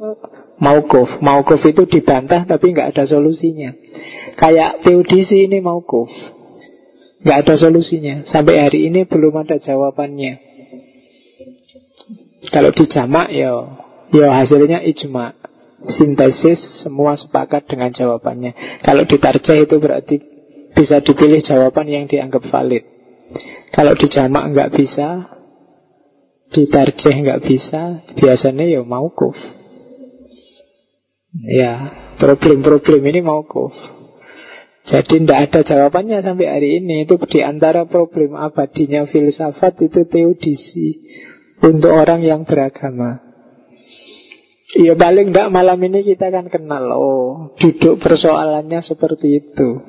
[0.63, 1.19] maukuf.
[1.19, 3.75] Maukuf itu dibantah tapi enggak ada solusinya.
[4.39, 6.07] Kayak teodisi ini maukuf.
[7.19, 8.23] Enggak ada solusinya.
[8.23, 10.48] Sampai hari ini belum ada jawabannya.
[12.49, 13.53] Kalau dijamak ya
[14.13, 15.37] ya hasilnya ijma.
[15.79, 18.83] Sintesis semua sepakat dengan jawabannya.
[18.83, 20.19] Kalau ditarjah itu berarti
[20.75, 22.83] bisa dipilih jawaban yang dianggap valid.
[23.71, 25.39] Kalau dijamak nggak bisa,
[26.51, 29.39] ditarjeh nggak bisa, biasanya ya maukuf.
[31.47, 33.71] Ya, problem-problem ini maukuf.
[34.83, 37.05] Jadi tidak ada jawabannya sampai hari ini.
[37.05, 40.97] Itu di antara problem abadinya filsafat itu teodisi
[41.59, 43.29] untuk orang yang beragama.
[44.77, 49.81] Ya paling tidak malam ini kita kan kenal Oh duduk persoalannya seperti itu.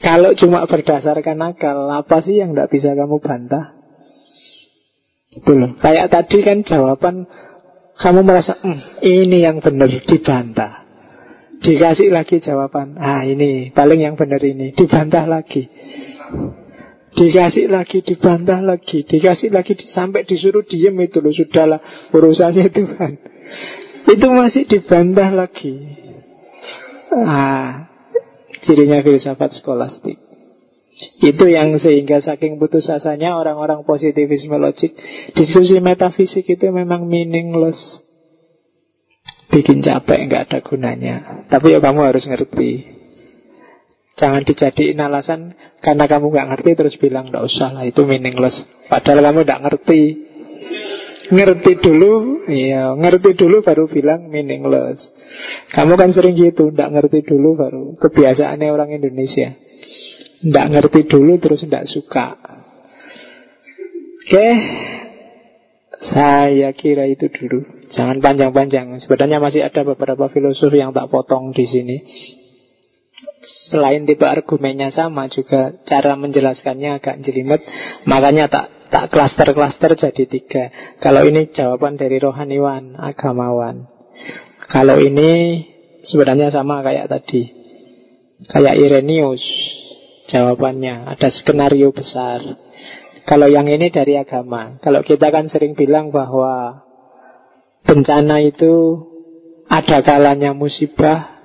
[0.00, 3.76] Kalau cuma berdasarkan akal Apa sih yang tidak bisa kamu bantah?
[5.30, 7.28] Itu Kayak tadi kan jawaban
[7.94, 10.82] Kamu merasa hm, Ini yang benar dibantah.
[11.62, 15.70] Dikasih lagi jawaban Ah ini paling yang benar ini Dibantah lagi
[17.12, 23.12] Dikasih lagi, dibantah lagi, dikasih lagi, sampai disuruh diem itu loh, sudahlah urusannya Tuhan.
[24.08, 25.76] Itu masih dibantah lagi.
[27.12, 27.92] Ah,
[28.64, 30.16] cirinya filsafat skolastik.
[31.20, 34.92] Itu yang sehingga saking putus asanya orang-orang positivisme logik
[35.32, 37.80] Diskusi metafisik itu memang meaningless
[39.48, 41.14] Bikin capek, nggak ada gunanya
[41.48, 43.01] Tapi ya kamu harus ngerti
[44.12, 48.60] Jangan dijadiin alasan karena kamu nggak ngerti terus bilang nggak usah lah itu meaningless.
[48.92, 50.02] Padahal kamu nggak ngerti.
[51.32, 55.00] Ngerti dulu, iya ngerti dulu baru bilang meaningless.
[55.72, 59.56] Kamu kan sering gitu, nggak ngerti dulu baru kebiasaannya orang Indonesia.
[60.44, 62.36] Nggak ngerti dulu terus nggak suka.
[64.22, 64.48] Oke,
[66.02, 67.64] saya kira itu dulu.
[67.94, 68.98] Jangan panjang-panjang.
[69.00, 71.96] Sebenarnya masih ada beberapa filosof yang tak potong di sini.
[73.72, 77.64] Selain tipe argumennya sama juga cara menjelaskannya agak jelimet.
[78.04, 80.64] Makanya tak tak klaster-klaster jadi tiga.
[81.00, 83.88] Kalau ini jawaban dari rohaniwan, agamawan.
[84.68, 85.64] Kalau ini
[86.04, 87.48] sebenarnya sama kayak tadi.
[88.52, 89.40] Kayak Irenius
[90.28, 91.08] jawabannya.
[91.08, 92.44] Ada skenario besar.
[93.24, 94.76] Kalau yang ini dari agama.
[94.84, 96.84] Kalau kita kan sering bilang bahwa
[97.86, 99.08] bencana itu
[99.72, 101.41] ada kalanya musibah,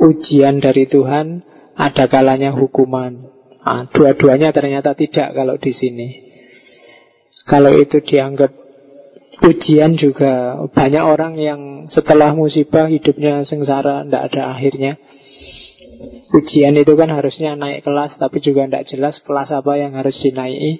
[0.00, 1.44] ujian dari Tuhan,
[1.76, 3.30] ada kalanya hukuman.
[3.60, 6.08] Nah, dua-duanya ternyata tidak kalau di sini.
[7.44, 8.52] Kalau itu dianggap
[9.44, 14.96] ujian juga banyak orang yang setelah musibah hidupnya sengsara, tidak ada akhirnya.
[16.30, 20.72] Ujian itu kan harusnya naik kelas, tapi juga tidak jelas kelas apa yang harus dinaiki.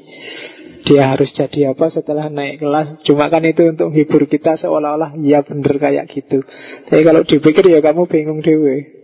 [0.80, 3.04] Dia harus jadi apa setelah naik kelas.
[3.04, 6.40] Cuma kan itu untuk hibur kita seolah-olah ya bener kayak gitu.
[6.88, 8.99] Tapi kalau dipikir ya kamu bingung dewe.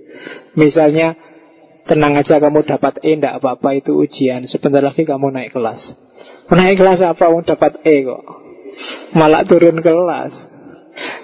[0.57, 1.17] Misalnya
[1.87, 4.43] Tenang aja kamu dapat E, tidak apa-apa itu ujian.
[4.51, 5.95] Sebentar lagi kamu naik kelas.
[6.51, 7.31] Naik kelas apa?
[7.31, 8.23] Kamu dapat E kok.
[9.15, 10.35] Malah turun kelas.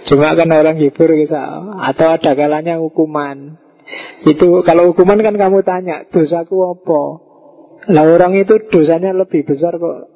[0.07, 1.43] Cuma kan orang hibur bisa.
[1.83, 3.59] Atau ada kalanya hukuman.
[4.23, 7.03] Itu kalau hukuman kan kamu tanya, dosaku apa?
[7.91, 10.15] Lah orang itu dosanya lebih besar kok.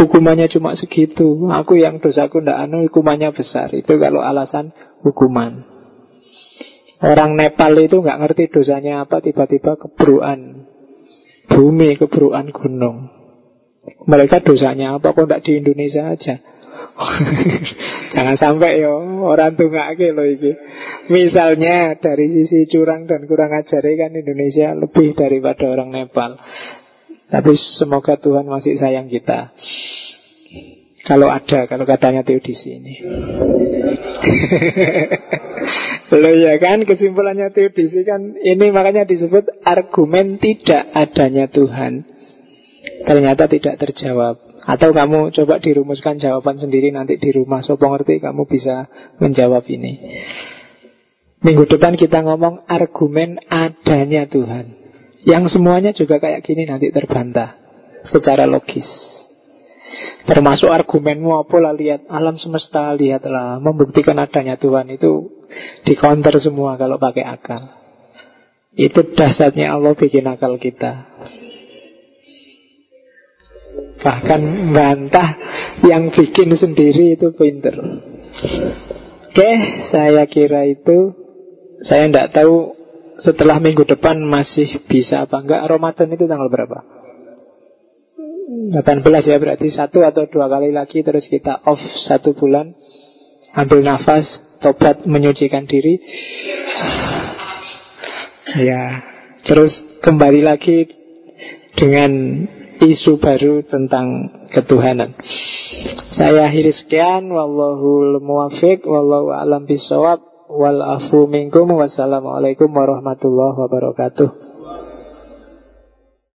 [0.00, 1.52] Hukumannya cuma segitu.
[1.52, 3.68] Aku yang dosaku ndak anu hukumannya besar.
[3.76, 4.72] Itu kalau alasan
[5.04, 5.75] hukuman.
[6.96, 10.64] Orang Nepal itu nggak ngerti dosanya apa tiba-tiba kebruan
[11.52, 13.12] bumi, kebruan gunung.
[14.08, 16.40] Mereka dosanya apa kok tidak di Indonesia aja?
[18.16, 18.96] Jangan sampai yo
[19.28, 20.52] orang tuh nggak loh ini.
[21.12, 26.40] Misalnya dari sisi curang dan kurang ajar kan Indonesia lebih daripada orang Nepal.
[27.26, 29.52] Tapi semoga Tuhan masih sayang kita.
[31.06, 32.94] Kalau ada, kalau katanya teodisi ini.
[36.18, 42.02] Loh ya kan, kesimpulannya teodisi kan ini makanya disebut argumen tidak adanya Tuhan.
[43.06, 44.34] Ternyata tidak terjawab.
[44.66, 47.62] Atau kamu coba dirumuskan jawaban sendiri nanti di rumah.
[47.62, 48.90] Sopo ngerti kamu bisa
[49.22, 50.02] menjawab ini.
[51.38, 54.74] Minggu depan kita ngomong argumen adanya Tuhan.
[55.22, 57.54] Yang semuanya juga kayak gini nanti terbantah
[58.02, 59.15] secara logis.
[60.26, 65.30] Termasuk argumenmu apa lah lihat alam semesta lihatlah membuktikan adanya Tuhan itu
[65.86, 67.62] di counter semua kalau pakai akal.
[68.74, 71.06] Itu dasarnya Allah bikin akal kita.
[74.02, 74.42] Bahkan
[74.74, 75.28] bantah
[75.86, 77.78] yang bikin sendiri itu pinter.
[79.30, 79.50] Oke,
[79.94, 81.14] saya kira itu
[81.86, 82.76] saya tidak tahu
[83.16, 87.05] setelah minggu depan masih bisa apa enggak Ramadan itu tanggal berapa?
[88.46, 92.78] 18 ya berarti satu atau dua kali lagi terus kita off satu bulan.
[93.58, 94.26] Ambil nafas
[94.62, 95.98] tobat menyucikan diri.
[98.62, 99.02] Ya
[99.42, 100.86] terus kembali lagi
[101.74, 102.46] dengan
[102.78, 105.18] isu baru tentang ketuhanan.
[106.14, 114.45] Saya akhiri sekian wallahu muwafiq wallahu alam bisawab wal afu minkum wassalamualaikum warahmatullahi wabarakatuh